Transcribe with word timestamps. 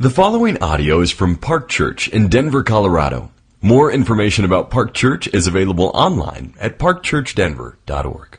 The 0.00 0.08
following 0.08 0.62
audio 0.62 1.02
is 1.02 1.10
from 1.10 1.36
Park 1.36 1.68
Church 1.68 2.08
in 2.08 2.28
Denver, 2.28 2.62
Colorado. 2.62 3.30
More 3.60 3.92
information 3.92 4.46
about 4.46 4.70
Park 4.70 4.94
Church 4.94 5.28
is 5.34 5.46
available 5.46 5.90
online 5.92 6.54
at 6.58 6.78
parkchurchdenver.org. 6.78 8.38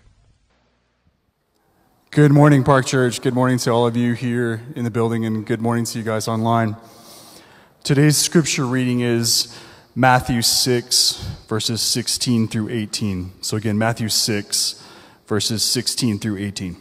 Good 2.09 2.31
morning, 2.31 2.63
Park 2.63 2.87
Church. 2.87 3.21
Good 3.21 3.35
morning 3.35 3.59
to 3.59 3.69
all 3.69 3.85
of 3.85 3.95
you 3.95 4.13
here 4.13 4.63
in 4.75 4.85
the 4.85 4.89
building, 4.89 5.23
and 5.23 5.45
good 5.45 5.61
morning 5.61 5.85
to 5.85 5.99
you 5.99 6.03
guys 6.03 6.27
online. 6.27 6.77
Today's 7.83 8.17
scripture 8.17 8.65
reading 8.65 9.01
is 9.01 9.55
Matthew 9.93 10.41
6, 10.41 11.29
verses 11.47 11.79
16 11.79 12.47
through 12.47 12.69
18. 12.69 13.33
So, 13.41 13.55
again, 13.55 13.77
Matthew 13.77 14.09
6, 14.09 14.83
verses 15.27 15.61
16 15.61 16.17
through 16.17 16.37
18. 16.37 16.75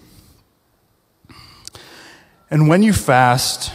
And 2.51 2.67
when 2.67 2.83
you 2.83 2.95
fast, 2.95 3.75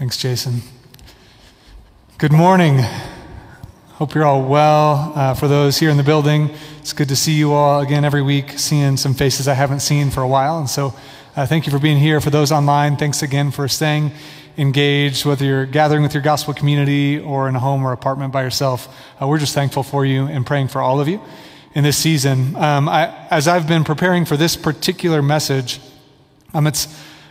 Thanks, 0.00 0.16
Jason. 0.16 0.62
Good 2.16 2.32
morning. 2.32 2.78
Hope 3.98 4.14
you're 4.14 4.24
all 4.24 4.42
well. 4.42 5.12
Uh, 5.14 5.34
for 5.34 5.46
those 5.46 5.76
here 5.76 5.90
in 5.90 5.98
the 5.98 6.02
building, 6.02 6.48
it's 6.78 6.94
good 6.94 7.10
to 7.10 7.16
see 7.16 7.34
you 7.34 7.52
all 7.52 7.82
again 7.82 8.02
every 8.02 8.22
week, 8.22 8.58
seeing 8.58 8.96
some 8.96 9.12
faces 9.12 9.46
I 9.46 9.52
haven't 9.52 9.80
seen 9.80 10.08
for 10.08 10.22
a 10.22 10.26
while. 10.26 10.58
And 10.58 10.70
so, 10.70 10.94
uh, 11.36 11.44
thank 11.44 11.66
you 11.66 11.70
for 11.70 11.78
being 11.78 11.98
here. 11.98 12.18
For 12.22 12.30
those 12.30 12.50
online, 12.50 12.96
thanks 12.96 13.22
again 13.22 13.50
for 13.50 13.68
staying 13.68 14.12
engaged, 14.56 15.26
whether 15.26 15.44
you're 15.44 15.66
gathering 15.66 16.02
with 16.02 16.14
your 16.14 16.22
gospel 16.22 16.54
community 16.54 17.18
or 17.18 17.46
in 17.46 17.54
a 17.54 17.60
home 17.60 17.84
or 17.84 17.92
apartment 17.92 18.32
by 18.32 18.42
yourself. 18.42 18.88
Uh, 19.20 19.26
we're 19.26 19.36
just 19.36 19.52
thankful 19.52 19.82
for 19.82 20.06
you 20.06 20.24
and 20.24 20.46
praying 20.46 20.68
for 20.68 20.80
all 20.80 20.98
of 20.98 21.08
you 21.08 21.20
in 21.74 21.84
this 21.84 21.98
season. 21.98 22.56
Um, 22.56 22.88
I, 22.88 23.14
as 23.28 23.46
I've 23.46 23.68
been 23.68 23.84
preparing 23.84 24.24
for 24.24 24.38
this 24.38 24.56
particular 24.56 25.20
message, 25.20 25.78
um, 26.54 26.66
it's 26.66 26.88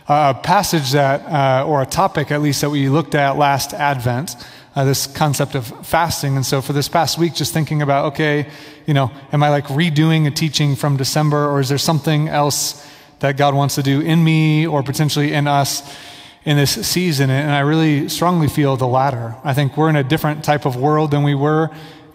a 0.08 0.34
passage 0.34 0.92
that, 0.92 1.20
uh, 1.26 1.66
or 1.66 1.82
a 1.82 1.86
topic 1.86 2.30
at 2.30 2.42
least, 2.42 2.60
that 2.60 2.70
we 2.70 2.88
looked 2.88 3.14
at 3.14 3.36
last 3.36 3.74
Advent. 3.74 4.36
Uh, 4.72 4.84
this 4.84 5.08
concept 5.08 5.56
of 5.56 5.66
fasting. 5.84 6.36
And 6.36 6.46
so 6.46 6.62
for 6.62 6.72
this 6.72 6.88
past 6.88 7.18
week, 7.18 7.34
just 7.34 7.52
thinking 7.52 7.82
about, 7.82 8.12
okay, 8.12 8.46
you 8.86 8.94
know, 8.94 9.10
am 9.32 9.42
I 9.42 9.48
like 9.48 9.66
redoing 9.66 10.28
a 10.28 10.30
teaching 10.30 10.76
from 10.76 10.96
December, 10.96 11.50
or 11.50 11.58
is 11.58 11.68
there 11.68 11.78
something 11.78 12.28
else 12.28 12.86
that 13.18 13.36
God 13.36 13.52
wants 13.52 13.74
to 13.74 13.82
do 13.82 14.00
in 14.00 14.22
me 14.22 14.68
or 14.68 14.84
potentially 14.84 15.32
in 15.32 15.48
us 15.48 15.82
in 16.44 16.56
this 16.56 16.86
season? 16.86 17.30
And 17.30 17.50
I 17.50 17.60
really 17.60 18.08
strongly 18.08 18.46
feel 18.46 18.76
the 18.76 18.86
latter. 18.86 19.34
I 19.42 19.54
think 19.54 19.76
we're 19.76 19.90
in 19.90 19.96
a 19.96 20.04
different 20.04 20.44
type 20.44 20.64
of 20.64 20.76
world 20.76 21.10
than 21.10 21.24
we 21.24 21.34
were 21.34 21.70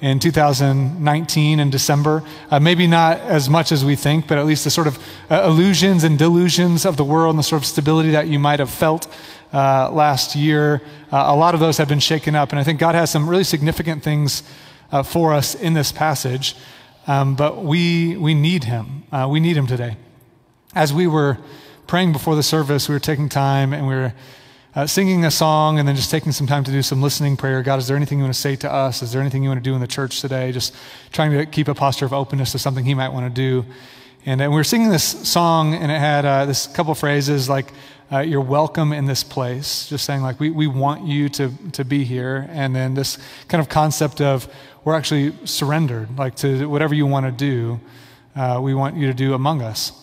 in 0.05 0.19
2019 0.19 1.59
in 1.59 1.69
December. 1.71 2.23
Uh, 2.51 2.59
maybe 2.59 2.85
not 2.85 3.17
as 3.21 3.49
much 3.49 3.71
as 3.71 3.83
we 3.83 3.95
think, 3.95 4.27
but 4.27 4.37
at 4.37 4.45
least 4.45 4.63
the 4.63 4.69
sort 4.69 4.85
of 4.85 4.99
uh, 5.31 5.43
illusions 5.45 6.03
and 6.03 6.19
delusions 6.19 6.85
of 6.85 6.95
the 6.95 7.03
world 7.03 7.31
and 7.31 7.39
the 7.39 7.43
sort 7.43 7.59
of 7.59 7.65
stability 7.65 8.11
that 8.11 8.27
you 8.27 8.37
might 8.37 8.59
have 8.59 8.69
felt 8.69 9.07
uh, 9.51 9.89
last 9.91 10.35
year, 10.35 10.79
uh, 11.11 11.23
a 11.27 11.35
lot 11.35 11.55
of 11.55 11.59
those 11.59 11.77
have 11.77 11.87
been 11.87 11.99
shaken 11.99 12.35
up. 12.35 12.51
And 12.51 12.59
I 12.59 12.63
think 12.63 12.79
God 12.79 12.93
has 12.93 13.09
some 13.09 13.27
really 13.27 13.43
significant 13.43 14.03
things 14.03 14.43
uh, 14.91 15.01
for 15.01 15.33
us 15.33 15.55
in 15.55 15.73
this 15.73 15.91
passage, 15.91 16.55
um, 17.07 17.35
but 17.35 17.63
we, 17.63 18.15
we 18.15 18.35
need 18.35 18.65
Him. 18.65 19.05
Uh, 19.11 19.27
we 19.27 19.39
need 19.39 19.57
Him 19.57 19.65
today. 19.65 19.97
As 20.75 20.93
we 20.93 21.07
were 21.07 21.39
praying 21.87 22.11
before 22.11 22.35
the 22.35 22.43
service, 22.43 22.87
we 22.87 22.93
were 22.93 22.99
taking 22.99 23.27
time 23.27 23.73
and 23.73 23.87
we 23.87 23.95
were 23.95 24.13
uh, 24.75 24.85
singing 24.85 25.23
a 25.23 25.31
song 25.31 25.79
and 25.79 25.87
then 25.87 25.95
just 25.95 26.11
taking 26.11 26.33
some 26.33 26.45
time 26.45 26.63
to 26.63 26.71
do 26.71 26.81
some 26.81 27.01
listening 27.01 27.37
prayer. 27.37 27.63
God, 27.63 27.79
is 27.79 27.87
there 27.87 27.95
anything 27.95 28.19
you 28.19 28.25
want 28.25 28.35
to 28.35 28.39
say 28.39 28.57
to 28.57 28.71
us? 28.71 29.01
Is 29.01 29.13
there 29.13 29.21
anything 29.21 29.41
you 29.41 29.49
want 29.49 29.63
to 29.63 29.69
do 29.69 29.73
in 29.73 29.79
the 29.79 29.87
church 29.87 30.19
today? 30.19 30.51
Just 30.51 30.75
trying 31.13 31.31
to 31.31 31.45
keep 31.45 31.69
a 31.69 31.73
posture 31.73 32.05
of 32.05 32.11
openness 32.11 32.51
to 32.51 32.59
something 32.59 32.83
He 32.83 32.93
might 32.93 33.09
want 33.09 33.25
to 33.25 33.29
do. 33.33 33.65
And, 34.25 34.41
and 34.41 34.51
we 34.51 34.57
were 34.57 34.65
singing 34.65 34.89
this 34.89 35.03
song, 35.03 35.73
and 35.75 35.91
it 35.91 35.99
had 35.99 36.25
uh, 36.25 36.45
this 36.45 36.67
couple 36.67 36.93
phrases 36.93 37.47
like, 37.47 37.71
uh, 38.11 38.19
You're 38.19 38.41
welcome 38.41 38.91
in 38.91 39.05
this 39.05 39.23
place. 39.23 39.87
Just 39.87 40.03
saying, 40.03 40.21
like, 40.21 40.41
we, 40.41 40.49
we 40.49 40.67
want 40.67 41.07
you 41.07 41.29
to, 41.29 41.51
to 41.71 41.85
be 41.85 42.03
here. 42.03 42.45
And 42.49 42.75
then 42.75 42.95
this 42.95 43.17
kind 43.47 43.61
of 43.61 43.69
concept 43.69 44.19
of 44.19 44.47
we're 44.83 44.95
actually 44.95 45.33
surrendered, 45.45 46.17
like, 46.17 46.35
to 46.37 46.67
whatever 46.67 46.93
you 46.93 47.05
want 47.05 47.25
to 47.25 47.31
do, 47.31 47.79
uh, 48.35 48.59
we 48.61 48.73
want 48.73 48.97
you 48.97 49.07
to 49.07 49.13
do 49.13 49.35
among 49.35 49.61
us. 49.61 49.93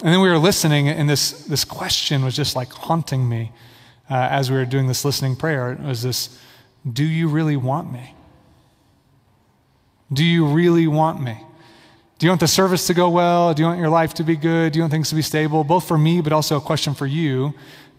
And 0.00 0.12
then 0.12 0.20
we 0.20 0.28
were 0.28 0.38
listening, 0.38 0.88
and 0.88 1.10
this, 1.10 1.44
this 1.46 1.64
question 1.64 2.24
was 2.24 2.36
just 2.36 2.54
like 2.54 2.72
haunting 2.72 3.28
me 3.28 3.50
uh, 4.10 4.28
as 4.30 4.50
we 4.50 4.56
were 4.56 4.64
doing 4.64 4.88
this 4.88 5.04
listening 5.04 5.36
prayer 5.36 5.78
was 5.82 6.02
this 6.02 6.38
Do 6.90 7.04
you 7.04 7.28
really 7.28 7.56
want 7.56 7.92
me? 7.92 8.14
Do 10.12 10.24
you 10.24 10.46
really 10.46 10.86
want 10.86 11.22
me? 11.22 11.38
Do 12.18 12.26
you 12.26 12.30
want 12.30 12.40
the 12.40 12.48
service 12.48 12.86
to 12.86 12.94
go 12.94 13.10
well? 13.10 13.52
Do 13.54 13.62
you 13.62 13.66
want 13.66 13.80
your 13.80 13.88
life 13.88 14.14
to 14.14 14.24
be 14.24 14.36
good? 14.36 14.72
Do 14.72 14.78
you 14.78 14.82
want 14.82 14.92
things 14.92 15.08
to 15.08 15.14
be 15.14 15.22
stable? 15.22 15.64
Both 15.64 15.88
for 15.88 15.98
me, 15.98 16.20
but 16.20 16.32
also 16.32 16.56
a 16.56 16.60
question 16.60 16.94
for 16.94 17.06
you. 17.06 17.54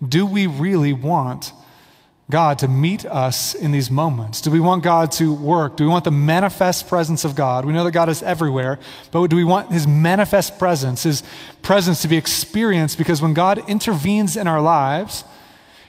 Do 0.07 0.25
we 0.25 0.47
really 0.47 0.93
want 0.93 1.51
God 2.29 2.59
to 2.59 2.67
meet 2.67 3.05
us 3.05 3.53
in 3.53 3.71
these 3.71 3.91
moments? 3.91 4.39
Do 4.39 4.49
we 4.49 4.59
want 4.59 4.81
God 4.81 5.11
to 5.13 5.33
work? 5.33 5.75
Do 5.75 5.83
we 5.83 5.89
want 5.89 6.05
the 6.05 6.11
manifest 6.11 6.87
presence 6.87 7.25
of 7.25 7.35
God? 7.35 7.65
We 7.65 7.73
know 7.73 7.83
that 7.83 7.91
God 7.91 8.07
is 8.07 8.23
everywhere, 8.23 8.79
but 9.11 9.27
do 9.27 9.35
we 9.35 9.43
want 9.43 9.71
His 9.71 9.85
manifest 9.85 10.57
presence, 10.57 11.03
His 11.03 11.21
presence 11.61 12.01
to 12.03 12.07
be 12.07 12.15
experienced? 12.15 12.97
Because 12.97 13.21
when 13.21 13.33
God 13.33 13.67
intervenes 13.69 14.37
in 14.37 14.47
our 14.47 14.61
lives, 14.61 15.25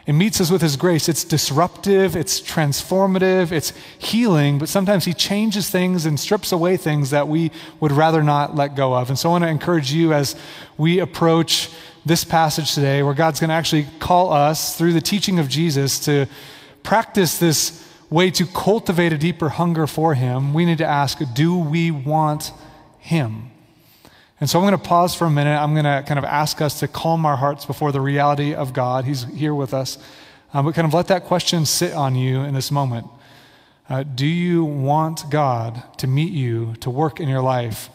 it 0.06 0.12
meets 0.12 0.40
us 0.40 0.50
with 0.50 0.60
His 0.60 0.76
grace. 0.76 1.08
It's 1.08 1.24
disruptive, 1.24 2.14
it's 2.14 2.40
transformative, 2.40 3.52
it's 3.52 3.72
healing, 3.98 4.58
but 4.58 4.68
sometimes 4.68 5.06
He 5.06 5.14
changes 5.14 5.70
things 5.70 6.04
and 6.04 6.20
strips 6.20 6.52
away 6.52 6.76
things 6.76 7.10
that 7.10 7.26
we 7.26 7.50
would 7.80 7.92
rather 7.92 8.22
not 8.22 8.54
let 8.54 8.76
go 8.76 8.94
of. 8.94 9.08
And 9.08 9.18
so 9.18 9.30
I 9.30 9.32
want 9.32 9.44
to 9.44 9.48
encourage 9.48 9.92
you 9.92 10.12
as 10.12 10.36
we 10.76 10.98
approach 10.98 11.70
this 12.04 12.22
passage 12.22 12.74
today, 12.74 13.02
where 13.02 13.14
God's 13.14 13.40
going 13.40 13.48
to 13.48 13.54
actually 13.54 13.86
call 13.98 14.30
us 14.30 14.76
through 14.76 14.92
the 14.92 15.00
teaching 15.00 15.38
of 15.38 15.48
Jesus 15.48 15.98
to 16.00 16.26
practice 16.82 17.38
this 17.38 17.82
way 18.10 18.30
to 18.30 18.44
cultivate 18.46 19.12
a 19.12 19.18
deeper 19.18 19.48
hunger 19.48 19.86
for 19.86 20.14
Him. 20.14 20.52
We 20.52 20.66
need 20.66 20.78
to 20.78 20.86
ask 20.86 21.18
do 21.32 21.56
we 21.56 21.90
want 21.90 22.52
Him? 22.98 23.50
And 24.44 24.50
so 24.50 24.58
I'm 24.58 24.66
going 24.66 24.78
to 24.78 24.88
pause 24.88 25.14
for 25.14 25.24
a 25.24 25.30
minute. 25.30 25.56
I'm 25.56 25.72
going 25.72 25.86
to 25.86 26.04
kind 26.06 26.18
of 26.18 26.24
ask 26.26 26.60
us 26.60 26.80
to 26.80 26.86
calm 26.86 27.24
our 27.24 27.34
hearts 27.34 27.64
before 27.64 27.92
the 27.92 28.00
reality 28.02 28.52
of 28.52 28.74
God. 28.74 29.06
He's 29.06 29.24
here 29.24 29.54
with 29.54 29.72
us. 29.72 29.96
Um, 30.52 30.66
but 30.66 30.74
kind 30.74 30.86
of 30.86 30.92
let 30.92 31.06
that 31.06 31.24
question 31.24 31.64
sit 31.64 31.94
on 31.94 32.14
you 32.14 32.40
in 32.42 32.52
this 32.52 32.70
moment. 32.70 33.06
Uh, 33.88 34.02
do 34.02 34.26
you 34.26 34.62
want 34.62 35.30
God 35.30 35.82
to 35.96 36.06
meet 36.06 36.34
you, 36.34 36.74
to 36.80 36.90
work 36.90 37.20
in 37.20 37.28
your 37.30 37.40
life, 37.40 37.88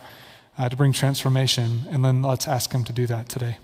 uh, 0.58 0.68
to 0.70 0.76
bring 0.76 0.92
transformation? 0.92 1.82
And 1.92 2.04
then 2.04 2.24
let's 2.24 2.48
ask 2.48 2.72
Him 2.72 2.84
to 2.86 2.94
do 2.94 3.06
that 3.06 3.30
today. 3.30 3.60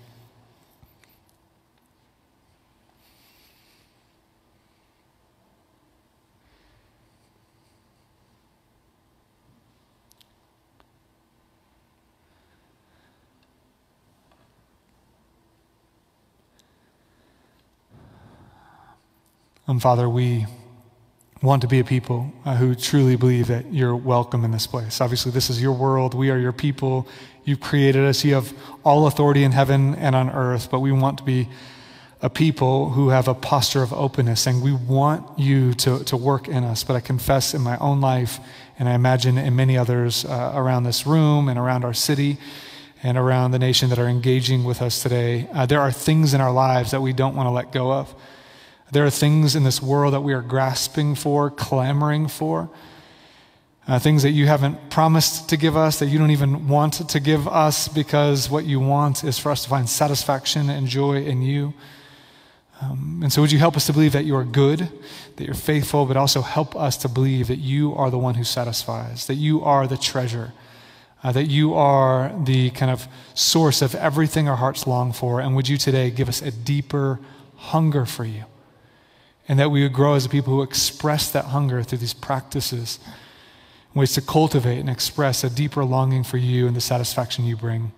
Um, 19.68 19.80
Father, 19.80 20.08
we 20.08 20.46
want 21.42 21.60
to 21.62 21.66
be 21.66 21.80
a 21.80 21.84
people 21.84 22.32
uh, 22.44 22.54
who 22.54 22.76
truly 22.76 23.16
believe 23.16 23.48
that 23.48 23.72
you're 23.72 23.96
welcome 23.96 24.44
in 24.44 24.52
this 24.52 24.64
place. 24.64 25.00
Obviously, 25.00 25.32
this 25.32 25.50
is 25.50 25.60
your 25.60 25.72
world. 25.72 26.14
We 26.14 26.30
are 26.30 26.38
your 26.38 26.52
people. 26.52 27.08
You've 27.44 27.58
created 27.58 28.04
us. 28.04 28.24
You 28.24 28.34
have 28.34 28.54
all 28.84 29.08
authority 29.08 29.42
in 29.42 29.50
heaven 29.50 29.96
and 29.96 30.14
on 30.14 30.30
earth, 30.30 30.70
but 30.70 30.78
we 30.78 30.92
want 30.92 31.18
to 31.18 31.24
be 31.24 31.48
a 32.22 32.30
people 32.30 32.90
who 32.90 33.08
have 33.08 33.26
a 33.26 33.34
posture 33.34 33.82
of 33.82 33.92
openness, 33.92 34.46
and 34.46 34.62
we 34.62 34.72
want 34.72 35.36
you 35.36 35.74
to, 35.74 36.04
to 36.04 36.16
work 36.16 36.46
in 36.46 36.62
us. 36.62 36.84
But 36.84 36.94
I 36.94 37.00
confess 37.00 37.52
in 37.52 37.60
my 37.60 37.76
own 37.78 38.00
life, 38.00 38.38
and 38.78 38.88
I 38.88 38.94
imagine 38.94 39.36
in 39.36 39.56
many 39.56 39.76
others 39.76 40.24
uh, 40.24 40.52
around 40.54 40.84
this 40.84 41.08
room 41.08 41.48
and 41.48 41.58
around 41.58 41.84
our 41.84 41.94
city 41.94 42.38
and 43.02 43.18
around 43.18 43.50
the 43.50 43.58
nation 43.58 43.90
that 43.90 43.98
are 43.98 44.08
engaging 44.08 44.62
with 44.62 44.80
us 44.80 45.02
today, 45.02 45.48
uh, 45.52 45.66
there 45.66 45.80
are 45.80 45.90
things 45.90 46.34
in 46.34 46.40
our 46.40 46.52
lives 46.52 46.92
that 46.92 47.02
we 47.02 47.12
don't 47.12 47.34
want 47.34 47.48
to 47.48 47.50
let 47.50 47.72
go 47.72 47.92
of. 47.92 48.14
There 48.92 49.04
are 49.04 49.10
things 49.10 49.56
in 49.56 49.64
this 49.64 49.82
world 49.82 50.14
that 50.14 50.20
we 50.20 50.32
are 50.32 50.42
grasping 50.42 51.14
for, 51.16 51.50
clamoring 51.50 52.28
for, 52.28 52.70
uh, 53.88 53.98
things 53.98 54.22
that 54.22 54.30
you 54.30 54.46
haven't 54.46 54.90
promised 54.90 55.48
to 55.48 55.56
give 55.56 55.76
us, 55.76 55.98
that 55.98 56.06
you 56.06 56.18
don't 56.18 56.30
even 56.30 56.68
want 56.68 57.08
to 57.08 57.20
give 57.20 57.46
us, 57.48 57.88
because 57.88 58.50
what 58.50 58.64
you 58.64 58.80
want 58.80 59.24
is 59.24 59.38
for 59.38 59.50
us 59.50 59.62
to 59.64 59.68
find 59.68 59.88
satisfaction 59.88 60.70
and 60.70 60.86
joy 60.86 61.22
in 61.22 61.42
you. 61.42 61.74
Um, 62.80 63.20
and 63.22 63.32
so, 63.32 63.40
would 63.40 63.52
you 63.52 63.58
help 63.58 63.76
us 63.76 63.86
to 63.86 63.92
believe 63.92 64.12
that 64.12 64.24
you 64.24 64.36
are 64.36 64.44
good, 64.44 64.88
that 65.36 65.44
you're 65.44 65.54
faithful, 65.54 66.04
but 66.04 66.16
also 66.16 66.42
help 66.42 66.76
us 66.76 66.96
to 66.98 67.08
believe 67.08 67.48
that 67.48 67.58
you 67.58 67.94
are 67.94 68.10
the 68.10 68.18
one 68.18 68.34
who 68.34 68.44
satisfies, 68.44 69.26
that 69.26 69.36
you 69.36 69.62
are 69.62 69.86
the 69.86 69.96
treasure, 69.96 70.52
uh, 71.24 71.32
that 71.32 71.46
you 71.46 71.74
are 71.74 72.32
the 72.44 72.70
kind 72.70 72.90
of 72.90 73.08
source 73.34 73.82
of 73.82 73.94
everything 73.94 74.48
our 74.48 74.56
hearts 74.56 74.86
long 74.86 75.12
for. 75.12 75.40
And 75.40 75.56
would 75.56 75.68
you 75.68 75.78
today 75.78 76.10
give 76.10 76.28
us 76.28 76.42
a 76.42 76.50
deeper 76.50 77.18
hunger 77.54 78.04
for 78.04 78.24
you? 78.24 78.44
And 79.48 79.58
that 79.58 79.70
we 79.70 79.82
would 79.82 79.92
grow 79.92 80.14
as 80.14 80.26
a 80.26 80.28
people 80.28 80.54
who 80.54 80.62
express 80.62 81.30
that 81.30 81.46
hunger 81.46 81.82
through 81.82 81.98
these 81.98 82.14
practices, 82.14 82.98
ways 83.94 84.12
to 84.14 84.20
cultivate 84.20 84.80
and 84.80 84.90
express 84.90 85.44
a 85.44 85.50
deeper 85.50 85.84
longing 85.84 86.24
for 86.24 86.36
you 86.36 86.66
and 86.66 86.74
the 86.74 86.80
satisfaction 86.80 87.44
you 87.44 87.56
bring. 87.56 87.92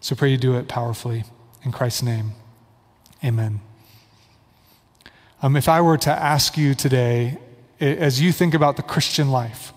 So, 0.00 0.14
pray 0.16 0.30
you 0.30 0.36
do 0.36 0.56
it 0.56 0.68
powerfully. 0.68 1.24
In 1.64 1.72
Christ's 1.72 2.02
name, 2.02 2.32
amen. 3.24 3.60
Um, 5.42 5.56
if 5.56 5.68
I 5.68 5.80
were 5.80 5.98
to 5.98 6.10
ask 6.10 6.56
you 6.56 6.74
today, 6.74 7.38
as 7.80 8.20
you 8.20 8.32
think 8.32 8.54
about 8.54 8.76
the 8.76 8.82
Christian 8.82 9.30
life, 9.30 9.72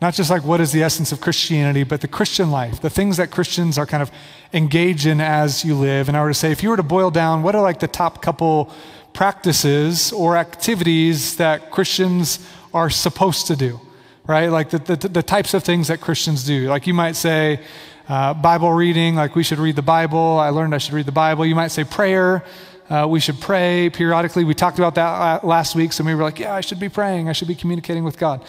not 0.00 0.14
just 0.14 0.30
like 0.30 0.44
what 0.44 0.60
is 0.60 0.70
the 0.70 0.82
essence 0.82 1.10
of 1.10 1.20
Christianity, 1.20 1.82
but 1.82 2.00
the 2.00 2.08
Christian 2.08 2.50
life, 2.50 2.80
the 2.80 2.90
things 2.90 3.16
that 3.16 3.30
Christians 3.30 3.78
are 3.78 3.86
kind 3.86 4.02
of 4.02 4.12
engaged 4.52 5.06
in 5.06 5.20
as 5.20 5.64
you 5.64 5.74
live. 5.74 6.08
And 6.08 6.16
I 6.16 6.22
were 6.22 6.28
to 6.28 6.34
say, 6.34 6.52
if 6.52 6.62
you 6.62 6.70
were 6.70 6.76
to 6.76 6.84
boil 6.84 7.10
down, 7.10 7.42
what 7.42 7.54
are 7.56 7.62
like 7.62 7.80
the 7.80 7.88
top 7.88 8.22
couple 8.22 8.72
practices 9.12 10.12
or 10.12 10.36
activities 10.36 11.36
that 11.36 11.70
Christians 11.70 12.38
are 12.72 12.90
supposed 12.90 13.46
to 13.48 13.56
do, 13.56 13.80
right? 14.26 14.48
Like 14.48 14.70
the, 14.70 14.78
the, 14.78 15.08
the 15.08 15.22
types 15.22 15.54
of 15.54 15.64
things 15.64 15.88
that 15.88 16.00
Christians 16.00 16.44
do. 16.44 16.68
Like 16.68 16.86
you 16.86 16.94
might 16.94 17.16
say, 17.16 17.60
uh, 18.08 18.32
Bible 18.32 18.72
reading, 18.72 19.16
like 19.16 19.36
we 19.36 19.42
should 19.42 19.58
read 19.58 19.76
the 19.76 19.82
Bible. 19.82 20.38
I 20.38 20.48
learned 20.48 20.74
I 20.74 20.78
should 20.78 20.94
read 20.94 21.06
the 21.06 21.12
Bible. 21.12 21.44
You 21.44 21.54
might 21.54 21.68
say 21.68 21.84
prayer. 21.84 22.44
Uh, 22.88 23.06
we 23.06 23.20
should 23.20 23.38
pray 23.38 23.90
periodically. 23.90 24.44
We 24.44 24.54
talked 24.54 24.78
about 24.78 24.94
that 24.94 25.44
last 25.44 25.74
week, 25.74 25.92
so 25.92 26.02
we 26.02 26.14
were 26.14 26.22
like, 26.22 26.38
yeah, 26.38 26.54
I 26.54 26.62
should 26.62 26.80
be 26.80 26.88
praying. 26.88 27.28
I 27.28 27.32
should 27.32 27.48
be 27.48 27.54
communicating 27.54 28.04
with 28.04 28.16
God. 28.16 28.42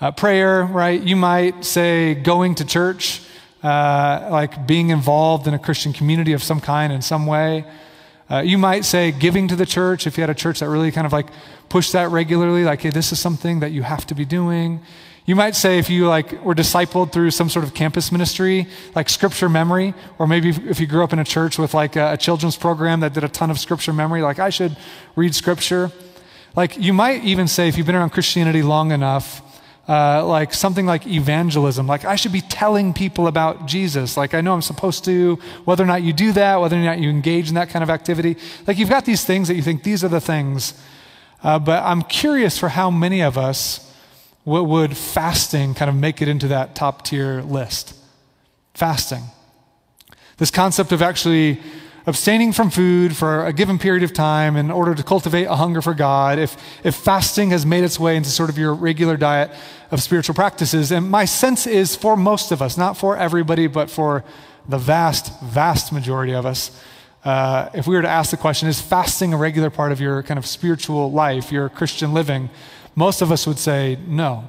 Uh, 0.00 0.10
prayer, 0.10 0.64
right? 0.64 1.00
You 1.02 1.16
might 1.16 1.66
say 1.66 2.14
going 2.14 2.54
to 2.56 2.64
church, 2.64 3.20
uh, 3.62 4.28
like 4.30 4.66
being 4.66 4.88
involved 4.88 5.46
in 5.46 5.52
a 5.52 5.58
Christian 5.58 5.92
community 5.92 6.32
of 6.32 6.42
some 6.42 6.60
kind 6.60 6.90
in 6.90 7.02
some 7.02 7.26
way. 7.26 7.66
Uh, 8.30 8.38
you 8.38 8.56
might 8.56 8.84
say 8.84 9.12
giving 9.12 9.48
to 9.48 9.56
the 9.56 9.66
church 9.66 10.06
if 10.06 10.16
you 10.16 10.22
had 10.22 10.30
a 10.30 10.34
church 10.34 10.60
that 10.60 10.68
really 10.68 10.90
kind 10.90 11.06
of 11.06 11.12
like 11.12 11.26
pushed 11.68 11.92
that 11.92 12.10
regularly, 12.10 12.64
like, 12.64 12.80
hey, 12.80 12.90
this 12.90 13.12
is 13.12 13.20
something 13.20 13.60
that 13.60 13.72
you 13.72 13.82
have 13.82 14.06
to 14.06 14.14
be 14.14 14.24
doing. 14.24 14.80
You 15.26 15.36
might 15.36 15.54
say 15.54 15.78
if 15.78 15.88
you 15.88 16.06
like 16.06 16.44
were 16.44 16.54
discipled 16.54 17.12
through 17.12 17.30
some 17.30 17.48
sort 17.48 17.64
of 17.64 17.72
campus 17.72 18.12
ministry, 18.12 18.66
like 18.94 19.08
scripture 19.08 19.48
memory, 19.48 19.94
or 20.18 20.26
maybe 20.26 20.50
if 20.50 20.80
you 20.80 20.86
grew 20.86 21.02
up 21.02 21.12
in 21.12 21.18
a 21.18 21.24
church 21.24 21.58
with 21.58 21.74
like 21.74 21.96
a, 21.96 22.12
a 22.12 22.16
children's 22.16 22.56
program 22.56 23.00
that 23.00 23.14
did 23.14 23.24
a 23.24 23.28
ton 23.28 23.50
of 23.50 23.58
scripture 23.58 23.92
memory, 23.92 24.22
like 24.22 24.38
I 24.38 24.50
should 24.50 24.76
read 25.16 25.34
scripture. 25.34 25.90
Like 26.56 26.78
you 26.78 26.92
might 26.92 27.24
even 27.24 27.48
say 27.48 27.68
if 27.68 27.76
you've 27.76 27.86
been 27.86 27.96
around 27.96 28.10
Christianity 28.10 28.62
long 28.62 28.92
enough, 28.92 29.40
uh, 29.88 30.24
like 30.26 30.54
something 30.54 30.86
like 30.86 31.06
evangelism, 31.06 31.86
like 31.86 32.04
I 32.04 32.16
should 32.16 32.32
be 32.32 32.40
telling 32.40 32.94
people 32.94 33.26
about 33.26 33.66
Jesus. 33.66 34.16
Like 34.16 34.32
I 34.32 34.40
know 34.40 34.54
I'm 34.54 34.62
supposed 34.62 35.04
to, 35.04 35.38
whether 35.64 35.84
or 35.84 35.86
not 35.86 36.02
you 36.02 36.12
do 36.12 36.32
that, 36.32 36.60
whether 36.60 36.76
or 36.76 36.80
not 36.80 36.98
you 36.98 37.10
engage 37.10 37.48
in 37.48 37.54
that 37.56 37.68
kind 37.68 37.82
of 37.82 37.90
activity. 37.90 38.36
Like 38.66 38.78
you've 38.78 38.88
got 38.88 39.04
these 39.04 39.24
things 39.24 39.48
that 39.48 39.54
you 39.54 39.62
think 39.62 39.82
these 39.82 40.02
are 40.02 40.08
the 40.08 40.20
things. 40.20 40.80
Uh, 41.42 41.58
but 41.58 41.82
I'm 41.82 42.02
curious 42.02 42.58
for 42.58 42.70
how 42.70 42.90
many 42.90 43.20
of 43.20 43.36
us 43.36 43.92
what 44.44 44.66
would 44.66 44.96
fasting 44.96 45.74
kind 45.74 45.88
of 45.88 45.96
make 45.96 46.20
it 46.20 46.28
into 46.28 46.48
that 46.48 46.74
top 46.74 47.04
tier 47.04 47.42
list? 47.42 47.94
Fasting. 48.74 49.24
This 50.36 50.50
concept 50.50 50.92
of 50.92 51.00
actually 51.00 51.60
abstaining 52.06 52.52
from 52.52 52.70
food 52.70 53.16
for 53.16 53.46
a 53.46 53.52
given 53.52 53.78
period 53.78 54.02
of 54.02 54.12
time 54.12 54.56
in 54.56 54.70
order 54.70 54.94
to 54.94 55.02
cultivate 55.02 55.44
a 55.44 55.56
hunger 55.56 55.80
for 55.80 55.94
God, 55.94 56.38
if, 56.38 56.56
if 56.84 56.94
fasting 56.94 57.50
has 57.50 57.64
made 57.64 57.84
its 57.84 57.98
way 57.98 58.16
into 58.16 58.28
sort 58.28 58.50
of 58.50 58.58
your 58.58 58.74
regular 58.74 59.16
diet 59.16 59.50
of 59.90 60.02
spiritual 60.02 60.34
practices, 60.34 60.92
and 60.92 61.10
my 61.10 61.24
sense 61.24 61.66
is 61.66 61.96
for 61.96 62.16
most 62.16 62.52
of 62.52 62.60
us, 62.60 62.76
not 62.76 62.96
for 62.96 63.16
everybody, 63.16 63.66
but 63.66 63.90
for 63.90 64.24
the 64.68 64.78
vast, 64.78 65.40
vast 65.42 65.92
majority 65.92 66.34
of 66.34 66.44
us, 66.44 66.70
uh, 67.24 67.70
if 67.72 67.86
we 67.86 67.96
were 67.96 68.02
to 68.02 68.08
ask 68.08 68.30
the 68.30 68.36
question, 68.36 68.68
is 68.68 68.80
fasting 68.80 69.32
a 69.32 69.36
regular 69.36 69.70
part 69.70 69.92
of 69.92 70.00
your 70.00 70.22
kind 70.22 70.36
of 70.36 70.46
spiritual 70.46 71.10
life, 71.10 71.50
your 71.50 71.70
Christian 71.70 72.12
living? 72.12 72.50
Most 72.94 73.22
of 73.22 73.32
us 73.32 73.46
would 73.46 73.58
say 73.58 73.98
no. 74.06 74.48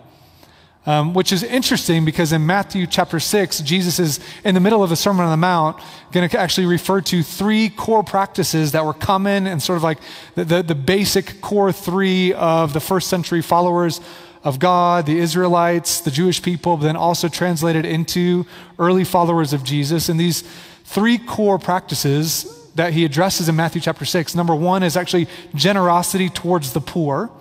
Um, 0.87 1.15
which 1.15 1.31
is 1.31 1.41
interesting 1.41 2.05
because 2.05 2.31
in 2.31 2.45
Matthew 2.45 2.85
chapter 2.85 3.19
6, 3.19 3.61
Jesus 3.61 3.97
is 3.97 4.19
in 4.43 4.53
the 4.53 4.61
middle 4.61 4.83
of 4.83 4.91
the 4.91 4.95
Sermon 4.95 5.25
on 5.25 5.31
the 5.31 5.37
Mount, 5.37 5.81
going 6.11 6.29
to 6.29 6.37
actually 6.37 6.67
refer 6.67 7.01
to 7.01 7.23
three 7.23 7.69
core 7.69 8.03
practices 8.03 8.73
that 8.73 8.85
were 8.85 8.93
common 8.93 9.47
and 9.47 9.63
sort 9.63 9.77
of 9.77 9.83
like 9.83 9.97
the, 10.35 10.45
the, 10.45 10.61
the 10.61 10.75
basic 10.75 11.41
core 11.41 11.71
three 11.71 12.33
of 12.33 12.73
the 12.73 12.79
first 12.79 13.07
century 13.07 13.41
followers 13.41 13.99
of 14.43 14.59
God, 14.59 15.07
the 15.07 15.17
Israelites, 15.17 16.01
the 16.01 16.11
Jewish 16.11 16.39
people, 16.39 16.77
but 16.77 16.83
then 16.83 16.95
also 16.95 17.27
translated 17.27 17.83
into 17.83 18.45
early 18.77 19.03
followers 19.03 19.53
of 19.53 19.63
Jesus. 19.63 20.07
And 20.07 20.19
these 20.19 20.43
three 20.83 21.17
core 21.17 21.57
practices 21.57 22.45
that 22.75 22.93
he 22.93 23.05
addresses 23.05 23.49
in 23.49 23.55
Matthew 23.55 23.81
chapter 23.81 24.05
6 24.05 24.35
number 24.35 24.53
one 24.53 24.83
is 24.83 24.95
actually 24.95 25.27
generosity 25.55 26.29
towards 26.29 26.73
the 26.73 26.81
poor. 26.81 27.31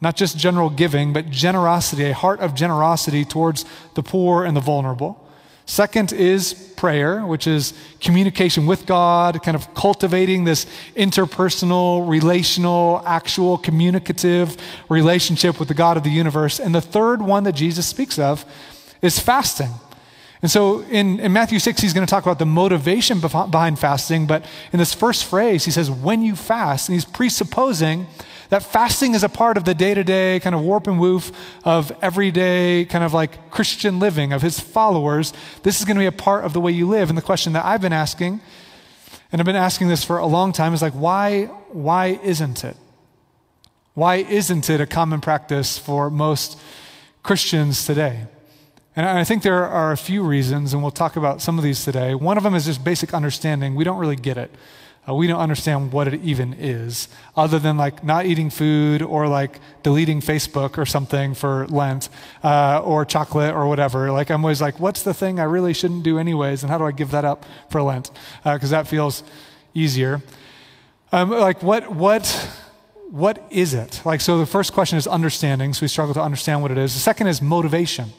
Not 0.00 0.16
just 0.16 0.38
general 0.38 0.70
giving, 0.70 1.12
but 1.12 1.30
generosity, 1.30 2.04
a 2.04 2.14
heart 2.14 2.40
of 2.40 2.54
generosity 2.54 3.24
towards 3.24 3.64
the 3.94 4.02
poor 4.02 4.44
and 4.44 4.56
the 4.56 4.60
vulnerable. 4.60 5.22
Second 5.66 6.12
is 6.12 6.54
prayer, 6.76 7.24
which 7.24 7.46
is 7.46 7.74
communication 8.00 8.66
with 8.66 8.86
God, 8.86 9.40
kind 9.42 9.54
of 9.54 9.72
cultivating 9.74 10.42
this 10.42 10.66
interpersonal, 10.96 12.08
relational, 12.08 13.02
actual, 13.06 13.56
communicative 13.56 14.56
relationship 14.88 15.60
with 15.60 15.68
the 15.68 15.74
God 15.74 15.96
of 15.96 16.02
the 16.02 16.10
universe. 16.10 16.58
And 16.58 16.74
the 16.74 16.80
third 16.80 17.22
one 17.22 17.44
that 17.44 17.52
Jesus 17.52 17.86
speaks 17.86 18.18
of 18.18 18.44
is 19.00 19.20
fasting. 19.20 19.70
And 20.42 20.50
so 20.50 20.80
in, 20.84 21.20
in 21.20 21.32
Matthew 21.32 21.58
6, 21.58 21.80
he's 21.80 21.92
going 21.92 22.06
to 22.06 22.10
talk 22.10 22.24
about 22.24 22.38
the 22.38 22.46
motivation 22.46 23.20
behind 23.20 23.78
fasting, 23.78 24.26
but 24.26 24.44
in 24.72 24.78
this 24.78 24.94
first 24.94 25.24
phrase, 25.24 25.64
he 25.66 25.70
says, 25.70 25.90
when 25.90 26.22
you 26.22 26.34
fast, 26.34 26.88
and 26.88 26.94
he's 26.94 27.04
presupposing 27.04 28.06
that 28.50 28.62
fasting 28.62 29.14
is 29.14 29.24
a 29.24 29.28
part 29.28 29.56
of 29.56 29.64
the 29.64 29.74
day 29.74 29.94
to 29.94 30.04
day 30.04 30.40
kind 30.40 30.54
of 30.54 30.60
warp 30.60 30.86
and 30.86 31.00
woof 31.00 31.32
of 31.64 31.90
everyday 32.02 32.84
kind 32.84 33.02
of 33.02 33.14
like 33.14 33.50
Christian 33.50 33.98
living 33.98 34.32
of 34.32 34.42
his 34.42 34.60
followers. 34.60 35.32
This 35.62 35.78
is 35.80 35.86
going 35.86 35.96
to 35.96 36.00
be 36.00 36.06
a 36.06 36.12
part 36.12 36.44
of 36.44 36.52
the 36.52 36.60
way 36.60 36.72
you 36.72 36.86
live. 36.88 37.08
And 37.08 37.16
the 37.16 37.22
question 37.22 37.52
that 37.54 37.64
I've 37.64 37.80
been 37.80 37.92
asking, 37.92 38.40
and 39.32 39.40
I've 39.40 39.46
been 39.46 39.56
asking 39.56 39.88
this 39.88 40.04
for 40.04 40.18
a 40.18 40.26
long 40.26 40.52
time, 40.52 40.74
is 40.74 40.82
like, 40.82 40.92
why, 40.92 41.44
why 41.70 42.20
isn't 42.22 42.64
it? 42.64 42.76
Why 43.94 44.16
isn't 44.16 44.68
it 44.68 44.80
a 44.80 44.86
common 44.86 45.20
practice 45.20 45.78
for 45.78 46.10
most 46.10 46.58
Christians 47.22 47.86
today? 47.86 48.26
And 48.96 49.06
I 49.06 49.22
think 49.24 49.44
there 49.44 49.66
are 49.66 49.92
a 49.92 49.96
few 49.96 50.24
reasons, 50.24 50.72
and 50.72 50.82
we'll 50.82 50.90
talk 50.90 51.16
about 51.16 51.40
some 51.40 51.56
of 51.56 51.64
these 51.64 51.84
today. 51.84 52.14
One 52.14 52.36
of 52.36 52.42
them 52.42 52.54
is 52.54 52.66
just 52.66 52.82
basic 52.82 53.14
understanding. 53.14 53.76
We 53.76 53.84
don't 53.84 53.98
really 53.98 54.16
get 54.16 54.36
it. 54.36 54.50
Uh, 55.08 55.14
we 55.14 55.26
don't 55.26 55.40
understand 55.40 55.92
what 55.92 56.06
it 56.08 56.22
even 56.22 56.54
is, 56.58 57.08
other 57.36 57.58
than 57.58 57.76
like 57.76 58.04
not 58.04 58.26
eating 58.26 58.50
food 58.50 59.00
or 59.00 59.26
like 59.26 59.58
deleting 59.82 60.20
Facebook 60.20 60.76
or 60.76 60.84
something 60.84 61.34
for 61.34 61.66
Lent 61.68 62.10
uh, 62.44 62.80
or 62.84 63.04
chocolate 63.04 63.54
or 63.54 63.66
whatever. 63.66 64.12
Like 64.12 64.30
I'm 64.30 64.44
always 64.44 64.60
like, 64.60 64.78
what's 64.78 65.02
the 65.02 65.14
thing 65.14 65.40
I 65.40 65.44
really 65.44 65.72
shouldn't 65.72 66.02
do 66.02 66.18
anyways, 66.18 66.62
and 66.62 66.70
how 66.70 66.78
do 66.78 66.84
I 66.84 66.92
give 66.92 67.10
that 67.12 67.24
up 67.24 67.46
for 67.70 67.82
Lent? 67.82 68.10
Because 68.44 68.72
uh, 68.72 68.76
that 68.76 68.88
feels 68.88 69.22
easier. 69.74 70.22
Um, 71.12 71.30
like 71.30 71.62
what 71.62 71.90
what 71.90 72.26
what 73.10 73.44
is 73.50 73.74
it? 73.74 74.02
Like 74.04 74.20
so, 74.20 74.38
the 74.38 74.46
first 74.46 74.72
question 74.72 74.96
is 74.96 75.06
understanding. 75.06 75.74
So 75.74 75.82
we 75.82 75.88
struggle 75.88 76.14
to 76.14 76.22
understand 76.22 76.62
what 76.62 76.70
it 76.70 76.78
is. 76.78 76.94
The 76.94 77.00
second 77.00 77.26
is 77.26 77.42
motivation. 77.42 78.10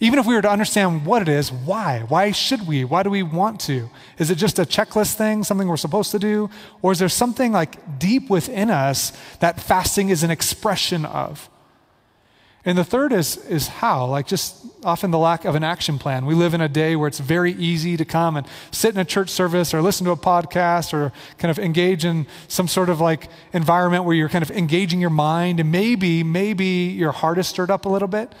Even 0.00 0.18
if 0.18 0.26
we 0.26 0.34
were 0.34 0.42
to 0.42 0.50
understand 0.50 1.06
what 1.06 1.22
it 1.22 1.28
is, 1.28 1.52
why? 1.52 2.00
Why 2.08 2.32
should 2.32 2.66
we? 2.66 2.84
Why 2.84 3.02
do 3.02 3.10
we 3.10 3.22
want 3.22 3.60
to? 3.62 3.88
Is 4.18 4.30
it 4.30 4.36
just 4.36 4.58
a 4.58 4.62
checklist 4.62 5.14
thing, 5.14 5.44
something 5.44 5.68
we're 5.68 5.76
supposed 5.76 6.10
to 6.12 6.18
do? 6.18 6.50
Or 6.82 6.92
is 6.92 6.98
there 6.98 7.08
something 7.08 7.52
like 7.52 7.98
deep 7.98 8.28
within 8.28 8.70
us 8.70 9.12
that 9.38 9.60
fasting 9.60 10.08
is 10.08 10.22
an 10.22 10.30
expression 10.30 11.04
of? 11.04 11.48
And 12.66 12.78
the 12.78 12.84
third 12.84 13.12
is, 13.12 13.36
is 13.36 13.68
how, 13.68 14.06
like 14.06 14.26
just 14.26 14.64
often 14.84 15.10
the 15.10 15.18
lack 15.18 15.44
of 15.44 15.54
an 15.54 15.62
action 15.62 15.98
plan. 15.98 16.24
We 16.24 16.34
live 16.34 16.54
in 16.54 16.62
a 16.62 16.68
day 16.68 16.96
where 16.96 17.06
it's 17.06 17.20
very 17.20 17.52
easy 17.52 17.98
to 17.98 18.06
come 18.06 18.36
and 18.36 18.46
sit 18.70 18.94
in 18.94 19.00
a 19.00 19.04
church 19.04 19.28
service 19.28 19.74
or 19.74 19.82
listen 19.82 20.06
to 20.06 20.12
a 20.12 20.16
podcast 20.16 20.94
or 20.94 21.12
kind 21.36 21.50
of 21.50 21.58
engage 21.58 22.06
in 22.06 22.26
some 22.48 22.66
sort 22.66 22.88
of 22.88 23.02
like 23.02 23.28
environment 23.52 24.04
where 24.04 24.14
you're 24.14 24.30
kind 24.30 24.42
of 24.42 24.50
engaging 24.50 24.98
your 24.98 25.10
mind 25.10 25.60
and 25.60 25.70
maybe, 25.70 26.24
maybe 26.24 26.64
your 26.64 27.12
heart 27.12 27.36
is 27.36 27.46
stirred 27.46 27.70
up 27.70 27.84
a 27.84 27.88
little 27.88 28.08
bit 28.08 28.32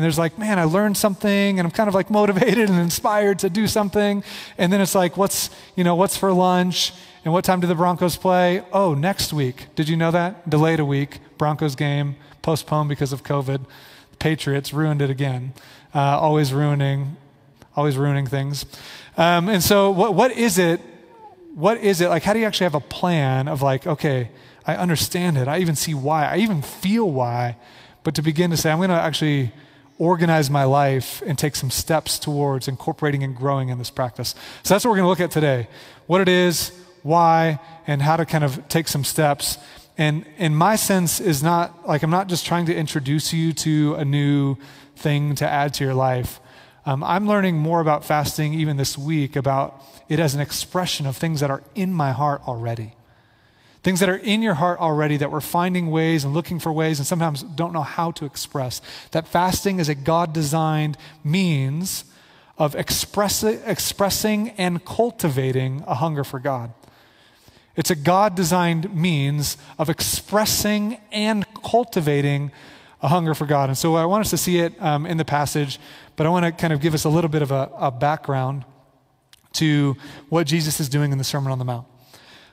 and 0.00 0.04
there's 0.06 0.18
like, 0.18 0.38
man, 0.38 0.58
I 0.58 0.64
learned 0.64 0.96
something 0.96 1.58
and 1.58 1.60
I'm 1.60 1.70
kind 1.70 1.86
of 1.86 1.94
like 1.94 2.08
motivated 2.20 2.70
and 2.70 2.78
inspired 2.78 3.38
to 3.40 3.50
do 3.50 3.66
something. 3.66 4.24
And 4.56 4.72
then 4.72 4.80
it's 4.80 4.94
like, 4.94 5.18
what's, 5.18 5.50
you 5.76 5.84
know, 5.84 5.94
what's 5.94 6.16
for 6.16 6.32
lunch? 6.32 6.94
And 7.22 7.34
what 7.34 7.44
time 7.44 7.60
do 7.60 7.66
the 7.66 7.74
Broncos 7.74 8.16
play? 8.16 8.62
Oh, 8.72 8.94
next 8.94 9.34
week. 9.34 9.66
Did 9.74 9.90
you 9.90 9.98
know 9.98 10.10
that? 10.10 10.48
Delayed 10.48 10.80
a 10.80 10.86
week. 10.86 11.18
Broncos 11.36 11.74
game 11.74 12.16
postponed 12.40 12.88
because 12.88 13.12
of 13.12 13.22
COVID. 13.24 13.66
The 14.12 14.16
Patriots 14.16 14.72
ruined 14.72 15.02
it 15.02 15.10
again. 15.10 15.52
Uh, 15.94 16.18
always 16.18 16.54
ruining, 16.54 17.18
always 17.76 17.98
ruining 17.98 18.26
things. 18.26 18.64
Um, 19.18 19.50
and 19.50 19.62
so, 19.62 19.90
what, 19.90 20.14
what 20.14 20.32
is 20.32 20.56
it? 20.56 20.80
what 21.54 21.76
is 21.76 22.00
it? 22.00 22.08
Like, 22.08 22.22
how 22.22 22.32
do 22.32 22.38
you 22.38 22.46
actually 22.46 22.64
have 22.64 22.74
a 22.74 22.80
plan 22.80 23.48
of, 23.48 23.60
like, 23.60 23.86
okay, 23.86 24.30
I 24.64 24.76
understand 24.76 25.36
it. 25.36 25.46
I 25.46 25.58
even 25.58 25.76
see 25.76 25.92
why. 25.92 26.24
I 26.24 26.36
even 26.38 26.62
feel 26.62 27.10
why. 27.10 27.56
But 28.02 28.14
to 28.14 28.22
begin 28.22 28.50
to 28.50 28.56
say, 28.56 28.70
I'm 28.70 28.78
going 28.78 28.88
to 28.88 28.94
actually 28.94 29.52
organize 30.00 30.48
my 30.48 30.64
life 30.64 31.22
and 31.26 31.38
take 31.38 31.54
some 31.54 31.70
steps 31.70 32.18
towards 32.18 32.66
incorporating 32.66 33.22
and 33.22 33.36
growing 33.36 33.68
in 33.68 33.76
this 33.76 33.90
practice. 33.90 34.34
So 34.62 34.74
that's 34.74 34.82
what 34.84 34.92
we're 34.92 34.96
going 34.96 35.04
to 35.04 35.10
look 35.10 35.20
at 35.20 35.30
today 35.30 35.68
what 36.06 36.22
it 36.22 36.28
is, 36.28 36.72
why, 37.02 37.60
and 37.86 38.02
how 38.02 38.16
to 38.16 38.24
kind 38.24 38.42
of 38.42 38.66
take 38.68 38.88
some 38.88 39.04
steps. 39.04 39.58
And 39.98 40.24
in 40.38 40.54
my 40.54 40.76
sense, 40.76 41.20
is 41.20 41.42
not 41.42 41.86
like 41.86 42.02
I'm 42.02 42.10
not 42.10 42.28
just 42.28 42.46
trying 42.46 42.66
to 42.66 42.74
introduce 42.74 43.32
you 43.34 43.52
to 43.52 43.94
a 43.96 44.04
new 44.04 44.56
thing 44.96 45.34
to 45.36 45.48
add 45.48 45.74
to 45.74 45.84
your 45.84 45.94
life. 45.94 46.40
Um, 46.86 47.04
I'm 47.04 47.28
learning 47.28 47.58
more 47.58 47.80
about 47.80 48.04
fasting 48.04 48.54
even 48.54 48.78
this 48.78 48.96
week 48.96 49.36
about 49.36 49.84
it 50.08 50.18
as 50.18 50.34
an 50.34 50.40
expression 50.40 51.06
of 51.06 51.14
things 51.14 51.40
that 51.40 51.50
are 51.50 51.62
in 51.74 51.92
my 51.92 52.12
heart 52.12 52.40
already. 52.48 52.94
Things 53.82 54.00
that 54.00 54.08
are 54.10 54.16
in 54.16 54.42
your 54.42 54.54
heart 54.54 54.78
already 54.78 55.16
that 55.16 55.30
we're 55.30 55.40
finding 55.40 55.90
ways 55.90 56.24
and 56.24 56.34
looking 56.34 56.58
for 56.58 56.70
ways 56.70 56.98
and 56.98 57.06
sometimes 57.06 57.42
don't 57.42 57.72
know 57.72 57.82
how 57.82 58.10
to 58.12 58.26
express. 58.26 58.82
That 59.12 59.26
fasting 59.26 59.78
is 59.78 59.88
a 59.88 59.94
God 59.94 60.32
designed 60.34 60.98
means 61.24 62.04
of 62.58 62.74
express, 62.74 63.42
expressing 63.42 64.50
and 64.50 64.84
cultivating 64.84 65.82
a 65.86 65.94
hunger 65.94 66.24
for 66.24 66.38
God. 66.38 66.74
It's 67.74 67.90
a 67.90 67.96
God 67.96 68.34
designed 68.34 68.94
means 68.94 69.56
of 69.78 69.88
expressing 69.88 70.98
and 71.10 71.46
cultivating 71.54 72.52
a 73.00 73.08
hunger 73.08 73.34
for 73.34 73.46
God. 73.46 73.70
And 73.70 73.78
so 73.78 73.94
I 73.94 74.04
want 74.04 74.26
us 74.26 74.30
to 74.30 74.36
see 74.36 74.58
it 74.58 74.74
um, 74.82 75.06
in 75.06 75.16
the 75.16 75.24
passage, 75.24 75.80
but 76.16 76.26
I 76.26 76.28
want 76.28 76.44
to 76.44 76.52
kind 76.52 76.74
of 76.74 76.80
give 76.80 76.92
us 76.92 77.04
a 77.04 77.08
little 77.08 77.30
bit 77.30 77.40
of 77.40 77.50
a, 77.50 77.70
a 77.78 77.90
background 77.90 78.66
to 79.54 79.96
what 80.28 80.46
Jesus 80.46 80.80
is 80.80 80.90
doing 80.90 81.12
in 81.12 81.18
the 81.18 81.24
Sermon 81.24 81.50
on 81.50 81.58
the 81.58 81.64
Mount. 81.64 81.86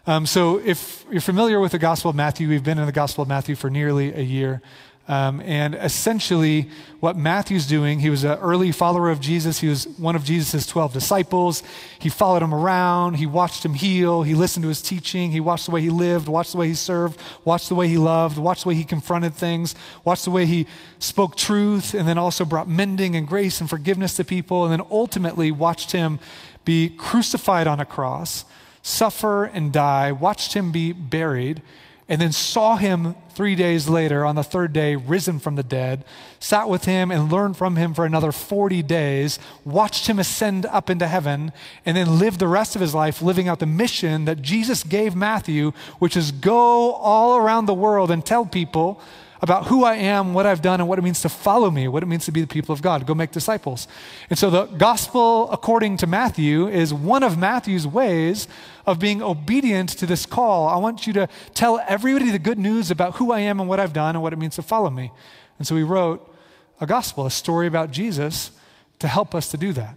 Um, 0.07 0.25
so, 0.25 0.59
if 0.59 1.05
you're 1.11 1.19
familiar 1.19 1.59
with 1.59 1.73
the 1.73 1.79
Gospel 1.79 2.09
of 2.09 2.15
Matthew, 2.15 2.47
we've 2.47 2.63
been 2.63 2.79
in 2.79 2.85
the 2.85 2.93
Gospel 2.93 3.23
of 3.23 3.27
Matthew 3.27 3.55
for 3.55 3.69
nearly 3.69 4.13
a 4.13 4.21
year. 4.21 4.61
Um, 5.09 5.41
and 5.41 5.75
essentially, 5.75 6.69
what 7.01 7.17
Matthew's 7.17 7.67
doing, 7.67 7.99
he 7.99 8.09
was 8.09 8.23
an 8.23 8.39
early 8.39 8.71
follower 8.71 9.09
of 9.09 9.19
Jesus. 9.19 9.59
He 9.59 9.67
was 9.67 9.85
one 9.97 10.15
of 10.15 10.23
Jesus' 10.23 10.65
12 10.65 10.93
disciples. 10.93 11.61
He 11.99 12.07
followed 12.07 12.41
him 12.41 12.53
around. 12.53 13.15
He 13.15 13.25
watched 13.25 13.65
him 13.65 13.73
heal. 13.73 14.23
He 14.23 14.33
listened 14.33 14.63
to 14.63 14.69
his 14.69 14.81
teaching. 14.81 15.31
He 15.31 15.41
watched 15.41 15.65
the 15.65 15.71
way 15.71 15.81
he 15.81 15.89
lived, 15.89 16.29
watched 16.29 16.53
the 16.53 16.57
way 16.57 16.69
he 16.69 16.73
served, 16.73 17.19
watched 17.43 17.67
the 17.67 17.75
way 17.75 17.89
he 17.89 17.97
loved, 17.97 18.37
watched 18.37 18.63
the 18.63 18.69
way 18.69 18.75
he 18.75 18.85
confronted 18.85 19.33
things, 19.33 19.75
watched 20.05 20.23
the 20.23 20.31
way 20.31 20.45
he 20.45 20.67
spoke 20.99 21.35
truth, 21.35 21.93
and 21.93 22.07
then 22.07 22.17
also 22.17 22.45
brought 22.45 22.69
mending 22.69 23.13
and 23.17 23.27
grace 23.27 23.59
and 23.59 23.69
forgiveness 23.69 24.13
to 24.15 24.23
people. 24.23 24.63
And 24.63 24.71
then 24.71 24.87
ultimately 24.89 25.51
watched 25.51 25.91
him 25.91 26.19
be 26.63 26.87
crucified 26.87 27.67
on 27.67 27.81
a 27.81 27.85
cross 27.85 28.45
suffer 28.87 29.43
and 29.43 29.73
die, 29.73 30.11
watched 30.11 30.53
him 30.53 30.71
be 30.71 30.91
buried, 30.93 31.61
and 32.09 32.21
then 32.21 32.31
saw 32.31 32.77
him 32.77 33.15
three 33.31 33.53
days 33.53 33.89
later 33.89 34.25
on 34.25 34.35
the 34.35 34.43
third 34.43 34.71
day 34.71 34.95
risen 34.95 35.39
from 35.39 35.55
the 35.55 35.63
dead, 35.63 36.05
sat 36.39 36.69
with 36.69 36.85
him 36.85 37.11
and 37.11 37.31
learned 37.31 37.57
from 37.57 37.75
him 37.75 37.93
for 37.93 38.05
another 38.05 38.31
40 38.31 38.81
days, 38.83 39.39
watched 39.65 40.07
him 40.07 40.17
ascend 40.17 40.65
up 40.67 40.89
into 40.89 41.05
heaven, 41.05 41.51
and 41.85 41.97
then 41.97 42.17
lived 42.17 42.39
the 42.39 42.47
rest 42.47 42.75
of 42.75 42.81
his 42.81 42.95
life 42.95 43.21
living 43.21 43.49
out 43.49 43.59
the 43.59 43.65
mission 43.65 44.23
that 44.25 44.41
Jesus 44.41 44.83
gave 44.83 45.15
Matthew, 45.15 45.73
which 45.99 46.15
is 46.15 46.31
go 46.31 46.93
all 46.93 47.37
around 47.37 47.65
the 47.65 47.73
world 47.73 48.09
and 48.09 48.25
tell 48.25 48.45
people 48.45 49.01
about 49.41 49.67
who 49.67 49.83
I 49.83 49.95
am, 49.95 50.33
what 50.33 50.45
I've 50.45 50.61
done, 50.61 50.79
and 50.79 50.89
what 50.89 50.99
it 50.99 51.01
means 51.01 51.21
to 51.21 51.29
follow 51.29 51.69
me, 51.69 51.87
what 51.87 52.03
it 52.03 52.07
means 52.07 52.25
to 52.25 52.31
be 52.31 52.41
the 52.41 52.47
people 52.47 52.73
of 52.73 52.81
God, 52.81 53.05
go 53.05 53.13
make 53.13 53.31
disciples. 53.31 53.87
And 54.29 54.37
so 54.37 54.49
the 54.49 54.65
gospel, 54.65 55.49
according 55.51 55.97
to 55.97 56.07
Matthew, 56.07 56.67
is 56.67 56.93
one 56.93 57.23
of 57.23 57.37
Matthew's 57.37 57.85
ways 57.85 58.47
of 58.85 58.99
being 58.99 59.21
obedient 59.21 59.89
to 59.89 60.05
this 60.05 60.25
call. 60.25 60.67
I 60.67 60.77
want 60.77 61.05
you 61.05 61.13
to 61.13 61.27
tell 61.53 61.79
everybody 61.87 62.31
the 62.31 62.39
good 62.39 62.57
news 62.57 62.89
about 62.89 63.15
who 63.15 63.31
I 63.31 63.41
am 63.41 63.59
and 63.59 63.69
what 63.69 63.79
I've 63.79 63.93
done 63.93 64.15
and 64.15 64.23
what 64.23 64.33
it 64.33 64.39
means 64.39 64.55
to 64.55 64.61
follow 64.61 64.89
me. 64.89 65.11
And 65.59 65.67
so 65.67 65.75
he 65.75 65.83
wrote 65.83 66.33
a 66.79 66.85
gospel, 66.85 67.25
a 67.25 67.31
story 67.31 67.67
about 67.67 67.91
Jesus 67.91 68.51
to 68.99 69.07
help 69.07 69.35
us 69.35 69.49
to 69.49 69.57
do 69.57 69.73
that. 69.73 69.95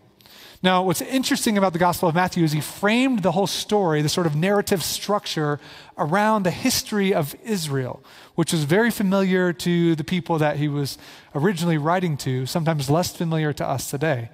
Now, 0.62 0.82
what's 0.82 1.00
interesting 1.00 1.56
about 1.56 1.72
the 1.72 1.78
Gospel 1.78 2.10
of 2.10 2.14
Matthew 2.14 2.44
is 2.44 2.52
he 2.52 2.60
framed 2.60 3.22
the 3.22 3.32
whole 3.32 3.46
story, 3.46 4.02
the 4.02 4.10
sort 4.10 4.26
of 4.26 4.36
narrative 4.36 4.82
structure, 4.82 5.58
around 5.96 6.42
the 6.42 6.50
history 6.50 7.14
of 7.14 7.34
Israel, 7.42 8.04
which 8.34 8.52
was 8.52 8.64
very 8.64 8.90
familiar 8.90 9.54
to 9.54 9.94
the 9.94 10.04
people 10.04 10.36
that 10.36 10.56
he 10.56 10.68
was 10.68 10.98
originally 11.34 11.78
writing 11.78 12.18
to, 12.18 12.44
sometimes 12.44 12.90
less 12.90 13.16
familiar 13.16 13.54
to 13.54 13.66
us 13.66 13.90
today. 13.90 14.28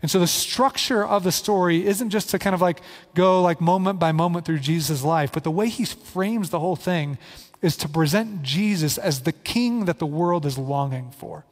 And 0.00 0.10
so 0.10 0.18
the 0.18 0.26
structure 0.26 1.04
of 1.04 1.24
the 1.24 1.32
story 1.32 1.86
isn't 1.86 2.08
just 2.08 2.30
to 2.30 2.38
kind 2.38 2.54
of 2.54 2.62
like 2.62 2.80
go 3.14 3.42
like 3.42 3.60
moment 3.60 3.98
by 3.98 4.12
moment 4.12 4.46
through 4.46 4.60
Jesus' 4.60 5.02
life, 5.04 5.30
but 5.30 5.44
the 5.44 5.50
way 5.50 5.68
he 5.68 5.84
frames 5.84 6.48
the 6.48 6.60
whole 6.60 6.76
thing 6.76 7.18
is 7.60 7.76
to 7.78 7.88
present 7.88 8.42
Jesus 8.42 8.96
as 8.96 9.22
the 9.22 9.32
king 9.32 9.84
that 9.84 9.98
the 9.98 10.06
world 10.06 10.46
is 10.46 10.56
longing 10.56 11.10
for 11.10 11.44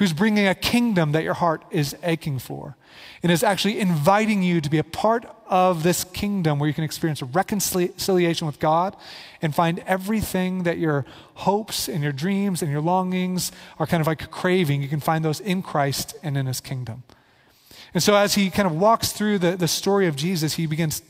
who's 0.00 0.14
bringing 0.14 0.46
a 0.46 0.54
kingdom 0.54 1.12
that 1.12 1.22
your 1.22 1.34
heart 1.34 1.62
is 1.70 1.94
aching 2.02 2.38
for 2.38 2.74
and 3.22 3.30
is 3.30 3.42
actually 3.42 3.78
inviting 3.78 4.42
you 4.42 4.58
to 4.58 4.70
be 4.70 4.78
a 4.78 4.82
part 4.82 5.26
of 5.46 5.82
this 5.82 6.04
kingdom 6.04 6.58
where 6.58 6.66
you 6.66 6.72
can 6.72 6.84
experience 6.84 7.22
reconciliation 7.22 8.46
with 8.46 8.58
God 8.58 8.96
and 9.42 9.54
find 9.54 9.80
everything 9.80 10.62
that 10.62 10.78
your 10.78 11.04
hopes 11.34 11.86
and 11.86 12.02
your 12.02 12.12
dreams 12.12 12.62
and 12.62 12.72
your 12.72 12.80
longings 12.80 13.52
are 13.78 13.86
kind 13.86 14.00
of 14.00 14.06
like 14.06 14.30
craving. 14.30 14.80
You 14.80 14.88
can 14.88 15.00
find 15.00 15.22
those 15.22 15.38
in 15.38 15.60
Christ 15.60 16.16
and 16.22 16.34
in 16.34 16.46
his 16.46 16.62
kingdom. 16.62 17.02
And 17.92 18.02
so, 18.02 18.14
as 18.14 18.36
he 18.36 18.48
kind 18.48 18.66
of 18.66 18.74
walks 18.74 19.12
through 19.12 19.40
the, 19.40 19.54
the 19.54 19.68
story 19.68 20.06
of 20.06 20.16
Jesus, 20.16 20.54
he 20.54 20.64
begins 20.64 21.02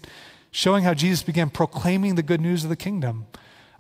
showing 0.51 0.83
how 0.83 0.95
Jesus 0.95 1.23
began 1.23 1.49
proclaiming 1.49 2.17
the 2.17 2.25
good 2.25 2.41
news 2.41 2.65
of 2.65 2.71
the 2.71 2.77
kingdom 2.77 3.29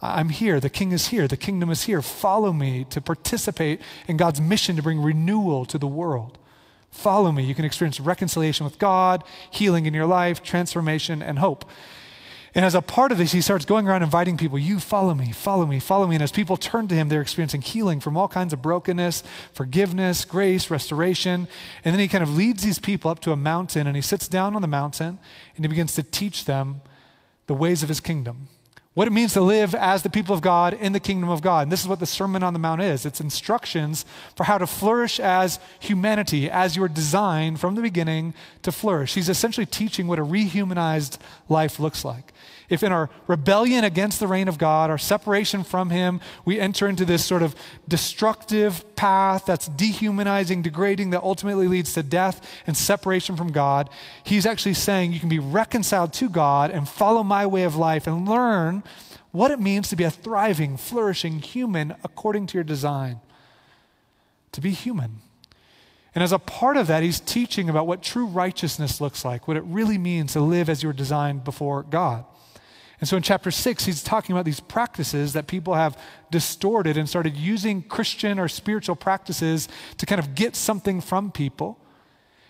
I'm 0.02 0.30
here. 0.30 0.61
The 0.61 0.71
king 0.71 0.92
is 0.92 1.09
here. 1.09 1.28
The 1.28 1.37
kingdom 1.37 1.71
is 1.71 1.85
here. 1.85 2.00
Follow 2.00 2.52
me 2.52 2.87
to 2.90 3.00
participate 3.00 3.80
in 4.09 4.16
God's 4.16 4.40
mission 4.40 4.76
to 4.76 4.83
bring 4.83 5.00
renewal 5.00 5.66
to 5.66 5.78
the 5.78 5.87
world. 5.87 6.38
Follow 6.90 7.30
me. 7.30 7.45
You 7.45 7.54
can 7.54 7.64
experience 7.64 8.00
reconciliation 8.00 8.64
with 8.64 8.78
God, 8.78 9.23
healing 9.50 9.87
in 9.87 9.95
your 9.95 10.07
life, 10.07 10.42
transformation, 10.42 11.23
and 11.23 11.38
hope. 11.38 11.71
And 12.52 12.64
as 12.64 12.75
a 12.75 12.83
part 12.83 13.12
of 13.12 13.19
this, 13.19 13.30
he 13.30 13.40
starts 13.40 13.64
going 13.64 13.87
around 13.87 14.02
inviting 14.02 14.37
people, 14.37 14.59
You 14.59 14.80
follow 14.80 15.14
me, 15.14 15.30
follow 15.30 15.66
me, 15.66 15.78
follow 15.78 16.09
me. 16.09 16.16
And 16.16 16.23
as 16.23 16.33
people 16.33 16.57
turn 16.57 16.88
to 16.88 16.97
him, 16.97 17.09
they're 17.09 17.21
experiencing 17.21 17.61
healing 17.61 18.00
from 18.00 18.16
all 18.16 18.26
kinds 18.26 18.52
of 18.52 18.61
brokenness, 18.61 19.23
forgiveness, 19.52 20.25
grace, 20.25 20.69
restoration. 20.69 21.47
And 21.85 21.95
then 21.95 22.00
he 22.00 22.09
kind 22.09 22.25
of 22.25 22.35
leads 22.35 22.64
these 22.64 22.80
people 22.80 23.09
up 23.11 23.21
to 23.21 23.33
a 23.33 23.37
mountain 23.37 23.87
and 23.87 23.95
he 23.95 24.02
sits 24.02 24.26
down 24.26 24.57
on 24.57 24.62
the 24.62 24.69
mountain 24.69 25.21
and 25.54 25.64
he 25.64 25.69
begins 25.69 25.95
to 25.95 26.02
teach 26.02 26.45
them 26.47 26.80
the 27.47 27.54
ways 27.54 27.85
of 27.85 27.88
his 27.88 28.00
kingdom 28.00 28.49
what 28.94 29.06
it 29.06 29.12
means 29.12 29.32
to 29.35 29.40
live 29.40 29.75
as 29.75 30.02
the 30.02 30.11
people 30.11 30.35
of 30.35 30.40
God 30.40 30.75
in 30.75 30.92
the 30.92 31.00
kingdom 31.00 31.28
of 31.28 31.42
God. 31.42 31.62
And 31.62 31.73
this 31.73 31.80
is 31.80 31.88
what 31.88 32.00
the 32.00 32.06
Sermon 32.06 32.42
on 32.42 32.52
the 32.52 32.59
Mount 32.59 32.82
is 32.82 33.06
it's 33.06 33.20
instructions 33.20 34.04
for 34.35 34.44
how 34.44 34.59
to 34.59 34.66
flourish 34.66 35.20
as 35.20 35.61
humanity, 35.78 36.50
as 36.50 36.76
you're 36.76 36.88
designed 36.88 37.61
from 37.61 37.76
the 37.76 37.82
beginning 37.82 38.35
to 38.62 38.73
flourish. 38.73 39.14
He's 39.14 39.28
essentially 39.28 39.66
teaching 39.66 40.06
what 40.06 40.18
a 40.18 40.25
rehumanized 40.25 41.18
life 41.49 41.78
looks 41.78 42.04
like. 42.04 42.32
If 42.70 42.84
in 42.84 42.92
our 42.92 43.10
rebellion 43.26 43.82
against 43.84 44.20
the 44.20 44.28
reign 44.28 44.46
of 44.46 44.56
God, 44.56 44.88
our 44.88 44.96
separation 44.96 45.64
from 45.64 45.90
Him, 45.90 46.20
we 46.44 46.58
enter 46.58 46.88
into 46.88 47.04
this 47.04 47.24
sort 47.24 47.42
of 47.42 47.56
destructive 47.88 48.84
path 48.94 49.44
that's 49.44 49.66
dehumanizing, 49.66 50.62
degrading, 50.62 51.10
that 51.10 51.22
ultimately 51.22 51.66
leads 51.66 51.92
to 51.94 52.02
death 52.04 52.48
and 52.66 52.76
separation 52.76 53.36
from 53.36 53.50
God, 53.50 53.90
He's 54.24 54.46
actually 54.46 54.74
saying 54.74 55.12
you 55.12 55.20
can 55.20 55.28
be 55.28 55.40
reconciled 55.40 56.12
to 56.14 56.28
God 56.28 56.70
and 56.70 56.88
follow 56.88 57.24
my 57.24 57.44
way 57.44 57.64
of 57.64 57.74
life 57.74 58.06
and 58.06 58.26
learn 58.26 58.84
what 59.32 59.50
it 59.50 59.60
means 59.60 59.88
to 59.88 59.96
be 59.96 60.04
a 60.04 60.10
thriving, 60.10 60.76
flourishing 60.76 61.40
human 61.40 61.94
according 62.04 62.46
to 62.46 62.54
your 62.56 62.64
design. 62.64 63.20
To 64.52 64.60
be 64.60 64.70
human. 64.70 65.18
And 66.14 66.24
as 66.24 66.32
a 66.32 66.38
part 66.38 66.76
of 66.76 66.88
that, 66.88 67.02
he's 67.02 67.20
teaching 67.20 67.68
about 67.68 67.86
what 67.86 68.02
true 68.02 68.26
righteousness 68.26 69.00
looks 69.00 69.24
like, 69.24 69.46
what 69.46 69.56
it 69.56 69.62
really 69.64 69.98
means 69.98 70.32
to 70.32 70.40
live 70.40 70.68
as 70.68 70.82
you're 70.82 70.92
designed 70.92 71.44
before 71.44 71.84
God. 71.84 72.24
And 73.00 73.09
so 73.09 73.16
in 73.16 73.23
chapter 73.23 73.50
six, 73.50 73.87
he's 73.87 74.02
talking 74.02 74.35
about 74.35 74.45
these 74.45 74.61
practices 74.61 75.33
that 75.33 75.47
people 75.47 75.75
have 75.75 75.99
distorted 76.30 76.99
and 76.99 77.09
started 77.09 77.35
using 77.37 77.83
Christian 77.83 78.38
or 78.38 78.47
spiritual 78.47 78.95
practices 78.95 79.69
to 79.97 80.07
kind 80.07 80.19
of 80.19 80.35
get 80.35 80.54
something 80.54 81.00
from 81.00 81.33
people 81.33 81.78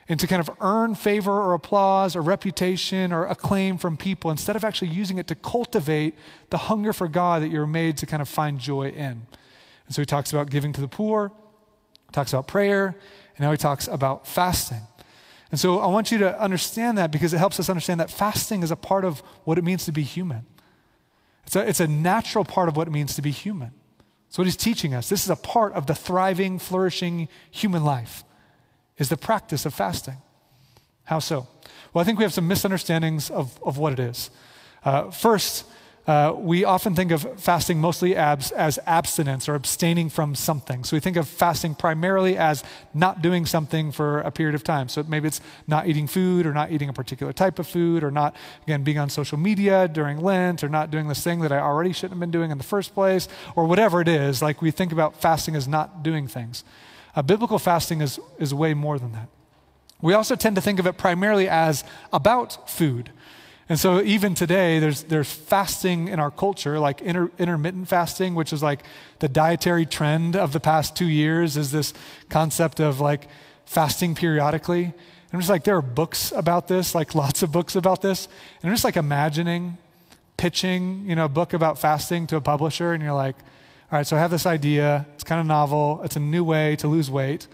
and 0.09 0.19
to 0.19 0.27
kind 0.27 0.41
of 0.41 0.51
earn 0.61 0.97
favor 0.97 1.31
or 1.31 1.55
applause 1.55 2.17
or 2.17 2.21
reputation 2.21 3.13
or 3.13 3.27
acclaim 3.27 3.79
from 3.79 3.97
people 3.97 4.33
instead 4.33 4.57
of 4.57 4.65
actually 4.65 4.89
using 4.89 5.19
it 5.19 5.29
to 5.29 5.37
cultivate 5.37 6.17
the 6.51 6.59
hunger 6.59 6.93
for 6.93 7.07
God 7.07 7.43
that 7.43 7.49
you're 7.49 7.65
made 7.65 7.97
to 7.99 8.07
kind 8.07 8.21
of 8.21 8.29
find 8.29 8.59
joy 8.59 8.89
in. 8.89 9.25
And 9.87 9.95
so 9.95 10.03
he 10.03 10.07
talks 10.07 10.33
about 10.33 10.51
giving 10.51 10.73
to 10.73 10.81
the 10.81 10.89
poor, 10.89 11.31
talks 12.11 12.33
about 12.33 12.49
prayer, 12.49 12.97
and 13.37 13.41
now 13.41 13.53
he 13.53 13.57
talks 13.57 13.87
about 13.87 14.27
fasting. 14.27 14.83
And 15.51 15.59
so 15.59 15.81
I 15.81 15.87
want 15.87 16.13
you 16.13 16.19
to 16.19 16.41
understand 16.41 16.97
that 16.99 17.11
because 17.11 17.35
it 17.35 17.39
helps 17.39 17.59
us 17.59 17.69
understand 17.69 18.01
that 18.01 18.11
fasting 18.11 18.63
is 18.63 18.71
a 18.71 18.77
part 18.77 19.05
of 19.05 19.21
what 19.45 19.59
it 19.59 19.65
means 19.65 19.85
to 19.87 19.93
be 19.93 20.03
human. 20.03 20.47
It's 21.47 21.57
a, 21.57 21.69
it's 21.69 21.81
a 21.81 21.89
natural 21.89 22.45
part 22.45 22.69
of 22.69 22.77
what 22.77 22.87
it 22.87 22.93
means 22.93 23.15
to 23.17 23.23
be 23.23 23.33
human. 23.33 23.73
That's 24.29 24.39
what 24.39 24.47
he's 24.47 24.57
teaching 24.57 24.95
us. 24.95 25.09
This 25.09 25.25
is 25.25 25.31
a 25.31 25.37
part 25.37 25.73
of 25.73 25.87
the 25.87 25.95
thriving, 25.95 26.61
flourishing 26.61 27.29
human 27.51 27.83
life, 27.83 28.23
is 28.97 29.09
the 29.09 29.17
practice 29.17 29.67
of 29.67 29.75
fasting. 29.75 30.19
How 31.05 31.19
so? 31.19 31.49
Well, 31.93 32.03
I 32.03 32.05
think 32.05 32.19
we 32.19 32.25
have 32.25 32.33
some 32.33 32.47
misunderstandings 32.47 33.31
of, 33.31 33.61
of 33.65 33.77
what 33.79 33.93
it 33.93 33.99
is. 33.99 34.31
Uh, 34.85 35.11
first, 35.11 35.65
uh, 36.07 36.35
we 36.37 36.65
often 36.65 36.95
think 36.95 37.11
of 37.11 37.41
fasting 37.41 37.81
mostly 37.81 38.17
abs, 38.17 38.51
as 38.53 38.79
abstinence 38.87 39.49
or 39.49 39.55
abstaining 39.55 40.09
from 40.09 40.35
something. 40.35 40.83
So 40.83 40.97
we 40.97 41.01
think 41.01 41.17
of 41.17 41.29
fasting 41.29 41.75
primarily 41.75 42.37
as 42.37 42.65
not 42.95 43.23
doing 43.23 43.45
something 43.47 43.93
for 43.93 44.21
a 44.21 44.31
period 44.31 44.55
of 44.55 44.65
time. 44.65 44.89
So 44.89 45.03
maybe 45.03 45.29
it's 45.29 45.41
not 45.67 45.87
eating 45.87 46.07
food 46.07 46.47
or 46.47 46.53
not 46.53 46.73
eating 46.73 46.89
a 46.89 46.93
particular 46.93 47.33
type 47.33 47.59
of 47.59 47.69
food 47.69 48.03
or 48.03 48.11
not, 48.11 48.35
again, 48.63 48.83
being 48.83 48.99
on 48.99 49.11
social 49.11 49.39
media 49.39 49.89
during 49.89 50.21
Lent 50.21 50.65
or 50.65 50.69
not 50.69 50.91
doing 50.91 51.07
this 51.07 51.23
thing 51.23 51.41
that 51.41 51.53
I 51.53 51.59
already 51.59 51.93
shouldn't 51.93 52.13
have 52.13 52.21
been 52.21 52.31
doing 52.31 52.51
in 52.51 52.59
the 52.59 52.65
first 52.65 52.95
place 52.95 53.29
or 53.55 53.67
whatever 53.67 54.01
it 54.01 54.09
is. 54.09 54.41
Like 54.41 54.63
we 54.63 54.71
think 54.71 54.93
about 54.93 55.21
fasting 55.21 55.55
as 55.55 55.69
not 55.69 56.03
doing 56.03 56.27
things. 56.27 56.65
Uh, 57.15 57.23
biblical 57.23 57.59
fasting 57.59 58.01
is, 58.01 58.19
is 58.39 58.55
way 58.55 58.73
more 58.73 58.99
than 58.99 59.13
that. 59.13 59.29
We 60.03 60.15
also 60.15 60.35
tend 60.35 60.57
to 60.57 60.63
think 60.63 60.79
of 60.79 60.87
it 60.87 60.97
primarily 60.97 61.49
as 61.49 61.85
about 62.13 62.71
food. 62.71 63.11
And 63.71 63.79
so 63.79 64.03
even 64.03 64.35
today, 64.35 64.81
there's, 64.81 65.05
there's 65.05 65.31
fasting 65.31 66.09
in 66.09 66.19
our 66.19 66.33
culture, 66.33 66.81
like 66.81 67.01
inter, 67.03 67.31
intermittent 67.39 67.87
fasting, 67.87 68.35
which 68.35 68.53
is 68.53 68.65
like 68.65 68.81
the 69.21 69.29
dietary 69.29 69.87
trend 69.87 70.35
of 70.35 70.53
the 70.53 70.59
past 70.59 70.97
two 70.97 71.07
years, 71.07 71.57
is 71.57 71.71
this 71.71 71.95
concept 72.29 72.81
of 72.81 73.01
like 73.01 73.29
fasting 73.67 74.17
periodically. 74.17 74.83
And 74.83 74.95
I'm 75.33 75.39
just 75.39 75.49
like, 75.49 75.63
there 75.63 75.77
are 75.77 75.83
books 75.83 76.33
about 76.35 76.67
this, 76.67 76.97
like 76.97 77.15
lots 77.15 77.45
of 77.45 77.53
books 77.53 77.77
about 77.77 78.03
this. 78.03 78.27
And 78.61 78.69
I'm 78.69 78.75
just 78.75 78.83
like 78.83 78.97
imagining 78.97 79.79
pitching, 80.37 81.05
you 81.07 81.15
know, 81.15 81.27
a 81.27 81.29
book 81.29 81.53
about 81.53 81.79
fasting 81.79 82.27
to 82.27 82.37
a 82.37 82.41
publisher, 82.41 82.93
and 82.93 83.01
you're 83.01 83.13
like, 83.13 83.37
all 83.93 83.99
right, 83.99 84.07
so 84.07 84.17
I 84.17 84.19
have 84.19 84.33
this 84.33 84.47
idea. 84.47 85.07
It's 85.15 85.23
kind 85.23 85.41
of 85.41 85.47
novel. 85.47 86.01
It's 86.03 86.17
a 86.17 86.21
new 86.21 86.43
way 86.43 86.75
to 86.77 86.89
lose 86.89 87.09
weight. 87.09 87.47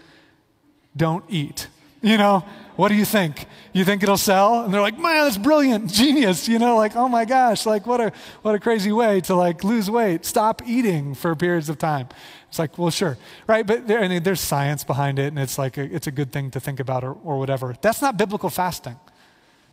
Don't 0.95 1.23
eat. 1.29 1.67
You 2.01 2.17
know, 2.17 2.43
what 2.77 2.89
do 2.89 2.95
you 2.95 3.05
think? 3.05 3.47
You 3.73 3.83
think 3.83 4.03
it'll 4.03 4.17
sell? 4.17 4.63
And 4.63 4.73
they're 4.73 4.81
like, 4.81 4.97
man, 4.99 5.25
that's 5.25 5.37
brilliant, 5.37 5.91
genius. 5.91 6.47
You 6.47 6.59
know, 6.59 6.77
like, 6.77 6.95
oh 6.95 7.09
my 7.09 7.25
gosh, 7.25 7.65
like 7.65 7.85
what 7.85 7.99
a 7.99 8.13
what 8.43 8.55
a 8.55 8.59
crazy 8.59 8.91
way 8.91 9.19
to 9.21 9.35
like 9.35 9.63
lose 9.63 9.89
weight. 9.89 10.25
Stop 10.25 10.61
eating 10.65 11.15
for 11.15 11.35
periods 11.35 11.69
of 11.69 11.79
time. 11.79 12.07
It's 12.47 12.59
like, 12.59 12.77
well, 12.77 12.91
sure, 12.91 13.17
right? 13.47 13.65
But 13.65 13.87
there, 13.87 13.99
I 13.99 14.07
mean, 14.07 14.23
there's 14.23 14.39
science 14.39 14.83
behind 14.83 15.19
it, 15.19 15.27
and 15.27 15.39
it's 15.39 15.57
like 15.57 15.77
a, 15.77 15.83
it's 15.83 16.07
a 16.07 16.11
good 16.11 16.31
thing 16.31 16.51
to 16.51 16.59
think 16.59 16.79
about 16.79 17.03
or, 17.03 17.13
or 17.23 17.39
whatever. 17.39 17.75
That's 17.81 18.01
not 18.01 18.15
biblical 18.15 18.49
fasting. 18.49 18.97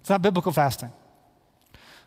It's 0.01 0.11
not 0.11 0.23
biblical 0.23 0.53
fasting. 0.53 0.91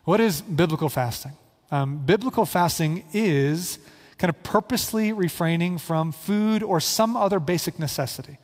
What 0.04 0.20
is 0.20 0.42
biblical 0.42 0.88
fasting? 0.88 1.32
Um, 1.70 1.98
biblical 1.98 2.44
fasting 2.44 3.04
is 3.12 3.78
kind 4.18 4.30
of 4.30 4.42
purposely 4.42 5.12
refraining 5.12 5.78
from 5.78 6.12
food 6.12 6.62
or 6.62 6.80
some 6.80 7.16
other 7.16 7.38
basic 7.38 7.78
necessity. 7.78 8.38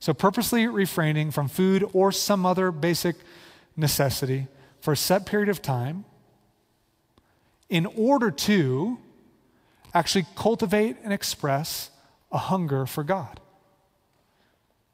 So, 0.00 0.14
purposely 0.14 0.66
refraining 0.66 1.30
from 1.30 1.48
food 1.48 1.88
or 1.92 2.10
some 2.10 2.46
other 2.46 2.72
basic 2.72 3.16
necessity 3.76 4.48
for 4.80 4.92
a 4.92 4.96
set 4.96 5.26
period 5.26 5.50
of 5.50 5.60
time 5.60 6.06
in 7.68 7.86
order 7.86 8.30
to 8.30 8.98
actually 9.92 10.26
cultivate 10.34 10.96
and 11.04 11.12
express 11.12 11.90
a 12.32 12.38
hunger 12.38 12.86
for 12.86 13.04
God. 13.04 13.40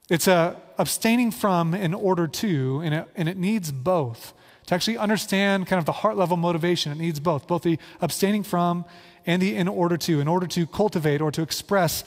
It's 0.08 0.26
a 0.26 0.60
abstaining 0.78 1.30
from 1.30 1.74
in 1.74 1.94
order 1.94 2.26
to, 2.26 2.80
and 2.84 2.94
it, 2.94 3.08
and 3.16 3.28
it 3.28 3.36
needs 3.36 3.72
both. 3.72 4.34
To 4.66 4.74
actually 4.74 4.98
understand 4.98 5.66
kind 5.68 5.78
of 5.78 5.86
the 5.86 5.92
heart 5.92 6.16
level 6.16 6.36
motivation, 6.36 6.90
it 6.90 6.98
needs 6.98 7.20
both, 7.20 7.46
both 7.46 7.62
the 7.62 7.78
abstaining 8.00 8.42
from 8.42 8.84
and 9.24 9.40
the 9.40 9.54
in 9.54 9.68
order 9.68 9.96
to, 9.96 10.20
in 10.20 10.28
order 10.28 10.46
to 10.48 10.66
cultivate 10.66 11.20
or 11.20 11.30
to 11.30 11.42
express 11.42 12.04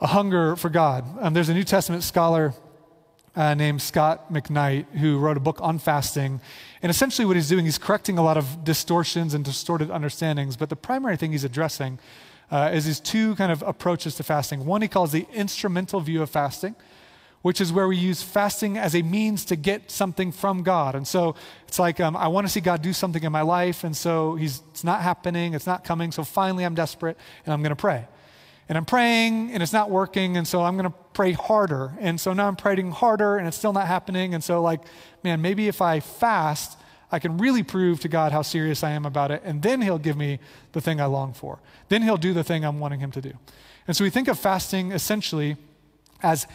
a 0.00 0.06
hunger 0.06 0.56
for 0.56 0.70
God. 0.70 1.04
Um, 1.20 1.34
there's 1.34 1.48
a 1.48 1.54
New 1.54 1.64
Testament 1.64 2.02
scholar 2.02 2.54
uh, 3.36 3.54
named 3.54 3.82
Scot 3.82 4.32
McKnight 4.32 4.86
who 4.96 5.18
wrote 5.18 5.36
a 5.36 5.40
book 5.40 5.58
on 5.60 5.78
fasting. 5.78 6.40
And 6.82 6.90
essentially, 6.90 7.26
what 7.26 7.36
he's 7.36 7.48
doing, 7.48 7.64
he's 7.64 7.78
correcting 7.78 8.18
a 8.18 8.22
lot 8.22 8.36
of 8.36 8.64
distortions 8.64 9.34
and 9.34 9.44
distorted 9.44 9.90
understandings. 9.90 10.56
But 10.56 10.68
the 10.68 10.76
primary 10.76 11.16
thing 11.16 11.32
he's 11.32 11.44
addressing 11.44 11.98
uh, 12.50 12.70
is 12.72 12.86
these 12.86 12.98
two 12.98 13.34
kind 13.36 13.52
of 13.52 13.62
approaches 13.62 14.14
to 14.16 14.22
fasting. 14.22 14.64
One 14.64 14.82
he 14.82 14.88
calls 14.88 15.12
the 15.12 15.26
instrumental 15.32 16.00
view 16.00 16.22
of 16.22 16.30
fasting, 16.30 16.74
which 17.42 17.60
is 17.60 17.72
where 17.72 17.86
we 17.86 17.96
use 17.96 18.22
fasting 18.22 18.78
as 18.78 18.96
a 18.96 19.02
means 19.02 19.44
to 19.44 19.56
get 19.56 19.90
something 19.90 20.32
from 20.32 20.62
God. 20.62 20.94
And 20.94 21.06
so 21.06 21.36
it's 21.68 21.78
like, 21.78 22.00
um, 22.00 22.16
I 22.16 22.26
want 22.28 22.46
to 22.46 22.52
see 22.52 22.60
God 22.60 22.82
do 22.82 22.92
something 22.92 23.22
in 23.22 23.30
my 23.30 23.42
life. 23.42 23.84
And 23.84 23.96
so 23.96 24.34
he's, 24.34 24.62
it's 24.70 24.82
not 24.82 25.02
happening, 25.02 25.54
it's 25.54 25.66
not 25.66 25.84
coming. 25.84 26.10
So 26.10 26.24
finally, 26.24 26.64
I'm 26.64 26.74
desperate 26.74 27.16
and 27.44 27.52
I'm 27.52 27.62
going 27.62 27.70
to 27.70 27.76
pray 27.76 28.06
and 28.70 28.78
I'm 28.78 28.84
praying 28.84 29.50
and 29.50 29.64
it's 29.64 29.72
not 29.72 29.90
working, 29.90 30.36
and 30.36 30.46
so 30.46 30.62
I'm 30.62 30.76
going 30.76 30.88
to 30.88 30.96
pray 31.12 31.32
harder. 31.32 31.92
And 31.98 32.20
so 32.20 32.32
now 32.32 32.46
I'm 32.46 32.54
praying 32.54 32.92
harder 32.92 33.36
and 33.36 33.48
it's 33.48 33.56
still 33.56 33.72
not 33.72 33.88
happening. 33.88 34.32
And 34.32 34.44
so, 34.44 34.62
like, 34.62 34.82
man, 35.24 35.42
maybe 35.42 35.66
if 35.66 35.82
I 35.82 35.98
fast, 35.98 36.78
I 37.10 37.18
can 37.18 37.36
really 37.36 37.64
prove 37.64 37.98
to 38.02 38.08
God 38.08 38.30
how 38.30 38.42
serious 38.42 38.84
I 38.84 38.90
am 38.92 39.04
about 39.04 39.32
it, 39.32 39.42
and 39.44 39.60
then 39.60 39.82
He'll 39.82 39.98
give 39.98 40.16
me 40.16 40.38
the 40.70 40.80
thing 40.80 41.00
I 41.00 41.06
long 41.06 41.32
for. 41.32 41.58
Then 41.88 42.02
He'll 42.02 42.16
do 42.16 42.32
the 42.32 42.44
thing 42.44 42.64
I'm 42.64 42.78
wanting 42.78 43.00
Him 43.00 43.10
to 43.10 43.20
do. 43.20 43.32
And 43.88 43.96
so 43.96 44.04
we 44.04 44.10
think 44.10 44.28
of 44.28 44.38
fasting 44.38 44.92
essentially 44.92 45.56
as 46.22 46.46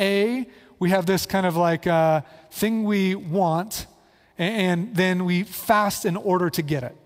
A, 0.00 0.48
we 0.80 0.90
have 0.90 1.06
this 1.06 1.24
kind 1.24 1.46
of 1.46 1.54
like 1.54 1.86
uh, 1.86 2.22
thing 2.50 2.82
we 2.82 3.14
want, 3.14 3.86
and 4.36 4.92
then 4.96 5.24
we 5.24 5.44
fast 5.44 6.04
in 6.04 6.16
order 6.16 6.50
to 6.50 6.62
get 6.62 6.82
it. 6.82 6.96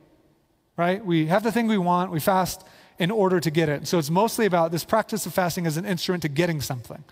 Right? 0.79 1.05
We 1.05 1.27
have 1.27 1.43
the 1.43 1.53
thing 1.53 1.67
we 1.67 1.77
want, 1.77 2.11
we 2.11 2.19
fast 2.19 2.65
in 2.99 3.11
order 3.11 3.41
to 3.41 3.51
get 3.51 3.69
it. 3.69 3.87
So 3.87 3.99
it's 3.99 4.11
mostly 4.11 4.47
about 4.47 4.73
this 4.73 4.85
practice 4.85 5.27
of 5.27 5.35
fasting 5.35 5.67
as 5.67 5.77
an 5.77 5.85
instrument 5.85 6.23
to 6.23 6.29
getting 6.29 6.61
something. 6.61 7.03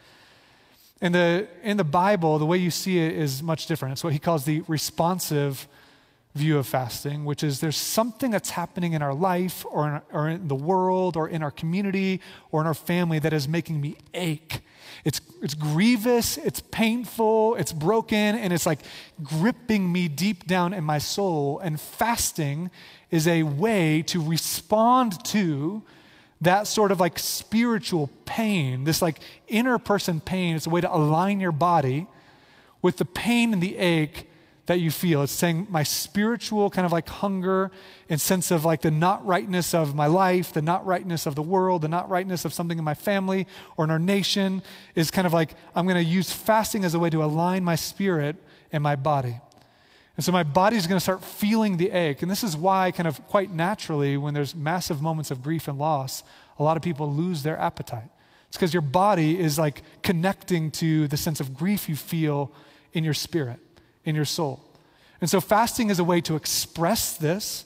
In 1.00 1.12
the, 1.12 1.48
in 1.64 1.76
the 1.76 1.84
Bible, 1.84 2.38
the 2.38 2.46
way 2.46 2.58
you 2.58 2.70
see 2.70 2.98
it 2.98 3.14
is 3.14 3.42
much 3.42 3.66
different. 3.66 3.92
It's 3.92 4.04
what 4.04 4.12
he 4.12 4.20
calls 4.20 4.44
the 4.44 4.62
responsive 4.68 5.66
view 6.34 6.56
of 6.58 6.66
fasting, 6.66 7.24
which 7.24 7.42
is 7.42 7.60
there's 7.60 7.76
something 7.76 8.30
that's 8.30 8.50
happening 8.50 8.94
in 8.94 9.02
our 9.02 9.12
life 9.12 9.66
or 9.70 9.88
in, 9.88 10.00
or 10.12 10.28
in 10.28 10.48
the 10.48 10.54
world 10.54 11.16
or 11.16 11.28
in 11.28 11.42
our 11.42 11.50
community 11.50 12.20
or 12.50 12.60
in 12.60 12.66
our 12.66 12.74
family 12.74 13.18
that 13.18 13.32
is 13.32 13.48
making 13.48 13.80
me 13.80 13.96
ache. 14.14 14.60
It's, 15.04 15.20
it's 15.42 15.54
grievous, 15.54 16.38
it's 16.38 16.60
painful, 16.60 17.56
it's 17.56 17.72
broken, 17.72 18.36
and 18.36 18.52
it's 18.52 18.66
like 18.66 18.80
gripping 19.22 19.90
me 19.92 20.08
deep 20.08 20.46
down 20.46 20.72
in 20.72 20.84
my 20.84 20.98
soul. 20.98 21.58
And 21.58 21.80
fasting 21.80 22.70
is 23.12 23.28
a 23.28 23.44
way 23.44 24.02
to 24.02 24.20
respond 24.20 25.24
to 25.26 25.82
that 26.40 26.66
sort 26.66 26.90
of 26.90 26.98
like 26.98 27.20
spiritual 27.20 28.10
pain, 28.24 28.82
this 28.82 29.00
like 29.00 29.20
inner 29.46 29.78
person 29.78 30.20
pain. 30.20 30.56
It's 30.56 30.66
a 30.66 30.70
way 30.70 30.80
to 30.80 30.92
align 30.92 31.38
your 31.38 31.52
body 31.52 32.08
with 32.80 32.96
the 32.96 33.04
pain 33.04 33.52
and 33.52 33.62
the 33.62 33.76
ache 33.76 34.28
that 34.66 34.80
you 34.80 34.90
feel. 34.90 35.22
It's 35.22 35.32
saying 35.32 35.66
my 35.70 35.82
spiritual 35.82 36.70
kind 36.70 36.86
of 36.86 36.90
like 36.90 37.08
hunger 37.08 37.70
and 38.08 38.20
sense 38.20 38.50
of 38.50 38.64
like 38.64 38.80
the 38.80 38.90
not 38.90 39.24
rightness 39.26 39.74
of 39.74 39.94
my 39.94 40.06
life, 40.06 40.52
the 40.52 40.62
not 40.62 40.84
rightness 40.86 41.26
of 41.26 41.34
the 41.34 41.42
world, 41.42 41.82
the 41.82 41.88
not 41.88 42.08
rightness 42.08 42.44
of 42.44 42.54
something 42.54 42.78
in 42.78 42.84
my 42.84 42.94
family 42.94 43.46
or 43.76 43.84
in 43.84 43.90
our 43.90 43.98
nation 43.98 44.62
is 44.94 45.10
kind 45.10 45.26
of 45.26 45.32
like 45.32 45.54
I'm 45.74 45.86
going 45.86 46.02
to 46.02 46.10
use 46.10 46.32
fasting 46.32 46.84
as 46.84 46.94
a 46.94 46.98
way 46.98 47.10
to 47.10 47.22
align 47.22 47.62
my 47.62 47.76
spirit 47.76 48.36
and 48.72 48.82
my 48.82 48.96
body. 48.96 49.40
And 50.16 50.24
so 50.24 50.30
my 50.30 50.42
body's 50.42 50.86
going 50.86 50.96
to 50.96 51.02
start 51.02 51.24
feeling 51.24 51.78
the 51.78 51.90
ache. 51.90 52.22
And 52.22 52.30
this 52.30 52.44
is 52.44 52.56
why, 52.56 52.90
kind 52.90 53.06
of 53.06 53.26
quite 53.28 53.50
naturally, 53.50 54.16
when 54.16 54.34
there's 54.34 54.54
massive 54.54 55.00
moments 55.00 55.30
of 55.30 55.42
grief 55.42 55.68
and 55.68 55.78
loss, 55.78 56.22
a 56.58 56.62
lot 56.62 56.76
of 56.76 56.82
people 56.82 57.10
lose 57.10 57.42
their 57.42 57.58
appetite. 57.58 58.10
It's 58.48 58.56
because 58.56 58.74
your 58.74 58.82
body 58.82 59.38
is 59.38 59.58
like 59.58 59.82
connecting 60.02 60.70
to 60.72 61.08
the 61.08 61.16
sense 61.16 61.40
of 61.40 61.54
grief 61.54 61.88
you 61.88 61.96
feel 61.96 62.52
in 62.92 63.04
your 63.04 63.14
spirit 63.14 63.58
in 64.04 64.14
your 64.14 64.24
soul. 64.24 64.60
And 65.20 65.30
so 65.30 65.40
fasting 65.40 65.90
is 65.90 65.98
a 65.98 66.04
way 66.04 66.20
to 66.22 66.36
express 66.36 67.16
this, 67.16 67.64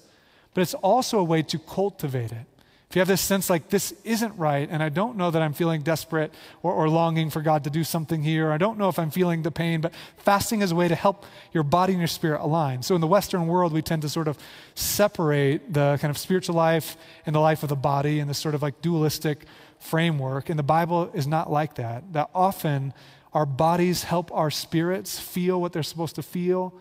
but 0.54 0.60
it's 0.60 0.74
also 0.74 1.18
a 1.18 1.24
way 1.24 1.42
to 1.42 1.58
cultivate 1.58 2.32
it. 2.32 2.46
If 2.88 2.94
you 2.94 3.00
have 3.00 3.08
this 3.08 3.20
sense 3.20 3.50
like 3.50 3.68
this 3.68 3.92
isn't 4.04 4.38
right, 4.38 4.68
and 4.70 4.80
I 4.80 4.90
don't 4.90 5.16
know 5.16 5.30
that 5.30 5.42
I'm 5.42 5.52
feeling 5.52 5.82
desperate 5.82 6.32
or, 6.62 6.72
or, 6.72 6.88
longing 6.88 7.30
for 7.30 7.42
God 7.42 7.64
to 7.64 7.70
do 7.70 7.82
something 7.82 8.22
here, 8.22 8.52
I 8.52 8.58
don't 8.58 8.78
know 8.78 8.88
if 8.88 8.98
I'm 8.98 9.10
feeling 9.10 9.42
the 9.42 9.50
pain, 9.50 9.80
but 9.80 9.92
fasting 10.18 10.62
is 10.62 10.70
a 10.70 10.76
way 10.76 10.86
to 10.86 10.94
help 10.94 11.26
your 11.52 11.64
body 11.64 11.94
and 11.94 12.00
your 12.00 12.06
spirit 12.08 12.40
align. 12.40 12.82
So 12.82 12.94
in 12.94 13.00
the 13.00 13.06
Western 13.08 13.48
world, 13.48 13.72
we 13.72 13.82
tend 13.82 14.02
to 14.02 14.08
sort 14.08 14.28
of 14.28 14.38
separate 14.76 15.72
the 15.72 15.98
kind 16.00 16.10
of 16.10 16.18
spiritual 16.18 16.54
life 16.54 16.96
and 17.26 17.34
the 17.34 17.40
life 17.40 17.64
of 17.64 17.70
the 17.70 17.76
body 17.76 18.20
in 18.20 18.28
this 18.28 18.38
sort 18.38 18.54
of 18.54 18.62
like 18.62 18.80
dualistic 18.82 19.44
framework. 19.80 20.48
And 20.48 20.58
the 20.58 20.62
Bible 20.62 21.10
is 21.12 21.26
not 21.26 21.50
like 21.50 21.74
that. 21.74 22.12
That 22.12 22.30
often 22.34 22.94
our 23.32 23.46
bodies 23.46 24.04
help 24.04 24.30
our 24.32 24.50
spirits 24.50 25.18
feel 25.18 25.60
what 25.60 25.72
they're 25.72 25.82
supposed 25.82 26.14
to 26.14 26.22
feel. 26.22 26.72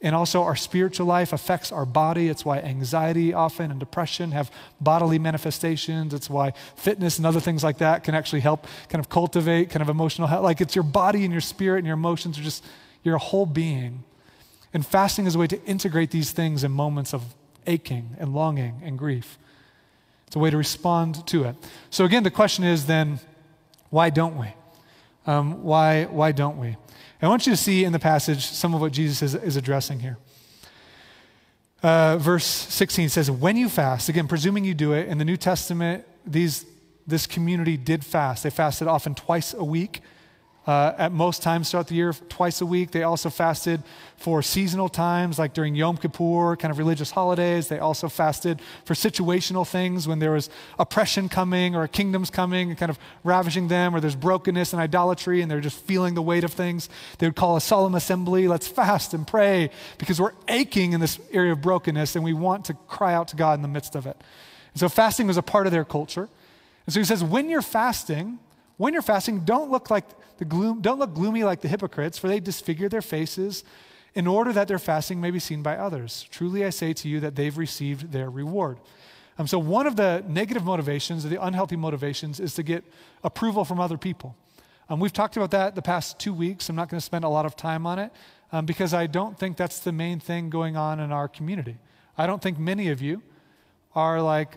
And 0.00 0.14
also, 0.14 0.44
our 0.44 0.54
spiritual 0.54 1.06
life 1.06 1.32
affects 1.32 1.72
our 1.72 1.84
body. 1.84 2.28
It's 2.28 2.44
why 2.44 2.58
anxiety 2.58 3.34
often 3.34 3.72
and 3.72 3.80
depression 3.80 4.30
have 4.30 4.48
bodily 4.80 5.18
manifestations. 5.18 6.14
It's 6.14 6.30
why 6.30 6.52
fitness 6.76 7.18
and 7.18 7.26
other 7.26 7.40
things 7.40 7.64
like 7.64 7.78
that 7.78 8.04
can 8.04 8.14
actually 8.14 8.40
help 8.40 8.68
kind 8.88 9.00
of 9.00 9.08
cultivate 9.08 9.70
kind 9.70 9.82
of 9.82 9.88
emotional 9.88 10.28
health. 10.28 10.44
Like 10.44 10.60
it's 10.60 10.76
your 10.76 10.84
body 10.84 11.24
and 11.24 11.32
your 11.32 11.40
spirit 11.40 11.78
and 11.78 11.86
your 11.86 11.94
emotions 11.94 12.38
are 12.38 12.42
just 12.42 12.64
your 13.02 13.18
whole 13.18 13.46
being. 13.46 14.04
And 14.72 14.86
fasting 14.86 15.26
is 15.26 15.34
a 15.34 15.38
way 15.38 15.48
to 15.48 15.60
integrate 15.64 16.12
these 16.12 16.30
things 16.30 16.62
in 16.62 16.70
moments 16.70 17.12
of 17.12 17.22
aching 17.66 18.16
and 18.18 18.32
longing 18.32 18.80
and 18.84 18.96
grief. 18.96 19.36
It's 20.28 20.36
a 20.36 20.38
way 20.38 20.50
to 20.50 20.56
respond 20.56 21.26
to 21.28 21.44
it. 21.44 21.56
So, 21.90 22.04
again, 22.04 22.22
the 22.22 22.30
question 22.30 22.62
is 22.62 22.86
then, 22.86 23.18
why 23.90 24.10
don't 24.10 24.36
we? 24.36 24.48
Um, 25.26 25.62
why, 25.64 26.04
why 26.04 26.32
don't 26.32 26.58
we? 26.58 26.76
I 27.20 27.28
want 27.28 27.46
you 27.46 27.52
to 27.52 27.56
see 27.56 27.84
in 27.84 27.92
the 27.92 27.98
passage 27.98 28.46
some 28.46 28.74
of 28.74 28.80
what 28.80 28.92
Jesus 28.92 29.22
is, 29.22 29.34
is 29.34 29.56
addressing 29.56 30.00
here. 30.00 30.18
Uh, 31.82 32.16
verse 32.18 32.44
16 32.44 33.08
says, 33.08 33.30
When 33.30 33.56
you 33.56 33.68
fast, 33.68 34.08
again, 34.08 34.28
presuming 34.28 34.64
you 34.64 34.74
do 34.74 34.92
it, 34.92 35.08
in 35.08 35.18
the 35.18 35.24
New 35.24 35.36
Testament, 35.36 36.04
these, 36.26 36.64
this 37.06 37.26
community 37.26 37.76
did 37.76 38.04
fast. 38.04 38.42
They 38.42 38.50
fasted 38.50 38.88
often 38.88 39.14
twice 39.14 39.54
a 39.54 39.64
week 39.64 40.00
uh, 40.68 40.94
at 40.98 41.12
most 41.12 41.42
times 41.42 41.70
throughout 41.70 41.88
the 41.88 41.94
year, 41.94 42.12
twice 42.28 42.60
a 42.60 42.66
week. 42.66 42.90
They 42.90 43.02
also 43.02 43.30
fasted 43.30 43.82
for 44.18 44.42
seasonal 44.42 44.90
times, 44.90 45.38
like 45.38 45.54
during 45.54 45.74
Yom 45.74 45.96
Kippur, 45.96 46.56
kind 46.56 46.70
of 46.70 46.76
religious 46.76 47.10
holidays. 47.10 47.68
They 47.68 47.78
also 47.78 48.10
fasted 48.10 48.60
for 48.84 48.92
situational 48.92 49.66
things 49.66 50.06
when 50.06 50.18
there 50.18 50.32
was 50.32 50.50
oppression 50.78 51.30
coming 51.30 51.74
or 51.74 51.84
a 51.84 51.88
kingdom's 51.88 52.28
coming 52.28 52.68
and 52.68 52.78
kind 52.78 52.90
of 52.90 52.98
ravaging 53.24 53.68
them, 53.68 53.96
or 53.96 54.00
there's 54.00 54.14
brokenness 54.14 54.74
and 54.74 54.82
idolatry 54.82 55.40
and 55.40 55.50
they're 55.50 55.62
just 55.62 55.80
feeling 55.86 56.12
the 56.12 56.20
weight 56.20 56.44
of 56.44 56.52
things. 56.52 56.90
They 57.16 57.26
would 57.26 57.36
call 57.36 57.56
a 57.56 57.62
solemn 57.62 57.94
assembly. 57.94 58.46
Let's 58.46 58.68
fast 58.68 59.14
and 59.14 59.26
pray 59.26 59.70
because 59.96 60.20
we're 60.20 60.34
aching 60.48 60.92
in 60.92 61.00
this 61.00 61.18
area 61.32 61.52
of 61.52 61.62
brokenness 61.62 62.14
and 62.14 62.22
we 62.22 62.34
want 62.34 62.66
to 62.66 62.74
cry 62.88 63.14
out 63.14 63.28
to 63.28 63.36
God 63.36 63.54
in 63.54 63.62
the 63.62 63.68
midst 63.68 63.94
of 63.94 64.06
it. 64.06 64.18
And 64.74 64.80
so 64.80 64.90
fasting 64.90 65.28
was 65.28 65.38
a 65.38 65.42
part 65.42 65.64
of 65.64 65.72
their 65.72 65.86
culture. 65.86 66.28
And 66.84 66.92
so 66.92 67.00
he 67.00 67.04
says, 67.06 67.24
when 67.24 67.48
you're 67.48 67.62
fasting, 67.62 68.38
when 68.76 68.92
you're 68.92 69.00
fasting, 69.00 69.40
don't 69.40 69.70
look 69.70 69.90
like 69.90 70.04
the 70.38 70.44
gloom, 70.44 70.80
don't 70.80 70.98
look 70.98 71.14
gloomy 71.14 71.44
like 71.44 71.60
the 71.60 71.68
hypocrites, 71.68 72.18
for 72.18 72.28
they 72.28 72.40
disfigure 72.40 72.88
their 72.88 73.02
faces 73.02 73.64
in 74.14 74.26
order 74.26 74.52
that 74.52 74.68
their 74.68 74.78
fasting 74.78 75.20
may 75.20 75.30
be 75.30 75.38
seen 75.38 75.62
by 75.62 75.76
others. 75.76 76.26
Truly 76.30 76.64
I 76.64 76.70
say 76.70 76.92
to 76.94 77.08
you 77.08 77.20
that 77.20 77.36
they've 77.36 77.56
received 77.56 78.12
their 78.12 78.30
reward. 78.30 78.78
Um, 79.38 79.46
so 79.46 79.58
one 79.58 79.86
of 79.86 79.96
the 79.96 80.24
negative 80.26 80.64
motivations, 80.64 81.24
or 81.24 81.28
the 81.28 81.42
unhealthy 81.42 81.76
motivations, 81.76 82.40
is 82.40 82.54
to 82.54 82.62
get 82.62 82.84
approval 83.22 83.64
from 83.64 83.78
other 83.78 83.96
people. 83.96 84.34
Um, 84.88 85.00
we've 85.00 85.12
talked 85.12 85.36
about 85.36 85.50
that 85.52 85.74
the 85.74 85.82
past 85.82 86.18
two 86.18 86.32
weeks. 86.32 86.68
I'm 86.68 86.76
not 86.76 86.88
going 86.88 86.98
to 86.98 87.04
spend 87.04 87.24
a 87.24 87.28
lot 87.28 87.46
of 87.46 87.54
time 87.54 87.86
on 87.86 87.98
it 87.98 88.10
um, 88.52 88.66
because 88.66 88.94
I 88.94 89.06
don't 89.06 89.38
think 89.38 89.56
that's 89.56 89.80
the 89.80 89.92
main 89.92 90.18
thing 90.18 90.50
going 90.50 90.76
on 90.76 90.98
in 90.98 91.12
our 91.12 91.28
community. 91.28 91.76
I 92.16 92.26
don't 92.26 92.42
think 92.42 92.58
many 92.58 92.88
of 92.88 93.00
you 93.00 93.22
are 93.94 94.20
like 94.20 94.56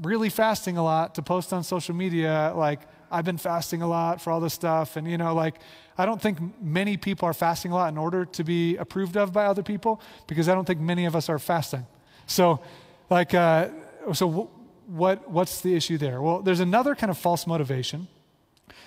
really 0.00 0.28
fasting 0.28 0.76
a 0.76 0.84
lot 0.84 1.14
to 1.16 1.22
post 1.22 1.52
on 1.52 1.62
social 1.62 1.94
media 1.94 2.52
like 2.54 2.80
I've 3.10 3.24
been 3.24 3.38
fasting 3.38 3.82
a 3.82 3.88
lot 3.88 4.20
for 4.20 4.30
all 4.30 4.40
this 4.40 4.54
stuff. 4.54 4.96
And, 4.96 5.08
you 5.10 5.18
know, 5.18 5.34
like, 5.34 5.56
I 5.98 6.06
don't 6.06 6.20
think 6.20 6.38
many 6.62 6.96
people 6.96 7.28
are 7.28 7.34
fasting 7.34 7.72
a 7.72 7.74
lot 7.74 7.88
in 7.88 7.98
order 7.98 8.24
to 8.24 8.44
be 8.44 8.76
approved 8.76 9.16
of 9.16 9.32
by 9.32 9.46
other 9.46 9.62
people 9.62 10.00
because 10.26 10.48
I 10.48 10.54
don't 10.54 10.66
think 10.66 10.80
many 10.80 11.06
of 11.06 11.16
us 11.16 11.28
are 11.28 11.38
fasting. 11.38 11.86
So, 12.26 12.60
like, 13.08 13.34
uh, 13.34 13.68
so 14.12 14.28
w- 14.28 14.48
what, 14.86 15.30
what's 15.30 15.60
the 15.60 15.74
issue 15.74 15.98
there? 15.98 16.20
Well, 16.20 16.42
there's 16.42 16.60
another 16.60 16.94
kind 16.94 17.10
of 17.10 17.18
false 17.18 17.46
motivation 17.46 18.08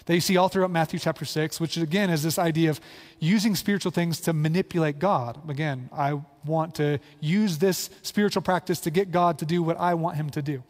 that 0.06 0.16
you 0.16 0.22
see 0.22 0.38
all 0.38 0.50
throughout 0.50 0.72
Matthew 0.72 1.00
chapter 1.00 1.26
6, 1.26 1.60
which 1.60 1.78
again 1.78 2.10
is 2.10 2.24
this 2.24 2.40
idea 2.40 2.70
of 2.70 2.82
using 3.20 3.56
spiritual 3.56 3.92
things 3.92 4.20
to 4.22 4.34
manipulate 4.34 5.00
God. 5.00 5.40
Again, 5.50 5.90
I 5.94 6.22
want 6.46 6.76
to 6.76 7.00
use 7.20 7.58
this 7.58 7.90
spiritual 8.02 8.42
practice 8.42 8.80
to 8.82 8.92
get 8.92 9.12
God 9.12 9.40
to 9.40 9.46
do 9.46 9.62
what 9.62 9.80
I 9.80 9.94
want 9.94 10.18
him 10.18 10.30
to 10.32 10.42
do. 10.42 10.64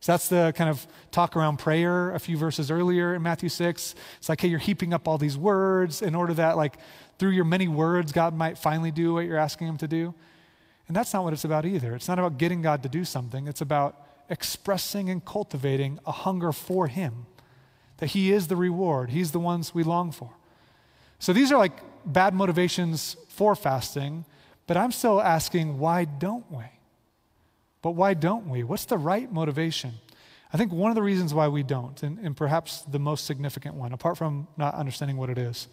So 0.00 0.12
that's 0.12 0.28
the 0.28 0.52
kind 0.56 0.70
of 0.70 0.86
talk 1.10 1.36
around 1.36 1.58
prayer 1.58 2.12
a 2.12 2.18
few 2.18 2.36
verses 2.36 2.70
earlier 2.70 3.14
in 3.14 3.22
Matthew 3.22 3.48
6. 3.48 3.94
It's 4.18 4.28
like, 4.28 4.40
hey, 4.40 4.48
you're 4.48 4.58
heaping 4.58 4.92
up 4.92 5.08
all 5.08 5.18
these 5.18 5.36
words 5.36 6.02
in 6.02 6.14
order 6.14 6.34
that, 6.34 6.56
like, 6.56 6.76
through 7.18 7.30
your 7.30 7.44
many 7.44 7.66
words, 7.66 8.12
God 8.12 8.34
might 8.34 8.58
finally 8.58 8.90
do 8.90 9.14
what 9.14 9.24
you're 9.24 9.38
asking 9.38 9.68
him 9.68 9.78
to 9.78 9.88
do. 9.88 10.14
And 10.86 10.96
that's 10.96 11.12
not 11.12 11.24
what 11.24 11.32
it's 11.32 11.44
about 11.44 11.64
either. 11.64 11.94
It's 11.94 12.08
not 12.08 12.18
about 12.18 12.38
getting 12.38 12.62
God 12.62 12.82
to 12.82 12.88
do 12.88 13.04
something, 13.04 13.48
it's 13.48 13.60
about 13.60 14.02
expressing 14.28 15.08
and 15.08 15.24
cultivating 15.24 15.98
a 16.04 16.12
hunger 16.12 16.52
for 16.52 16.88
him, 16.88 17.26
that 17.98 18.08
he 18.08 18.32
is 18.32 18.48
the 18.48 18.56
reward, 18.56 19.10
he's 19.10 19.32
the 19.32 19.40
ones 19.40 19.74
we 19.74 19.82
long 19.82 20.12
for. 20.12 20.30
So 21.18 21.32
these 21.32 21.50
are 21.50 21.58
like 21.58 21.80
bad 22.04 22.34
motivations 22.34 23.16
for 23.28 23.54
fasting, 23.54 24.24
but 24.66 24.76
I'm 24.76 24.92
still 24.92 25.20
asking, 25.20 25.78
why 25.78 26.04
don't 26.04 26.50
we? 26.50 26.64
But 27.82 27.92
why 27.92 28.14
don't 28.14 28.48
we? 28.48 28.62
What's 28.62 28.84
the 28.84 28.98
right 28.98 29.30
motivation? 29.32 29.94
I 30.52 30.56
think 30.56 30.72
one 30.72 30.90
of 30.90 30.94
the 30.94 31.02
reasons 31.02 31.34
why 31.34 31.48
we 31.48 31.62
don't, 31.62 32.02
and, 32.02 32.18
and, 32.18 32.36
perhaps 32.36 32.82
the 32.82 32.98
most 32.98 33.26
significant 33.26 33.74
one, 33.74 33.92
apart 33.92 34.16
from 34.16 34.48
not 34.56 34.74
understanding 34.74 35.16
what 35.16 35.28
it 35.28 35.38
is, 35.38 35.68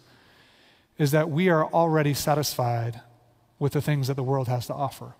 is 0.98 1.12
that 1.12 1.30
we 1.30 1.48
are 1.48 1.64
already 1.64 2.12
satisfied 2.12 3.00
with 3.58 3.72
the 3.72 3.80
things 3.80 4.08
that 4.08 4.14
the 4.14 4.22
world 4.22 4.48
has 4.48 4.66
to 4.66 4.74
offer. 4.74 5.14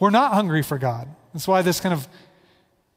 We're 0.00 0.10
not 0.10 0.32
hungry 0.32 0.62
for 0.62 0.78
God. 0.78 1.08
That's 1.32 1.46
why 1.46 1.62
this 1.62 1.80
kind 1.80 1.92
of 1.92 2.08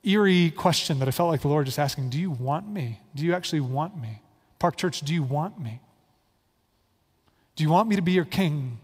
eerie 0.03 0.51
question 0.51 0.99
that 0.99 1.07
I 1.07 1.11
felt 1.11 1.29
like 1.29 1.41
the 1.41 1.47
Lord 1.47 1.65
just 1.65 1.79
asking 1.79 2.09
Do 2.09 2.19
you 2.19 2.31
want 2.31 2.67
me? 2.67 3.01
Do 3.13 3.25
you 3.25 3.33
actually 3.33 3.59
want 3.59 3.99
me? 3.99 4.21
Park 4.59 4.77
Church, 4.77 5.01
do 5.01 5.13
you 5.13 5.23
want 5.23 5.59
me? 5.59 5.81
Do 7.55 7.63
you 7.63 7.69
want 7.69 7.89
me 7.89 7.95
to 7.95 8.01
be 8.01 8.13
your 8.13 8.25
king? 8.25 8.79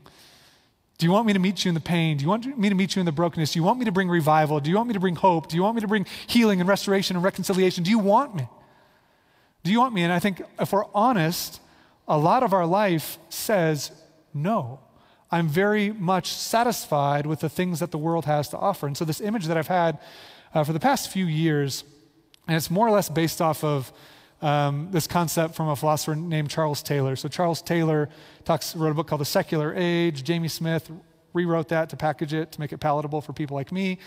Do 1.03 1.07
you 1.07 1.11
want 1.11 1.27
me 1.27 1.33
to 1.33 1.39
meet 1.39 1.65
you 1.65 1.67
in 1.67 1.75
the 1.75 1.81
pain? 1.81 2.15
Do 2.15 2.23
you 2.23 2.29
want 2.29 2.57
me 2.57 2.69
to 2.69 2.75
meet 2.75 2.95
you 2.95 3.01
in 3.01 3.05
the 3.05 3.11
brokenness? 3.11 3.51
Do 3.51 3.59
you 3.59 3.63
want 3.63 3.77
me 3.77 3.83
to 3.83 3.91
bring 3.91 4.07
revival? 4.07 4.61
Do 4.61 4.69
you 4.69 4.77
want 4.77 4.87
me 4.87 4.93
to 4.93 5.01
bring 5.01 5.17
hope? 5.17 5.49
Do 5.49 5.57
you 5.57 5.61
want 5.61 5.75
me 5.75 5.81
to 5.81 5.87
bring 5.89 6.05
healing 6.27 6.61
and 6.61 6.69
restoration 6.69 7.17
and 7.17 7.25
reconciliation? 7.25 7.83
Do 7.83 7.89
you 7.89 7.99
want 7.99 8.33
me? 8.33 8.47
Do 9.65 9.71
you 9.73 9.81
want 9.81 9.93
me? 9.93 10.03
And 10.03 10.13
I 10.13 10.19
think 10.19 10.41
if 10.61 10.71
we're 10.71 10.85
honest, 10.95 11.59
a 12.07 12.17
lot 12.17 12.41
of 12.41 12.53
our 12.53 12.65
life 12.65 13.17
says 13.27 13.91
no. 14.33 14.79
I'm 15.29 15.49
very 15.49 15.91
much 15.91 16.31
satisfied 16.31 17.25
with 17.25 17.41
the 17.41 17.49
things 17.49 17.81
that 17.81 17.91
the 17.91 17.97
world 17.97 18.23
has 18.23 18.47
to 18.51 18.57
offer. 18.57 18.87
And 18.87 18.95
so, 18.95 19.03
this 19.03 19.19
image 19.19 19.47
that 19.47 19.57
I've 19.57 19.67
had 19.67 19.99
uh, 20.53 20.63
for 20.63 20.71
the 20.71 20.79
past 20.79 21.11
few 21.11 21.25
years, 21.25 21.83
and 22.47 22.55
it's 22.55 22.71
more 22.71 22.87
or 22.87 22.91
less 22.91 23.09
based 23.09 23.41
off 23.41 23.61
of 23.65 23.91
um, 24.43 24.89
this 24.91 25.07
concept 25.07 25.55
from 25.55 25.69
a 25.69 25.75
philosopher 25.75 26.15
named 26.15 26.49
Charles 26.49 26.83
Taylor. 26.83 27.15
So 27.15 27.29
Charles 27.29 27.61
Taylor 27.61 28.09
talks, 28.43 28.75
wrote 28.75 28.91
a 28.91 28.93
book 28.93 29.07
called 29.07 29.21
The 29.21 29.25
Secular 29.25 29.73
Age. 29.73 30.23
Jamie 30.23 30.49
Smith 30.49 30.91
rewrote 31.31 31.69
that 31.69 31.89
to 31.89 31.97
package 31.97 32.33
it 32.33 32.51
to 32.51 32.59
make 32.59 32.73
it 32.73 32.79
palatable 32.79 33.21
for 33.21 33.31
people 33.31 33.55
like 33.55 33.71
me. 33.71 33.97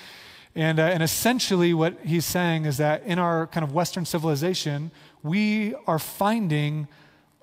And, 0.54 0.78
uh, 0.78 0.84
and 0.84 1.02
essentially, 1.02 1.74
what 1.74 1.98
he's 2.04 2.24
saying 2.24 2.66
is 2.66 2.76
that 2.76 3.02
in 3.04 3.18
our 3.18 3.46
kind 3.46 3.64
of 3.64 3.72
Western 3.72 4.04
civilization, 4.04 4.90
we 5.22 5.74
are 5.86 5.98
finding 5.98 6.86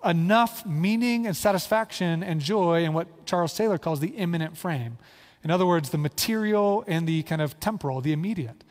enough 0.06 0.66
meaning 0.66 1.26
and 1.26 1.36
satisfaction 1.36 2.24
and 2.24 2.42
joy 2.42 2.84
in 2.84 2.94
what 2.94 3.26
Charles 3.26 3.54
Taylor 3.56 3.78
calls 3.78 4.00
the 4.00 4.10
immanent 4.10 4.56
frame. 4.56 4.98
In 5.44 5.52
other 5.52 5.66
words, 5.66 5.90
the 5.90 5.98
material 5.98 6.84
and 6.88 7.08
the 7.08 7.24
kind 7.24 7.42
of 7.42 7.60
temporal, 7.60 8.02
the 8.02 8.14
immediate 8.14 8.64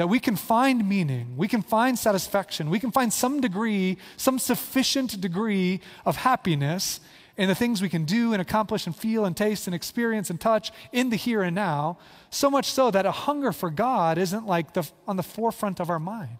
that 0.00 0.06
we 0.06 0.18
can 0.18 0.34
find 0.34 0.88
meaning, 0.88 1.36
we 1.36 1.46
can 1.46 1.60
find 1.60 1.98
satisfaction, 1.98 2.70
we 2.70 2.80
can 2.80 2.90
find 2.90 3.12
some 3.12 3.38
degree, 3.38 3.98
some 4.16 4.38
sufficient 4.38 5.20
degree 5.20 5.78
of 6.06 6.16
happiness 6.16 7.00
in 7.36 7.48
the 7.48 7.54
things 7.54 7.82
we 7.82 7.88
can 7.90 8.06
do 8.06 8.32
and 8.32 8.40
accomplish 8.40 8.86
and 8.86 8.96
feel 8.96 9.26
and 9.26 9.36
taste 9.36 9.66
and 9.66 9.74
experience 9.74 10.30
and 10.30 10.40
touch 10.40 10.72
in 10.90 11.10
the 11.10 11.16
here 11.16 11.42
and 11.42 11.54
now, 11.54 11.98
so 12.30 12.50
much 12.50 12.72
so 12.72 12.90
that 12.90 13.04
a 13.04 13.10
hunger 13.10 13.52
for 13.52 13.68
God 13.68 14.16
isn't 14.16 14.46
like 14.46 14.72
the, 14.72 14.90
on 15.06 15.18
the 15.18 15.22
forefront 15.22 15.80
of 15.80 15.90
our 15.90 15.98
mind. 15.98 16.38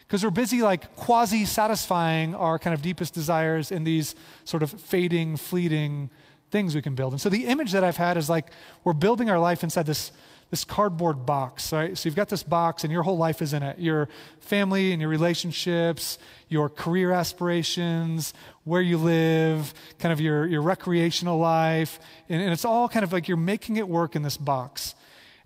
Because 0.00 0.22
we're 0.22 0.28
busy 0.28 0.60
like 0.60 0.94
quasi 0.94 1.46
satisfying 1.46 2.34
our 2.34 2.58
kind 2.58 2.74
of 2.74 2.82
deepest 2.82 3.14
desires 3.14 3.72
in 3.72 3.84
these 3.84 4.14
sort 4.44 4.62
of 4.62 4.78
fading, 4.78 5.38
fleeting 5.38 6.10
things 6.50 6.74
we 6.74 6.82
can 6.82 6.94
build. 6.94 7.14
And 7.14 7.20
so 7.20 7.30
the 7.30 7.46
image 7.46 7.72
that 7.72 7.82
I've 7.82 7.96
had 7.96 8.18
is 8.18 8.28
like 8.28 8.50
we're 8.84 8.92
building 8.92 9.30
our 9.30 9.38
life 9.38 9.64
inside 9.64 9.86
this 9.86 10.12
this 10.50 10.64
cardboard 10.64 11.24
box, 11.24 11.72
right? 11.72 11.96
So 11.96 12.08
you've 12.08 12.16
got 12.16 12.28
this 12.28 12.42
box 12.42 12.82
and 12.82 12.92
your 12.92 13.04
whole 13.04 13.16
life 13.16 13.40
is 13.40 13.52
in 13.52 13.62
it. 13.62 13.78
Your 13.78 14.08
family 14.40 14.92
and 14.92 15.00
your 15.00 15.08
relationships, 15.08 16.18
your 16.48 16.68
career 16.68 17.12
aspirations, 17.12 18.34
where 18.64 18.82
you 18.82 18.98
live, 18.98 19.72
kind 20.00 20.12
of 20.12 20.20
your, 20.20 20.46
your 20.46 20.62
recreational 20.62 21.38
life. 21.38 22.00
And, 22.28 22.42
and 22.42 22.52
it's 22.52 22.64
all 22.64 22.88
kind 22.88 23.04
of 23.04 23.12
like 23.12 23.28
you're 23.28 23.36
making 23.36 23.76
it 23.76 23.88
work 23.88 24.16
in 24.16 24.22
this 24.22 24.36
box. 24.36 24.96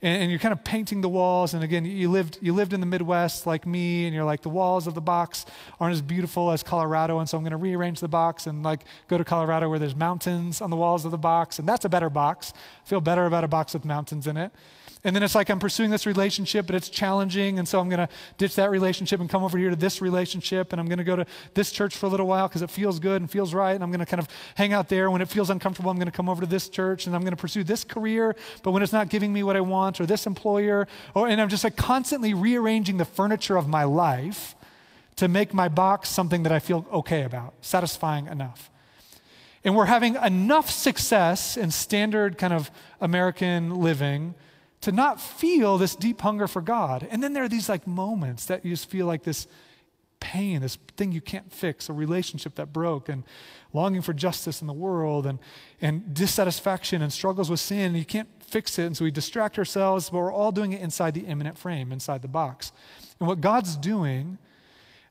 And, 0.00 0.22
and, 0.22 0.30
you're 0.30 0.40
kind 0.40 0.52
of 0.52 0.64
painting 0.64 1.02
the 1.02 1.08
walls. 1.08 1.54
And 1.54 1.62
again, 1.62 1.84
you 1.84 2.10
lived, 2.10 2.38
you 2.40 2.52
lived 2.52 2.72
in 2.72 2.80
the 2.80 2.86
Midwest 2.86 3.46
like 3.46 3.66
me, 3.66 4.06
and 4.06 4.14
you're 4.14 4.24
like, 4.24 4.42
the 4.42 4.50
walls 4.50 4.86
of 4.86 4.94
the 4.94 5.00
box 5.00 5.46
aren't 5.80 5.94
as 5.94 6.02
beautiful 6.02 6.50
as 6.50 6.62
Colorado. 6.62 7.18
And 7.18 7.28
so 7.28 7.38
I'm 7.38 7.42
going 7.42 7.52
to 7.52 7.56
rearrange 7.56 8.00
the 8.00 8.08
box 8.08 8.46
and 8.46 8.62
like 8.62 8.84
go 9.08 9.16
to 9.16 9.24
Colorado 9.24 9.68
where 9.68 9.78
there's 9.78 9.96
mountains 9.96 10.60
on 10.60 10.70
the 10.70 10.76
walls 10.76 11.04
of 11.04 11.10
the 11.10 11.18
box. 11.18 11.58
And 11.58 11.68
that's 11.68 11.84
a 11.84 11.88
better 11.88 12.10
box. 12.10 12.52
I 12.84 12.88
feel 12.88 13.00
better 13.00 13.26
about 13.26 13.44
a 13.44 13.48
box 13.48 13.74
with 13.74 13.84
mountains 13.84 14.26
in 14.26 14.36
it. 14.36 14.52
And 15.06 15.14
then 15.14 15.22
it's 15.22 15.34
like 15.34 15.50
I'm 15.50 15.58
pursuing 15.58 15.90
this 15.90 16.06
relationship, 16.06 16.66
but 16.66 16.74
it's 16.74 16.88
challenging. 16.88 17.58
And 17.58 17.68
so 17.68 17.78
I'm 17.78 17.90
going 17.90 18.06
to 18.06 18.08
ditch 18.38 18.54
that 18.56 18.70
relationship 18.70 19.20
and 19.20 19.28
come 19.28 19.44
over 19.44 19.58
here 19.58 19.68
to 19.68 19.76
this 19.76 20.00
relationship. 20.00 20.72
And 20.72 20.80
I'm 20.80 20.86
going 20.86 20.98
to 20.98 21.04
go 21.04 21.14
to 21.14 21.26
this 21.52 21.70
church 21.70 21.94
for 21.94 22.06
a 22.06 22.08
little 22.08 22.26
while 22.26 22.48
because 22.48 22.62
it 22.62 22.70
feels 22.70 22.98
good 22.98 23.20
and 23.20 23.30
feels 23.30 23.52
right. 23.52 23.74
And 23.74 23.84
I'm 23.84 23.90
going 23.90 24.00
to 24.00 24.06
kind 24.06 24.20
of 24.20 24.28
hang 24.54 24.72
out 24.72 24.88
there. 24.88 25.10
When 25.10 25.20
it 25.20 25.28
feels 25.28 25.50
uncomfortable, 25.50 25.90
I'm 25.90 25.98
going 25.98 26.10
to 26.10 26.12
come 26.12 26.30
over 26.30 26.40
to 26.40 26.46
this 26.46 26.70
church 26.70 27.06
and 27.06 27.14
I'm 27.14 27.20
going 27.20 27.36
to 27.36 27.40
pursue 27.40 27.64
this 27.64 27.84
career. 27.84 28.34
But 28.62 28.70
when 28.70 28.82
it's 28.82 28.94
not 28.94 29.10
giving 29.10 29.30
me 29.30 29.42
what 29.42 29.56
I 29.56 29.60
want 29.60 30.00
or 30.00 30.06
this 30.06 30.26
employer, 30.26 30.88
or, 31.14 31.28
and 31.28 31.38
I'm 31.38 31.50
just 31.50 31.64
like 31.64 31.76
constantly 31.76 32.32
rearranging 32.32 32.96
the 32.96 33.04
furniture 33.04 33.58
of 33.58 33.68
my 33.68 33.84
life 33.84 34.54
to 35.16 35.28
make 35.28 35.52
my 35.52 35.68
box 35.68 36.08
something 36.08 36.44
that 36.44 36.52
I 36.52 36.60
feel 36.60 36.86
okay 36.90 37.24
about, 37.24 37.52
satisfying 37.60 38.26
enough. 38.26 38.70
And 39.64 39.76
we're 39.76 39.84
having 39.84 40.16
enough 40.16 40.70
success 40.70 41.58
in 41.58 41.70
standard 41.70 42.38
kind 42.38 42.54
of 42.54 42.70
American 43.02 43.76
living 43.76 44.34
to 44.84 44.92
not 44.92 45.18
feel 45.18 45.78
this 45.78 45.96
deep 45.96 46.20
hunger 46.20 46.46
for 46.46 46.60
God. 46.60 47.08
And 47.10 47.22
then 47.22 47.32
there 47.32 47.42
are 47.42 47.48
these 47.48 47.70
like 47.70 47.86
moments 47.86 48.44
that 48.46 48.66
you 48.66 48.70
just 48.70 48.90
feel 48.90 49.06
like 49.06 49.22
this 49.22 49.46
pain, 50.20 50.60
this 50.60 50.76
thing 50.98 51.10
you 51.10 51.22
can't 51.22 51.50
fix, 51.50 51.88
a 51.88 51.94
relationship 51.94 52.56
that 52.56 52.70
broke, 52.70 53.08
and 53.08 53.24
longing 53.72 54.02
for 54.02 54.12
justice 54.12 54.60
in 54.60 54.66
the 54.66 54.74
world, 54.74 55.24
and, 55.24 55.38
and 55.80 56.12
dissatisfaction 56.12 57.00
and 57.00 57.10
struggles 57.10 57.48
with 57.48 57.60
sin, 57.60 57.86
and 57.86 57.96
you 57.96 58.04
can't 58.04 58.28
fix 58.40 58.78
it. 58.78 58.84
And 58.84 58.94
so 58.94 59.06
we 59.06 59.10
distract 59.10 59.58
ourselves, 59.58 60.10
but 60.10 60.18
we're 60.18 60.30
all 60.30 60.52
doing 60.52 60.74
it 60.74 60.82
inside 60.82 61.14
the 61.14 61.24
immanent 61.24 61.56
frame, 61.56 61.90
inside 61.90 62.20
the 62.20 62.28
box. 62.28 62.70
And 63.20 63.26
what 63.26 63.40
God's 63.40 63.76
doing, 63.76 64.36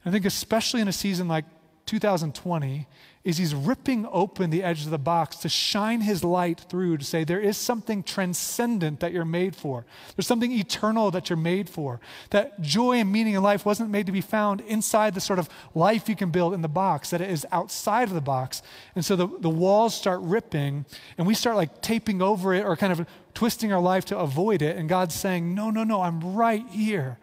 I 0.06 0.12
think 0.12 0.26
especially 0.26 0.82
in 0.82 0.88
a 0.88 0.94
season 0.94 1.28
like 1.28 1.46
2020 1.88 2.88
is 3.24 3.38
he's 3.38 3.56
ripping 3.56 4.06
open 4.12 4.50
the 4.50 4.62
edge 4.62 4.84
of 4.84 4.92
the 4.92 4.98
box 4.98 5.38
to 5.38 5.48
shine 5.48 6.02
his 6.02 6.26
light 6.26 6.60
through 6.70 6.98
to 6.98 7.06
say 7.06 7.24
there 7.24 7.40
is 7.40 7.56
something 7.56 8.04
transcendent 8.04 9.00
that 9.00 9.14
you're 9.14 9.24
made 9.24 9.56
for. 9.56 9.86
There's 10.16 10.28
something 10.28 10.52
eternal 10.52 11.10
that 11.12 11.30
you're 11.30 11.38
made 11.38 11.70
for. 11.70 12.02
That 12.32 12.60
joy 12.60 12.98
and 12.98 13.12
meaning 13.12 13.36
in 13.36 13.42
life 13.42 13.66
wasn't 13.66 13.92
made 13.92 14.08
to 14.08 14.12
be 14.12 14.20
found 14.20 14.60
inside 14.62 15.14
the 15.14 15.22
sort 15.22 15.40
of 15.40 15.48
life 15.74 16.10
you 16.10 16.18
can 16.18 16.32
build 16.32 16.54
in 16.54 16.62
the 16.62 16.68
box, 16.68 17.12
that 17.12 17.22
it 17.22 17.30
is 17.30 17.46
outside 17.50 18.10
of 18.10 18.14
the 18.14 18.20
box. 18.22 18.62
And 18.94 19.06
so 19.06 19.16
the, 19.16 19.28
the 19.40 19.50
walls 19.50 19.96
start 19.96 20.20
ripping 20.22 20.86
and 21.18 21.26
we 21.26 21.34
start 21.34 21.56
like 21.56 21.82
taping 21.82 22.22
over 22.22 22.54
it 22.54 22.66
or 22.66 22.76
kind 22.76 22.92
of 22.92 23.08
twisting 23.34 23.72
our 23.72 23.82
life 23.82 24.04
to 24.06 24.18
avoid 24.18 24.62
it. 24.62 24.76
And 24.76 24.90
God's 24.90 25.16
saying, 25.16 25.56
no, 25.56 25.70
no, 25.70 25.86
no, 25.86 26.02
I'm 26.02 26.36
right 26.36 26.68
here. 26.70 27.20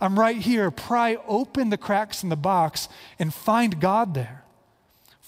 I'm 0.00 0.18
right 0.18 0.36
here. 0.36 0.70
Pry 0.70 1.16
open 1.26 1.70
the 1.70 1.76
cracks 1.76 2.22
in 2.22 2.28
the 2.28 2.36
box 2.36 2.88
and 3.18 3.34
find 3.34 3.80
God 3.80 4.14
there. 4.14 4.43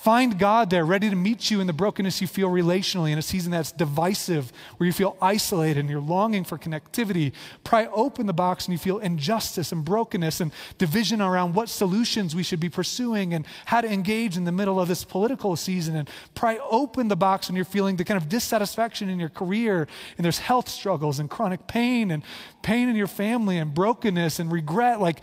Find 0.06 0.38
God 0.38 0.70
there, 0.70 0.84
ready 0.84 1.10
to 1.10 1.16
meet 1.16 1.50
you 1.50 1.60
in 1.60 1.66
the 1.66 1.72
brokenness 1.72 2.20
you 2.20 2.28
feel 2.28 2.48
relationally 2.48 3.10
in 3.10 3.18
a 3.18 3.22
season 3.22 3.50
that's 3.50 3.72
divisive, 3.72 4.52
where 4.76 4.86
you 4.86 4.92
feel 4.92 5.16
isolated 5.20 5.80
and 5.80 5.90
you're 5.90 6.00
longing 6.00 6.44
for 6.44 6.56
connectivity. 6.56 7.32
Pry 7.64 7.86
open 7.86 8.26
the 8.26 8.32
box 8.32 8.66
and 8.66 8.72
you 8.72 8.78
feel 8.78 8.98
injustice 8.98 9.72
and 9.72 9.84
brokenness 9.84 10.40
and 10.40 10.52
division 10.78 11.20
around 11.20 11.56
what 11.56 11.68
solutions 11.68 12.36
we 12.36 12.44
should 12.44 12.60
be 12.60 12.68
pursuing 12.68 13.34
and 13.34 13.44
how 13.64 13.80
to 13.80 13.92
engage 13.92 14.36
in 14.36 14.44
the 14.44 14.52
middle 14.52 14.78
of 14.80 14.86
this 14.86 15.02
political 15.02 15.56
season. 15.56 15.96
And 15.96 16.08
pry 16.36 16.58
open 16.70 17.08
the 17.08 17.16
box 17.16 17.48
when 17.48 17.56
you're 17.56 17.64
feeling 17.64 17.96
the 17.96 18.04
kind 18.04 18.16
of 18.16 18.28
dissatisfaction 18.28 19.08
in 19.08 19.18
your 19.18 19.28
career 19.28 19.88
and 20.16 20.24
there's 20.24 20.38
health 20.38 20.68
struggles 20.68 21.18
and 21.18 21.28
chronic 21.28 21.66
pain 21.66 22.12
and 22.12 22.22
pain 22.62 22.88
in 22.88 22.94
your 22.94 23.08
family 23.08 23.58
and 23.58 23.74
brokenness 23.74 24.38
and 24.38 24.52
regret. 24.52 25.00
Like, 25.00 25.20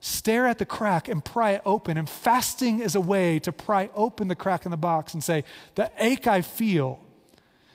stare 0.00 0.46
at 0.46 0.58
the 0.58 0.64
crack 0.64 1.08
and 1.08 1.24
pry 1.24 1.52
it 1.52 1.62
open. 1.64 1.96
And 1.96 2.08
fasting 2.08 2.80
is 2.80 2.94
a 2.94 3.00
way 3.00 3.38
to 3.40 3.52
pry 3.52 3.90
open 3.94 4.28
the 4.28 4.34
crack 4.34 4.64
in 4.64 4.70
the 4.70 4.76
box 4.76 5.14
and 5.14 5.22
say, 5.22 5.44
the 5.74 5.90
ache 5.98 6.26
I 6.26 6.40
feel, 6.40 7.00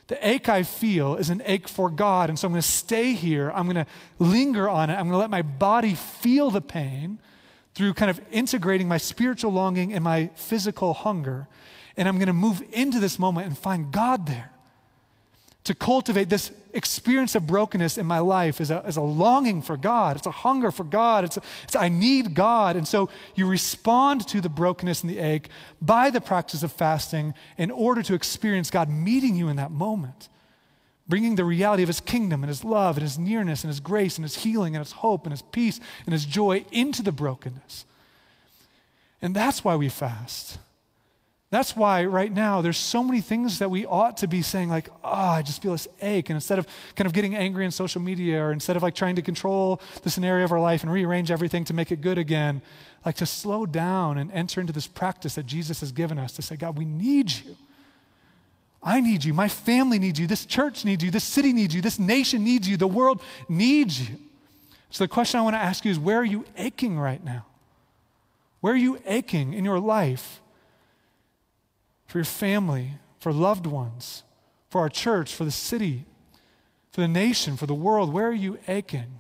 the 0.08 0.28
ache 0.28 0.50
I 0.50 0.64
feel 0.64 1.16
is 1.16 1.30
an 1.30 1.42
ache 1.46 1.68
for 1.68 1.90
God. 1.90 2.30
And 2.30 2.38
so 2.38 2.48
I'm 2.48 2.52
going 2.54 2.62
to 2.62 2.68
stay 2.68 3.14
here. 3.14 3.52
I'm 3.52 3.66
going 3.66 3.86
to 3.86 3.92
linger 4.20 4.68
on 4.68 4.90
it. 4.90 4.94
I'm 4.94 5.06
going 5.06 5.12
to 5.12 5.18
let 5.18 5.30
my 5.30 5.44
body 5.44 5.94
feel 5.94 6.50
the 6.50 6.62
pain 6.62 7.20
through 7.76 7.94
kind 7.94 8.10
of 8.10 8.20
integrating 8.32 8.88
my 8.88 8.98
spiritual 8.98 9.52
longing 9.52 9.94
and 9.94 10.04
my 10.04 10.32
physical 10.36 10.94
hunger. 10.94 11.48
And 11.98 12.08
I'm 12.08 12.16
going 12.16 12.28
to 12.28 12.34
move 12.34 12.64
into 12.72 13.00
this 13.00 13.20
moment 13.20 13.48
and 13.48 13.58
find 13.58 13.92
God 13.92 14.26
there 14.28 14.55
to 15.66 15.74
cultivate 15.74 16.30
this 16.30 16.52
experience 16.74 17.34
of 17.34 17.48
brokenness 17.48 17.98
in 17.98 18.06
my 18.06 18.20
life 18.20 18.62
is 18.62 18.70
a, 18.70 18.80
is 18.86 18.98
a 18.98 19.02
longing 19.02 19.64
for 19.64 19.78
God. 19.78 20.16
It's 20.16 20.28
a 20.28 20.32
hunger 20.32 20.72
for 20.72 20.84
God. 20.84 21.24
It's, 21.26 21.38
a, 21.38 21.42
it's 21.64 21.76
I 21.76 21.90
need 21.90 22.36
God. 22.36 22.76
And 22.76 22.88
so 22.88 23.10
you 23.34 23.48
respond 23.48 24.28
to 24.28 24.42
the 24.42 24.50
brokenness 24.50 25.02
and 25.02 25.10
the 25.10 25.18
ache 25.18 25.50
by 25.82 26.12
the 26.12 26.22
practice 26.22 26.62
of 26.62 26.72
fasting 26.72 27.34
in 27.58 27.72
order 27.72 28.04
to 28.04 28.14
experience 28.14 28.70
God 28.70 28.90
meeting 28.90 29.36
you 29.36 29.48
in 29.50 29.56
that 29.56 29.72
moment, 29.72 30.30
bringing 31.08 31.36
the 31.36 31.46
reality 31.46 31.82
of 31.82 31.90
His 31.90 32.02
kingdom 32.02 32.44
and 32.44 32.50
His 32.50 32.64
love 32.64 32.98
and 32.98 33.04
His 33.04 33.18
nearness 33.18 33.64
and 33.64 33.70
His 33.70 33.80
grace 33.80 34.18
and 34.18 34.24
His 34.24 34.38
healing 34.38 34.76
and 34.76 34.86
His 34.86 34.94
hope 34.94 35.26
and 35.26 35.34
His 35.34 35.42
peace 35.42 35.80
and 36.06 36.14
His 36.14 36.26
joy 36.26 36.64
into 36.72 37.02
the 37.02 37.12
brokenness. 37.12 37.86
And 39.20 39.36
that's 39.36 39.64
why 39.64 39.76
we 39.76 39.90
fast. 39.90 40.60
That's 41.56 41.74
why 41.74 42.04
right 42.04 42.34
now 42.34 42.60
there's 42.60 42.76
so 42.76 43.02
many 43.02 43.22
things 43.22 43.60
that 43.60 43.72
we 43.72 43.86
ought 43.86 44.18
to 44.18 44.28
be 44.28 44.42
saying, 44.42 44.68
like, 44.68 44.90
oh, 45.06 45.10
I 45.10 45.42
just 45.42 45.62
feel 45.62 45.72
this 45.72 45.88
ache. 46.02 46.30
And 46.30 46.36
instead 46.36 46.60
of 46.60 46.68
kind 46.98 47.08
of 47.08 47.14
getting 47.14 47.34
angry 47.34 47.64
in 47.64 47.72
social 47.72 48.02
media 48.02 48.44
or 48.44 48.52
instead 48.52 48.76
of 48.76 48.84
like 48.84 48.94
trying 48.94 49.16
to 49.16 49.22
control 49.22 49.80
the 50.04 50.10
scenario 50.10 50.44
of 50.44 50.52
our 50.52 50.60
life 50.60 50.84
and 50.84 50.92
rearrange 50.92 51.32
everything 51.32 51.64
to 51.64 51.74
make 51.74 51.94
it 51.94 52.02
good 52.02 52.18
again, 52.18 52.62
like 53.06 53.16
to 53.16 53.26
slow 53.26 53.66
down 53.66 54.18
and 54.18 54.34
enter 54.34 54.60
into 54.60 54.74
this 54.74 54.86
practice 54.86 55.36
that 55.36 55.46
Jesus 55.46 55.80
has 55.80 55.94
given 55.94 56.20
us 56.20 56.34
to 56.34 56.42
say, 56.42 56.58
God, 56.58 56.78
we 56.78 56.84
need 56.84 57.32
you. 57.32 57.56
I 58.84 59.00
need 59.00 59.24
you. 59.24 59.34
My 59.34 59.48
family 59.48 59.98
needs 59.98 60.20
you. 60.20 60.28
This 60.28 60.46
church 60.46 60.84
needs 60.84 61.06
you. 61.06 61.10
This 61.10 61.24
city 61.24 61.54
needs 61.54 61.74
you. 61.74 61.82
This 61.82 61.98
nation 61.98 62.44
needs 62.44 62.68
you. 62.68 62.76
The 62.76 62.86
world 62.86 63.22
needs 63.48 64.10
you. 64.10 64.18
So 64.90 65.06
the 65.06 65.08
question 65.08 65.40
I 65.40 65.44
want 65.44 65.54
to 65.54 65.62
ask 65.62 65.86
you 65.86 65.92
is 65.92 66.00
where 66.00 66.18
are 66.18 66.26
you 66.26 66.44
aching 66.58 67.00
right 67.00 67.24
now? 67.24 67.46
Where 68.60 68.74
are 68.74 68.78
you 68.78 69.00
aching 69.06 69.54
in 69.54 69.64
your 69.64 69.80
life? 69.80 70.42
For 72.08 72.18
your 72.18 72.26
family, 72.26 72.94
for 73.20 73.34
loved 73.34 73.66
ones, 73.66 74.24
for 74.70 74.82
our 74.82 74.90
church, 74.90 75.34
for 75.34 75.46
the 75.46 75.52
city, 75.52 76.06
for 76.92 77.02
the 77.02 77.08
nation, 77.08 77.58
for 77.58 77.66
the 77.66 77.74
world? 77.74 78.14
Where 78.14 78.28
are 78.28 78.34
you 78.34 78.58
aching? 78.68 79.20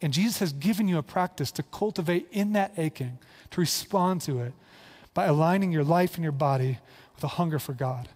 And 0.00 0.12
Jesus 0.12 0.38
has 0.38 0.52
given 0.52 0.86
you 0.88 0.98
a 0.98 1.02
practice 1.02 1.50
to 1.52 1.62
cultivate 1.62 2.28
in 2.30 2.52
that 2.52 2.72
aching, 2.76 3.18
to 3.50 3.60
respond 3.60 4.20
to 4.22 4.40
it 4.40 4.52
by 5.14 5.24
aligning 5.26 5.72
your 5.72 5.84
life 5.84 6.14
and 6.14 6.22
your 6.22 6.32
body 6.32 6.78
with 7.14 7.24
a 7.24 7.28
hunger 7.28 7.58
for 7.58 7.72
God. 7.72 8.08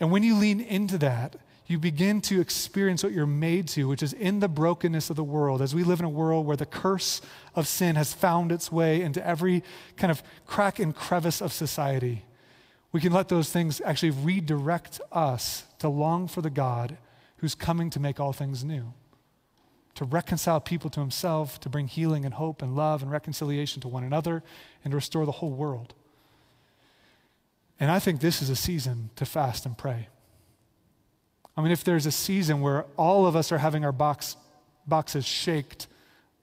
And 0.00 0.10
when 0.10 0.22
you 0.22 0.36
lean 0.36 0.60
into 0.60 0.98
that, 0.98 1.36
you 1.66 1.78
begin 1.78 2.20
to 2.22 2.40
experience 2.40 3.02
what 3.02 3.12
you're 3.12 3.26
made 3.26 3.66
to, 3.68 3.88
which 3.88 4.02
is 4.02 4.12
in 4.12 4.40
the 4.40 4.48
brokenness 4.48 5.10
of 5.10 5.16
the 5.16 5.24
world. 5.24 5.60
As 5.60 5.74
we 5.74 5.82
live 5.82 5.98
in 5.98 6.06
a 6.06 6.10
world 6.10 6.46
where 6.46 6.56
the 6.56 6.64
curse 6.64 7.20
of 7.54 7.66
sin 7.66 7.96
has 7.96 8.14
found 8.14 8.52
its 8.52 8.70
way 8.70 9.02
into 9.02 9.26
every 9.26 9.64
kind 9.96 10.10
of 10.10 10.22
crack 10.46 10.78
and 10.78 10.94
crevice 10.94 11.40
of 11.40 11.52
society, 11.52 12.24
we 12.96 13.02
can 13.02 13.12
let 13.12 13.28
those 13.28 13.50
things 13.50 13.82
actually 13.84 14.08
redirect 14.08 15.02
us 15.12 15.64
to 15.80 15.86
long 15.86 16.26
for 16.26 16.40
the 16.40 16.48
God 16.48 16.96
who's 17.36 17.54
coming 17.54 17.90
to 17.90 18.00
make 18.00 18.18
all 18.18 18.32
things 18.32 18.64
new, 18.64 18.94
to 19.96 20.06
reconcile 20.06 20.62
people 20.62 20.88
to 20.88 21.00
himself, 21.00 21.60
to 21.60 21.68
bring 21.68 21.88
healing 21.88 22.24
and 22.24 22.32
hope 22.32 22.62
and 22.62 22.74
love 22.74 23.02
and 23.02 23.10
reconciliation 23.10 23.82
to 23.82 23.88
one 23.88 24.02
another, 24.02 24.42
and 24.82 24.92
to 24.92 24.94
restore 24.94 25.26
the 25.26 25.32
whole 25.32 25.50
world. 25.50 25.92
And 27.78 27.90
I 27.90 27.98
think 27.98 28.22
this 28.22 28.40
is 28.40 28.48
a 28.48 28.56
season 28.56 29.10
to 29.16 29.26
fast 29.26 29.66
and 29.66 29.76
pray. 29.76 30.08
I 31.54 31.60
mean, 31.60 31.72
if 31.72 31.84
there's 31.84 32.06
a 32.06 32.10
season 32.10 32.62
where 32.62 32.86
all 32.96 33.26
of 33.26 33.36
us 33.36 33.52
are 33.52 33.58
having 33.58 33.84
our 33.84 33.92
box, 33.92 34.38
boxes 34.86 35.26
shaked, 35.26 35.86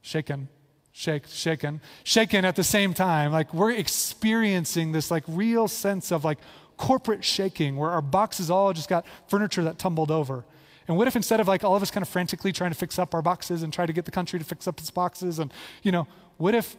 shaken, 0.04 0.50
shake, 0.94 1.28
shaken, 1.28 1.82
shaken 2.04 2.46
at 2.46 2.56
the 2.56 2.64
same 2.64 2.94
time. 2.94 3.32
Like 3.32 3.54
we're 3.54 3.72
experiencing 3.72 4.94
this 4.94 5.12
like 5.12 5.24
real 5.28 5.68
sense 5.68 6.12
of 6.12 6.24
like 6.24 6.38
corporate 6.78 7.26
shaking 7.26 7.76
where 7.76 7.90
our 7.90 8.02
boxes 8.02 8.50
all 8.50 8.72
just 8.72 8.88
got 8.88 9.06
furniture 9.28 9.64
that 9.64 9.78
tumbled 9.78 10.12
over. 10.12 10.46
And 10.88 10.96
what 10.96 11.08
if 11.08 11.16
instead 11.16 11.40
of 11.40 11.48
like 11.48 11.64
all 11.64 11.76
of 11.76 11.82
us 11.82 11.92
kind 11.92 12.04
of 12.04 12.10
frantically 12.10 12.52
trying 12.52 12.72
to 12.72 12.78
fix 12.78 13.00
up 13.00 13.14
our 13.16 13.22
boxes 13.22 13.64
and 13.64 13.74
try 13.74 13.86
to 13.86 13.94
get 13.94 14.06
the 14.06 14.12
country 14.12 14.38
to 14.38 14.46
fix 14.46 14.68
up 14.68 14.80
its 14.80 14.92
boxes 14.92 15.40
and 15.40 15.52
you 15.82 15.92
know, 15.92 16.08
what 16.38 16.54
if 16.56 16.78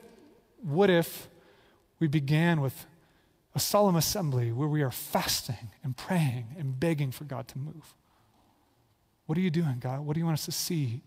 what 0.62 0.88
if 0.88 1.28
we 1.98 2.06
began 2.06 2.60
with 2.60 2.86
a 3.54 3.60
solemn 3.60 3.96
assembly 3.96 4.52
where 4.52 4.68
we 4.68 4.82
are 4.82 4.90
fasting 4.90 5.70
and 5.82 5.96
praying 5.96 6.56
and 6.58 6.78
begging 6.78 7.10
for 7.10 7.24
God 7.24 7.48
to 7.48 7.58
move? 7.58 7.94
What 9.26 9.38
are 9.38 9.40
you 9.40 9.50
doing, 9.50 9.78
God? 9.80 10.00
What 10.00 10.14
do 10.14 10.20
you 10.20 10.24
want 10.24 10.38
us 10.38 10.44
to 10.44 10.52
see? 10.52 11.02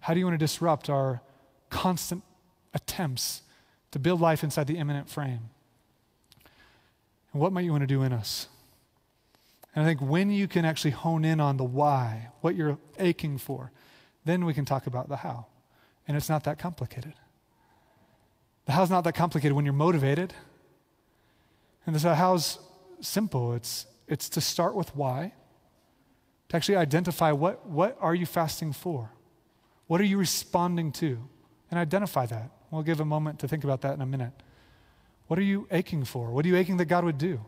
How 0.00 0.14
do 0.14 0.20
you 0.20 0.26
want 0.26 0.34
to 0.34 0.44
disrupt 0.44 0.88
our 0.88 1.20
constant 1.68 2.22
attempts 2.74 3.42
to 3.90 3.98
build 3.98 4.20
life 4.20 4.44
inside 4.44 4.66
the 4.66 4.78
immanent 4.78 5.08
frame. 5.08 5.50
And 7.32 7.40
what 7.40 7.52
might 7.52 7.64
you 7.64 7.72
want 7.72 7.82
to 7.82 7.86
do 7.86 8.02
in 8.02 8.12
us? 8.12 8.48
And 9.74 9.84
I 9.84 9.88
think 9.88 10.00
when 10.00 10.30
you 10.30 10.48
can 10.48 10.64
actually 10.64 10.90
hone 10.90 11.24
in 11.24 11.40
on 11.40 11.56
the 11.56 11.64
why, 11.64 12.30
what 12.40 12.56
you're 12.56 12.78
aching 12.98 13.38
for, 13.38 13.70
then 14.24 14.44
we 14.44 14.54
can 14.54 14.64
talk 14.64 14.86
about 14.86 15.08
the 15.08 15.16
how. 15.16 15.46
And 16.08 16.16
it's 16.16 16.28
not 16.28 16.44
that 16.44 16.58
complicated. 16.58 17.14
The 18.66 18.72
how's 18.72 18.90
not 18.90 19.04
that 19.04 19.14
complicated 19.14 19.52
when 19.54 19.64
you're 19.64 19.74
motivated. 19.74 20.34
And 21.86 21.94
the 21.94 22.14
how's 22.14 22.58
simple. 23.00 23.54
It's, 23.54 23.86
it's 24.08 24.28
to 24.30 24.40
start 24.40 24.74
with 24.74 24.94
why, 24.94 25.32
to 26.48 26.56
actually 26.56 26.76
identify 26.76 27.32
what, 27.32 27.66
what 27.66 27.96
are 28.00 28.14
you 28.14 28.26
fasting 28.26 28.72
for? 28.72 29.12
What 29.86 30.00
are 30.00 30.04
you 30.04 30.18
responding 30.18 30.92
to? 30.92 31.18
And 31.70 31.78
identify 31.78 32.26
that. 32.26 32.50
We'll 32.70 32.82
give 32.82 33.00
a 33.00 33.04
moment 33.04 33.40
to 33.40 33.48
think 33.48 33.64
about 33.64 33.80
that 33.82 33.94
in 33.94 34.00
a 34.00 34.06
minute. 34.06 34.32
What 35.26 35.38
are 35.38 35.42
you 35.42 35.66
aching 35.70 36.04
for? 36.04 36.30
What 36.30 36.44
are 36.44 36.48
you 36.48 36.56
aching 36.56 36.76
that 36.78 36.86
God 36.86 37.04
would 37.04 37.18
do? 37.18 37.40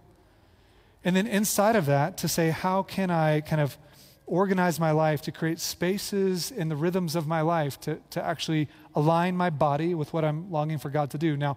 And 1.05 1.17
then 1.17 1.27
inside 1.27 1.77
of 1.77 1.87
that, 1.87 2.17
to 2.19 2.29
say, 2.29 2.51
how 2.51 2.83
can 2.83 3.11
I 3.11 3.41
kind 3.41 3.61
of 3.61 3.77
organize 4.27 4.79
my 4.79 4.93
life 4.93 5.23
to 5.23 5.33
create 5.33 5.59
spaces 5.59 6.51
in 6.53 6.69
the 6.69 6.77
rhythms 6.77 7.17
of 7.17 7.27
my 7.27 7.41
life 7.41 7.79
to, 7.81 7.99
to 8.11 8.25
actually 8.25 8.69
align 8.95 9.37
my 9.37 9.51
body 9.51 9.95
with 9.95 10.13
what 10.13 10.25
I'm 10.25 10.51
longing 10.51 10.79
for 10.79 10.91
God 10.91 11.11
to 11.11 11.19
do? 11.19 11.37
Now, 11.37 11.57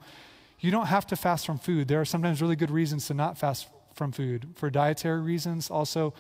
you 0.60 0.71
don't 0.71 0.88
have 0.88 1.06
to 1.08 1.15
fast 1.15 1.45
from 1.45 1.60
food. 1.60 1.88
There 1.88 2.01
are 2.01 2.06
sometimes 2.06 2.41
really 2.41 2.56
good 2.56 2.71
reasons 2.71 3.08
to 3.08 3.13
not 3.13 3.38
fast 3.38 3.67
from 3.93 4.12
food 4.12 4.47
for 4.56 4.69
dietary 4.69 5.21
reasons. 5.21 5.69
Also, 5.69 6.13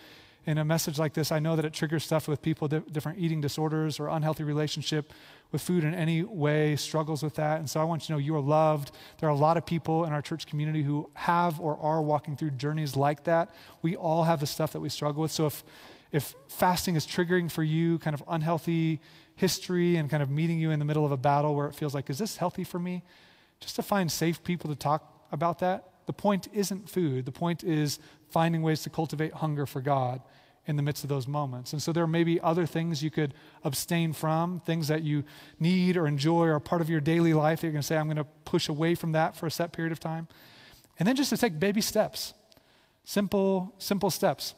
in 0.45 0.59
a 0.59 0.65
message 0.65 0.99
like 0.99 1.13
this, 1.13 1.31
I 1.31 1.39
know 1.39 1.55
that 1.55 1.65
it 1.65 1.73
triggers 1.73 2.03
stuff 2.03 2.27
with 2.27 2.41
people, 2.41 2.67
different 2.67 3.17
eating 3.17 3.41
disorders 3.41 3.99
or 3.99 4.09
unhealthy 4.09 4.43
relationship 4.43 5.11
with 5.51 5.61
food 5.61 5.83
in 5.83 5.95
any 5.95 6.21
way, 6.21 6.75
struggles 6.75 7.23
with 7.23 7.35
that. 7.35 7.59
And 7.59 7.69
so 7.69 7.81
I 7.81 7.83
want 7.83 8.03
you 8.03 8.07
to 8.07 8.11
know 8.13 8.17
you 8.19 8.35
are 8.35 8.41
loved. 8.41 8.91
There 9.19 9.27
are 9.27 9.31
a 9.31 9.37
lot 9.37 9.57
of 9.57 9.65
people 9.65 10.05
in 10.05 10.13
our 10.13 10.21
church 10.21 10.45
community 10.45 10.83
who 10.83 11.09
have 11.15 11.59
or 11.59 11.77
are 11.79 12.01
walking 12.01 12.37
through 12.37 12.51
journeys 12.51 12.95
like 12.95 13.23
that. 13.23 13.55
We 13.81 13.95
all 13.95 14.23
have 14.23 14.39
the 14.39 14.45
stuff 14.45 14.71
that 14.73 14.81
we 14.81 14.89
struggle 14.89 15.23
with. 15.23 15.31
So 15.31 15.47
if, 15.47 15.63
if 16.11 16.35
fasting 16.47 16.95
is 16.95 17.07
triggering 17.07 17.49
for 17.49 17.63
you 17.63 17.97
kind 17.97 18.13
of 18.13 18.23
unhealthy 18.27 19.01
history 19.35 19.95
and 19.95 20.09
kind 20.09 20.21
of 20.21 20.29
meeting 20.29 20.59
you 20.59 20.69
in 20.69 20.77
the 20.77 20.85
middle 20.85 21.05
of 21.05 21.11
a 21.11 21.17
battle 21.17 21.55
where 21.55 21.67
it 21.67 21.73
feels 21.73 21.95
like, 21.95 22.09
is 22.09 22.19
this 22.19 22.37
healthy 22.37 22.63
for 22.63 22.77
me? 22.77 23.03
Just 23.59 23.75
to 23.77 23.81
find 23.81 24.11
safe 24.11 24.43
people 24.43 24.69
to 24.69 24.75
talk 24.75 25.27
about 25.31 25.59
that. 25.59 25.89
The 26.05 26.13
point 26.13 26.47
isn't 26.53 26.87
food, 26.87 27.25
the 27.25 27.31
point 27.31 27.63
is 27.63 27.97
finding 28.29 28.61
ways 28.61 28.83
to 28.83 28.91
cultivate 28.91 29.33
hunger 29.33 29.65
for 29.65 29.81
God 29.81 30.21
in 30.67 30.75
the 30.75 30.81
midst 30.81 31.03
of 31.03 31.09
those 31.09 31.27
moments. 31.27 31.73
And 31.73 31.81
so 31.81 31.91
there 31.91 32.07
may 32.07 32.23
be 32.23 32.41
other 32.41 32.65
things 32.65 33.03
you 33.03 33.11
could 33.11 33.33
abstain 33.63 34.13
from, 34.13 34.59
things 34.61 34.87
that 34.87 35.03
you 35.03 35.23
need 35.59 35.95
or 35.95 36.07
enjoy 36.07 36.47
or 36.47 36.59
part 36.59 36.81
of 36.81 36.89
your 36.89 36.99
daily 36.99 37.33
life 37.33 37.61
that 37.61 37.67
you're 37.67 37.71
going 37.71 37.81
to 37.81 37.87
say, 37.87 37.97
I'm 37.97 38.07
going 38.07 38.17
to 38.17 38.27
push 38.45 38.67
away 38.67 38.95
from 38.95 39.11
that 39.11 39.35
for 39.35 39.45
a 39.45 39.51
set 39.51 39.71
period 39.73 39.91
of 39.91 39.99
time. 39.99 40.27
And 40.97 41.07
then 41.07 41.15
just 41.15 41.29
to 41.29 41.37
take 41.37 41.59
baby 41.59 41.81
steps, 41.81 42.33
simple, 43.03 43.73
simple 43.77 44.09
steps. 44.09 44.55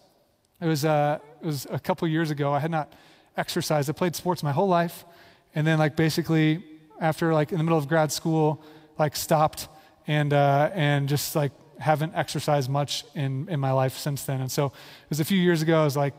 It 0.61 0.67
was, 0.67 0.85
uh, 0.85 1.19
it 1.41 1.45
was 1.45 1.67
a 1.69 1.79
couple 1.79 2.07
years 2.07 2.31
ago. 2.31 2.53
I 2.53 2.59
had 2.59 2.71
not 2.71 2.93
exercised. 3.35 3.89
I 3.89 3.93
played 3.93 4.15
sports 4.15 4.43
my 4.43 4.51
whole 4.51 4.67
life. 4.67 5.05
And 5.53 5.67
then, 5.67 5.77
like, 5.77 5.95
basically, 5.95 6.63
after, 7.01 7.33
like, 7.33 7.51
in 7.51 7.57
the 7.57 7.63
middle 7.63 7.77
of 7.77 7.87
grad 7.87 8.11
school, 8.11 8.63
like, 8.97 9.15
stopped 9.15 9.67
and, 10.07 10.33
uh, 10.33 10.71
and 10.73 11.09
just, 11.09 11.35
like, 11.35 11.51
haven't 11.79 12.15
exercised 12.15 12.69
much 12.69 13.05
in, 13.15 13.47
in 13.49 13.59
my 13.59 13.71
life 13.71 13.97
since 13.97 14.23
then. 14.23 14.41
And 14.41 14.51
so 14.51 14.67
it 14.67 15.09
was 15.09 15.19
a 15.19 15.25
few 15.25 15.39
years 15.39 15.61
ago, 15.61 15.81
I 15.81 15.83
was 15.83 15.97
like, 15.97 16.13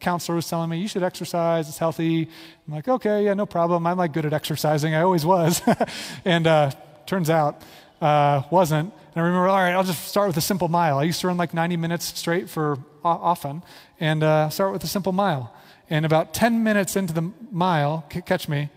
counselor 0.00 0.36
was 0.36 0.48
telling 0.48 0.70
me, 0.70 0.78
you 0.78 0.88
should 0.88 1.02
exercise, 1.02 1.68
it's 1.68 1.78
healthy. 1.78 2.28
I'm 2.66 2.74
like, 2.74 2.88
okay, 2.88 3.24
yeah, 3.24 3.34
no 3.34 3.46
problem. 3.46 3.86
I'm 3.86 3.96
like 3.96 4.12
good 4.12 4.26
at 4.26 4.32
exercising. 4.32 4.94
I 4.94 5.02
always 5.02 5.26
was. 5.26 5.62
and 6.24 6.46
uh, 6.46 6.70
turns 7.06 7.30
out, 7.30 7.62
uh, 8.00 8.42
wasn't. 8.50 8.92
And 8.92 9.16
I 9.16 9.20
remember, 9.20 9.48
all 9.48 9.56
right, 9.56 9.72
I'll 9.72 9.84
just 9.84 10.08
start 10.08 10.28
with 10.28 10.36
a 10.36 10.42
simple 10.42 10.68
mile. 10.68 10.98
I 10.98 11.04
used 11.04 11.20
to 11.22 11.26
run 11.26 11.36
like 11.36 11.54
90 11.54 11.76
minutes 11.76 12.04
straight 12.18 12.48
for 12.48 12.78
often 13.04 13.62
and 13.98 14.22
uh, 14.22 14.50
start 14.50 14.72
with 14.72 14.84
a 14.84 14.88
simple 14.88 15.12
mile. 15.12 15.54
And 15.90 16.04
about 16.04 16.34
10 16.34 16.62
minutes 16.62 16.96
into 16.96 17.12
the 17.12 17.32
mile, 17.50 18.04
catch 18.08 18.48
me, 18.48 18.70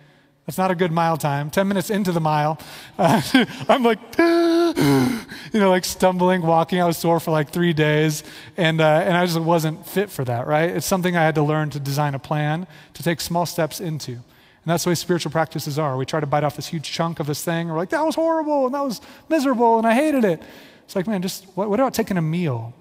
that's 0.51 0.57
not 0.57 0.69
a 0.69 0.75
good 0.75 0.91
mile 0.91 1.15
time. 1.15 1.49
10 1.49 1.65
minutes 1.65 1.89
into 1.89 2.11
the 2.11 2.19
mile, 2.19 2.59
uh, 2.97 3.21
I'm 3.69 3.83
like, 3.83 3.99
you 4.19 5.59
know, 5.61 5.69
like 5.69 5.85
stumbling, 5.85 6.41
walking. 6.41 6.81
I 6.81 6.85
was 6.85 6.97
sore 6.97 7.21
for 7.21 7.31
like 7.31 7.51
three 7.51 7.71
days, 7.71 8.21
and, 8.57 8.81
uh, 8.81 9.03
and 9.05 9.15
I 9.15 9.25
just 9.25 9.39
wasn't 9.39 9.87
fit 9.87 10.09
for 10.09 10.25
that, 10.25 10.47
right? 10.47 10.69
It's 10.69 10.85
something 10.85 11.15
I 11.15 11.23
had 11.23 11.35
to 11.35 11.41
learn 11.41 11.69
to 11.69 11.79
design 11.79 12.15
a 12.15 12.19
plan, 12.19 12.67
to 12.95 13.01
take 13.01 13.21
small 13.21 13.45
steps 13.45 13.79
into. 13.79 14.11
And 14.11 14.23
that's 14.65 14.83
the 14.83 14.89
way 14.89 14.95
spiritual 14.95 15.31
practices 15.31 15.79
are. 15.79 15.95
We 15.95 16.05
try 16.05 16.19
to 16.19 16.25
bite 16.25 16.43
off 16.43 16.57
this 16.57 16.67
huge 16.67 16.91
chunk 16.91 17.21
of 17.21 17.27
this 17.27 17.45
thing. 17.45 17.69
We're 17.69 17.77
like, 17.77 17.91
that 17.91 18.05
was 18.05 18.15
horrible, 18.15 18.65
and 18.65 18.75
that 18.75 18.83
was 18.83 18.99
miserable, 19.29 19.77
and 19.77 19.87
I 19.87 19.93
hated 19.93 20.25
it. 20.25 20.43
It's 20.83 20.97
like, 20.97 21.07
man, 21.07 21.21
just 21.21 21.45
what, 21.55 21.69
what 21.69 21.79
about 21.79 21.93
taking 21.93 22.17
a 22.17 22.21
meal? 22.21 22.73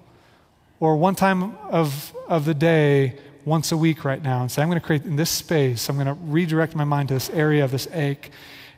Or 0.81 0.97
one 0.97 1.15
time 1.15 1.55
of, 1.69 2.13
of 2.27 2.43
the 2.43 2.53
day 2.53 3.17
once 3.45 3.71
a 3.71 3.77
week 3.77 4.05
right 4.05 4.21
now 4.21 4.41
and 4.41 4.51
say, 4.51 4.61
I'm 4.61 4.67
going 4.69 4.79
to 4.79 4.85
create 4.85 5.03
in 5.03 5.15
this 5.15 5.29
space, 5.29 5.89
I'm 5.89 5.95
going 5.95 6.07
to 6.07 6.13
redirect 6.13 6.75
my 6.75 6.83
mind 6.83 7.09
to 7.09 7.13
this 7.13 7.29
area 7.29 7.63
of 7.63 7.71
this 7.71 7.87
ache, 7.93 8.31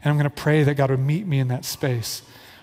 and 0.03 0.09
I'm 0.09 0.17
going 0.17 0.29
to 0.29 0.41
pray 0.41 0.63
that 0.63 0.75
God 0.75 0.89
would 0.89 0.99
meet 0.99 1.27
me 1.27 1.39
in 1.39 1.47
that 1.49 1.65
space. 1.65 2.21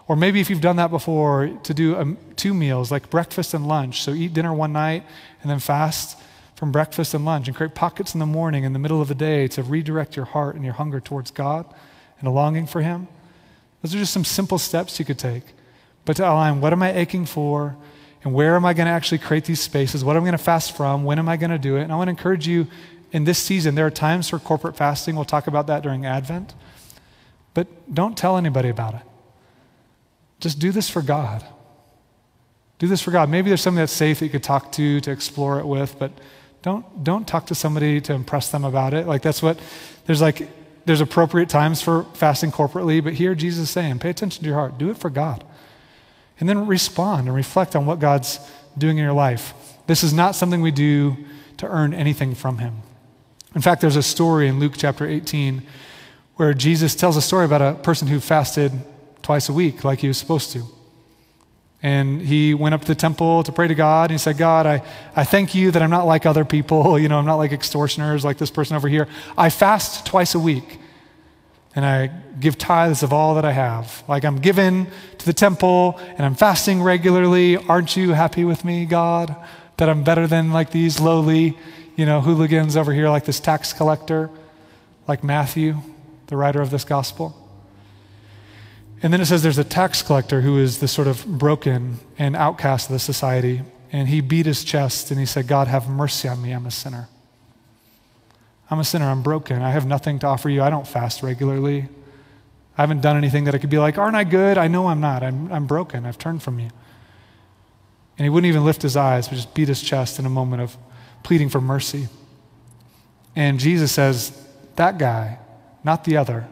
Or 0.08 0.16
maybe 0.16 0.40
if 0.40 0.50
you've 0.50 0.60
done 0.60 0.76
that 0.76 0.90
before, 0.90 1.46
to 1.62 1.72
do 1.72 1.96
um, 1.96 2.18
two 2.34 2.52
meals, 2.52 2.90
like 2.90 3.10
breakfast 3.10 3.54
and 3.54 3.66
lunch. 3.66 4.02
So 4.02 4.12
eat 4.12 4.34
dinner 4.34 4.52
one 4.52 4.72
night 4.72 5.04
and 5.40 5.50
then 5.50 5.60
fast 5.60 6.18
from 6.56 6.72
breakfast 6.72 7.14
and 7.14 7.24
lunch 7.24 7.46
and 7.46 7.56
create 7.56 7.76
pockets 7.76 8.12
in 8.12 8.18
the 8.18 8.26
morning, 8.26 8.64
in 8.64 8.72
the 8.72 8.80
middle 8.80 9.00
of 9.00 9.06
the 9.06 9.14
day, 9.14 9.46
to 9.48 9.62
redirect 9.62 10.16
your 10.16 10.24
heart 10.24 10.56
and 10.56 10.64
your 10.64 10.74
hunger 10.74 10.98
towards 10.98 11.30
God 11.30 11.64
and 12.18 12.26
a 12.26 12.30
longing 12.32 12.66
for 12.66 12.82
Him. 12.82 13.06
Those 13.82 13.94
are 13.94 13.98
just 13.98 14.12
some 14.12 14.24
simple 14.24 14.58
steps 14.58 14.98
you 14.98 15.04
could 15.04 15.18
take. 15.18 15.44
But 16.04 16.16
to 16.16 16.28
align 16.28 16.60
what 16.60 16.72
am 16.72 16.82
I 16.82 16.92
aching 16.92 17.24
for? 17.24 17.76
And 18.22 18.34
where 18.34 18.54
am 18.54 18.64
I 18.64 18.74
going 18.74 18.86
to 18.86 18.92
actually 18.92 19.18
create 19.18 19.44
these 19.44 19.60
spaces? 19.60 20.04
What 20.04 20.16
am 20.16 20.22
I 20.22 20.26
going 20.26 20.32
to 20.32 20.38
fast 20.38 20.76
from? 20.76 21.04
When 21.04 21.18
am 21.18 21.28
I 21.28 21.36
going 21.36 21.50
to 21.50 21.58
do 21.58 21.76
it? 21.76 21.82
And 21.82 21.92
I 21.92 21.96
want 21.96 22.08
to 22.08 22.10
encourage 22.10 22.46
you 22.46 22.66
in 23.12 23.24
this 23.24 23.38
season, 23.38 23.74
there 23.74 23.86
are 23.86 23.90
times 23.90 24.28
for 24.28 24.38
corporate 24.38 24.76
fasting. 24.76 25.16
We'll 25.16 25.24
talk 25.24 25.46
about 25.46 25.66
that 25.66 25.82
during 25.82 26.06
Advent. 26.06 26.54
But 27.54 27.66
don't 27.92 28.16
tell 28.16 28.36
anybody 28.36 28.68
about 28.68 28.94
it. 28.94 29.00
Just 30.38 30.58
do 30.58 30.70
this 30.70 30.88
for 30.88 31.02
God. 31.02 31.44
Do 32.78 32.86
this 32.86 33.02
for 33.02 33.10
God. 33.10 33.28
Maybe 33.28 33.50
there's 33.50 33.60
somebody 33.60 33.82
that's 33.82 33.92
safe 33.92 34.20
that 34.20 34.26
you 34.26 34.30
could 34.30 34.42
talk 34.42 34.70
to, 34.72 35.00
to 35.00 35.10
explore 35.10 35.58
it 35.58 35.66
with, 35.66 35.98
but 35.98 36.12
don't, 36.62 37.02
don't 37.02 37.26
talk 37.26 37.46
to 37.46 37.54
somebody 37.54 38.00
to 38.02 38.12
impress 38.12 38.50
them 38.50 38.64
about 38.64 38.94
it. 38.94 39.06
Like, 39.06 39.22
that's 39.22 39.42
what, 39.42 39.58
there's 40.06 40.22
like, 40.22 40.48
there's 40.86 41.00
appropriate 41.00 41.48
times 41.48 41.82
for 41.82 42.04
fasting 42.14 42.52
corporately, 42.52 43.02
but 43.02 43.14
here 43.14 43.34
Jesus 43.34 43.64
is 43.64 43.70
saying, 43.70 43.98
pay 43.98 44.10
attention 44.10 44.42
to 44.42 44.48
your 44.48 44.56
heart. 44.56 44.78
Do 44.78 44.90
it 44.90 44.98
for 44.98 45.10
God 45.10 45.44
and 46.40 46.48
then 46.48 46.66
respond 46.66 47.28
and 47.28 47.36
reflect 47.36 47.76
on 47.76 47.86
what 47.86 48.00
God's 48.00 48.40
doing 48.76 48.98
in 48.98 49.04
your 49.04 49.12
life. 49.12 49.54
This 49.86 50.02
is 50.02 50.12
not 50.12 50.34
something 50.34 50.62
we 50.62 50.70
do 50.70 51.16
to 51.58 51.66
earn 51.66 51.94
anything 51.94 52.34
from 52.34 52.58
Him. 52.58 52.82
In 53.54 53.60
fact, 53.60 53.80
there's 53.80 53.96
a 53.96 54.02
story 54.02 54.48
in 54.48 54.58
Luke 54.58 54.74
chapter 54.76 55.06
18 55.06 55.62
where 56.36 56.54
Jesus 56.54 56.94
tells 56.94 57.16
a 57.16 57.22
story 57.22 57.44
about 57.44 57.60
a 57.60 57.74
person 57.74 58.08
who 58.08 58.18
fasted 58.18 58.72
twice 59.22 59.48
a 59.48 59.52
week 59.52 59.84
like 59.84 59.98
he 60.00 60.08
was 60.08 60.16
supposed 60.16 60.52
to. 60.52 60.64
And 61.82 62.20
he 62.20 62.54
went 62.54 62.74
up 62.74 62.82
to 62.82 62.86
the 62.86 62.94
temple 62.94 63.42
to 63.42 63.52
pray 63.52 63.68
to 63.68 63.74
God. 63.74 64.10
And 64.10 64.12
he 64.12 64.18
said, 64.18 64.36
God, 64.38 64.66
I, 64.66 64.82
I 65.16 65.24
thank 65.24 65.54
you 65.54 65.70
that 65.70 65.82
I'm 65.82 65.90
not 65.90 66.06
like 66.06 66.26
other 66.26 66.44
people. 66.44 66.98
You 67.00 67.08
know, 67.08 67.18
I'm 67.18 67.26
not 67.26 67.36
like 67.36 67.52
extortioners 67.52 68.24
like 68.24 68.38
this 68.38 68.50
person 68.50 68.76
over 68.76 68.88
here. 68.88 69.08
I 69.36 69.50
fast 69.50 70.06
twice 70.06 70.34
a 70.34 70.38
week 70.38 70.78
and 71.74 71.84
I 71.84 72.08
give 72.40 72.58
tithes 72.58 73.02
of 73.02 73.12
all 73.12 73.34
that 73.36 73.44
I 73.44 73.52
have. 73.52 74.02
Like 74.08 74.24
I'm 74.24 74.38
given 74.40 74.88
to 75.18 75.26
the 75.26 75.32
temple 75.32 75.98
and 76.00 76.20
I'm 76.20 76.34
fasting 76.34 76.82
regularly. 76.82 77.56
Aren't 77.56 77.96
you 77.96 78.10
happy 78.12 78.44
with 78.44 78.64
me, 78.64 78.86
God, 78.86 79.34
that 79.76 79.88
I'm 79.88 80.02
better 80.02 80.26
than 80.26 80.52
like 80.52 80.70
these 80.70 81.00
lowly, 81.00 81.56
you 81.96 82.06
know, 82.06 82.20
hooligans 82.20 82.76
over 82.76 82.92
here, 82.92 83.08
like 83.08 83.24
this 83.24 83.40
tax 83.40 83.72
collector, 83.72 84.30
like 85.06 85.22
Matthew, 85.22 85.76
the 86.26 86.36
writer 86.36 86.60
of 86.60 86.70
this 86.70 86.84
gospel? 86.84 87.36
And 89.02 89.12
then 89.12 89.20
it 89.20 89.26
says 89.26 89.42
there's 89.42 89.58
a 89.58 89.64
tax 89.64 90.02
collector 90.02 90.42
who 90.42 90.58
is 90.58 90.78
the 90.78 90.88
sort 90.88 91.08
of 91.08 91.24
broken 91.24 92.00
and 92.18 92.36
outcast 92.36 92.90
of 92.90 92.92
the 92.92 92.98
society. 92.98 93.62
And 93.92 94.08
he 94.08 94.20
beat 94.20 94.46
his 94.46 94.62
chest 94.62 95.10
and 95.10 95.18
he 95.18 95.26
said, 95.26 95.46
God, 95.46 95.68
have 95.68 95.88
mercy 95.88 96.28
on 96.28 96.42
me. 96.42 96.52
I'm 96.52 96.66
a 96.66 96.70
sinner. 96.70 97.08
I'm 98.70 98.78
a 98.78 98.84
sinner. 98.84 99.06
I'm 99.06 99.22
broken. 99.22 99.62
I 99.62 99.70
have 99.70 99.86
nothing 99.86 100.20
to 100.20 100.26
offer 100.26 100.48
you. 100.48 100.62
I 100.62 100.70
don't 100.70 100.86
fast 100.86 101.22
regularly. 101.22 101.88
I 102.78 102.82
haven't 102.82 103.00
done 103.00 103.16
anything 103.16 103.44
that 103.44 103.54
I 103.54 103.58
could 103.58 103.70
be 103.70 103.78
like, 103.78 103.98
aren't 103.98 104.16
I 104.16 104.24
good? 104.24 104.56
I 104.56 104.68
know 104.68 104.86
I'm 104.86 105.00
not. 105.00 105.22
I'm, 105.22 105.52
I'm 105.52 105.66
broken. 105.66 106.06
I've 106.06 106.18
turned 106.18 106.42
from 106.42 106.60
you. 106.60 106.70
And 108.16 108.24
he 108.24 108.28
wouldn't 108.28 108.48
even 108.48 108.64
lift 108.64 108.82
his 108.82 108.96
eyes, 108.96 109.28
but 109.28 109.34
just 109.34 109.54
beat 109.54 109.68
his 109.68 109.82
chest 109.82 110.18
in 110.18 110.26
a 110.26 110.30
moment 110.30 110.62
of 110.62 110.76
pleading 111.22 111.48
for 111.48 111.60
mercy. 111.60 112.08
And 113.34 113.58
Jesus 113.58 113.92
says, 113.92 114.46
that 114.76 114.98
guy, 114.98 115.38
not 115.82 116.04
the 116.04 116.16
other, 116.16 116.46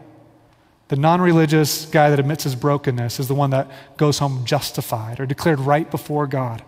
the 0.88 0.96
non 0.96 1.20
religious 1.20 1.87
guy 1.87 2.11
that 2.11 2.18
admits 2.18 2.44
his 2.44 2.54
brokenness, 2.54 3.20
is 3.20 3.28
the 3.28 3.35
one 3.35 3.50
that 3.50 3.70
goes 3.96 4.18
home 4.18 4.44
justified 4.44 5.20
or 5.20 5.26
declared 5.26 5.61
right 5.61 5.90
before 5.90 6.26
God 6.26 6.62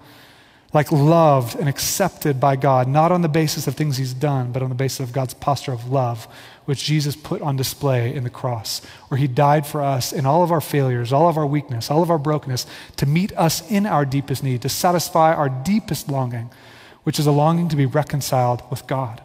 like 0.73 0.93
loved 0.93 1.57
and 1.57 1.69
accepted 1.69 2.39
by 2.39 2.55
God, 2.55 2.87
not 2.87 3.11
on 3.11 3.23
the 3.23 3.29
basis 3.29 3.67
of 3.67 3.75
things 3.75 3.97
he's 3.97 4.15
done, 4.15 4.53
but 4.53 4.63
on 4.63 4.69
the 4.69 4.75
basis 4.75 5.01
of 5.01 5.13
God's 5.13 5.35
posture 5.35 5.73
of 5.73 5.91
love, 5.91 6.29
which 6.65 6.85
Jesus 6.85 7.17
put 7.17 7.43
on 7.43 7.57
display 7.57 8.15
in 8.15 8.23
the 8.23 8.31
cross, 8.31 8.81
where 9.09 9.19
he 9.19 9.27
died 9.27 9.67
for 9.67 9.83
us 9.83 10.13
in 10.13 10.27
all 10.27 10.45
of 10.45 10.53
our 10.53 10.61
failures, 10.61 11.13
all 11.13 11.29
of 11.29 11.37
our 11.37 11.47
weakness, 11.47 11.91
all 11.91 12.03
of 12.03 12.11
our 12.11 12.19
brokenness, 12.19 12.67
to 12.97 13.07
meet 13.07 13.37
us 13.37 13.69
in 13.69 13.85
our 13.85 14.05
deepest 14.05 14.45
need, 14.45 14.63
to 14.63 14.69
satisfy 14.69 15.35
our 15.35 15.49
deepest 15.49 16.09
longing, 16.09 16.51
which 17.03 17.19
is 17.19 17.27
a 17.27 17.33
longing 17.33 17.69
to 17.69 17.77
be 17.77 17.87
reconciled 17.87 18.63
with 18.71 18.87
God 18.87 19.21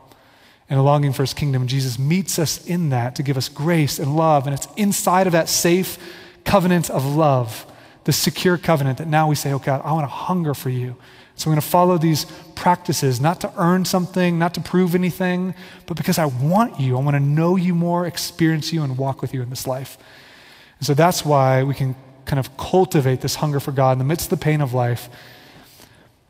and 0.67 0.79
a 0.79 0.83
longing 0.83 1.13
for 1.13 1.21
his 1.21 1.35
kingdom. 1.35 1.67
Jesus 1.67 1.99
meets 1.99 2.39
us 2.39 2.65
in 2.65 2.89
that 2.89 3.15
to 3.15 3.23
give 3.23 3.37
us 3.37 3.49
grace 3.49 3.99
and 3.99 4.15
love, 4.15 4.47
and 4.47 4.55
it's 4.55 4.67
inside 4.77 5.27
of 5.27 5.33
that 5.33 5.47
safe 5.47 5.99
covenant 6.43 6.89
of 6.89 7.05
love, 7.05 7.71
the 8.05 8.13
secure 8.13 8.57
covenant 8.57 8.97
that 8.97 9.07
now 9.07 9.27
we 9.29 9.35
say, 9.35 9.51
oh 9.51 9.59
God, 9.59 9.81
I 9.83 9.91
want 9.91 10.05
to 10.05 10.11
hunger 10.11 10.55
for 10.55 10.69
you. 10.69 10.95
So 11.35 11.49
I'm 11.49 11.55
going 11.55 11.61
to 11.61 11.67
follow 11.67 11.97
these 11.97 12.25
practices, 12.55 13.19
not 13.19 13.41
to 13.41 13.51
earn 13.57 13.83
something, 13.83 14.39
not 14.39 14.53
to 14.53 14.61
prove 14.61 14.95
anything, 14.95 15.53
but 15.85 15.97
because 15.97 16.17
I 16.17 16.25
want 16.25 16.79
you. 16.79 16.97
I 16.97 17.01
want 17.01 17.15
to 17.15 17.19
know 17.19 17.57
you 17.57 17.75
more, 17.75 18.05
experience 18.07 18.71
you, 18.71 18.83
and 18.83 18.97
walk 18.97 19.21
with 19.21 19.33
you 19.33 19.41
in 19.41 19.49
this 19.49 19.67
life. 19.67 19.97
And 20.79 20.87
so 20.87 20.93
that's 20.93 21.25
why 21.25 21.63
we 21.63 21.73
can 21.73 21.95
kind 22.25 22.39
of 22.39 22.55
cultivate 22.57 23.21
this 23.21 23.35
hunger 23.35 23.59
for 23.59 23.71
God 23.71 23.93
in 23.93 23.97
the 23.99 24.05
midst 24.05 24.31
of 24.31 24.39
the 24.39 24.43
pain 24.43 24.61
of 24.61 24.73
life 24.73 25.09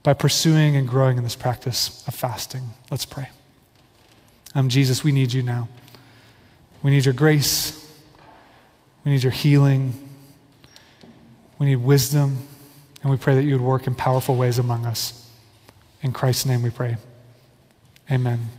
by 0.04 0.14
pursuing 0.14 0.76
and 0.76 0.88
growing 0.88 1.18
in 1.18 1.24
this 1.24 1.36
practice 1.36 2.04
of 2.08 2.16
fasting. 2.16 2.62
Let's 2.92 3.06
pray. 3.06 3.30
Um, 4.54 4.70
Jesus, 4.70 5.04
we 5.04 5.12
need 5.12 5.34
you 5.34 5.44
now. 5.44 5.68
We 6.82 6.92
need 6.92 7.06
your 7.06 7.14
grace. 7.14 7.82
We 9.04 9.12
need 9.12 9.24
your 9.24 9.32
healing. 9.32 9.94
We 11.60 11.68
need 11.68 11.78
wisdom. 11.78 12.48
And 13.06 13.12
we 13.12 13.18
pray 13.18 13.36
that 13.36 13.44
you 13.44 13.52
would 13.52 13.62
work 13.62 13.86
in 13.86 13.94
powerful 13.94 14.36
ways 14.36 14.58
among 14.58 14.88
us. 14.88 15.30
In 16.02 16.12
Christ's 16.12 16.48
name 16.48 16.64
we 16.64 16.72
pray. 16.72 16.98
Amen. 18.10 18.50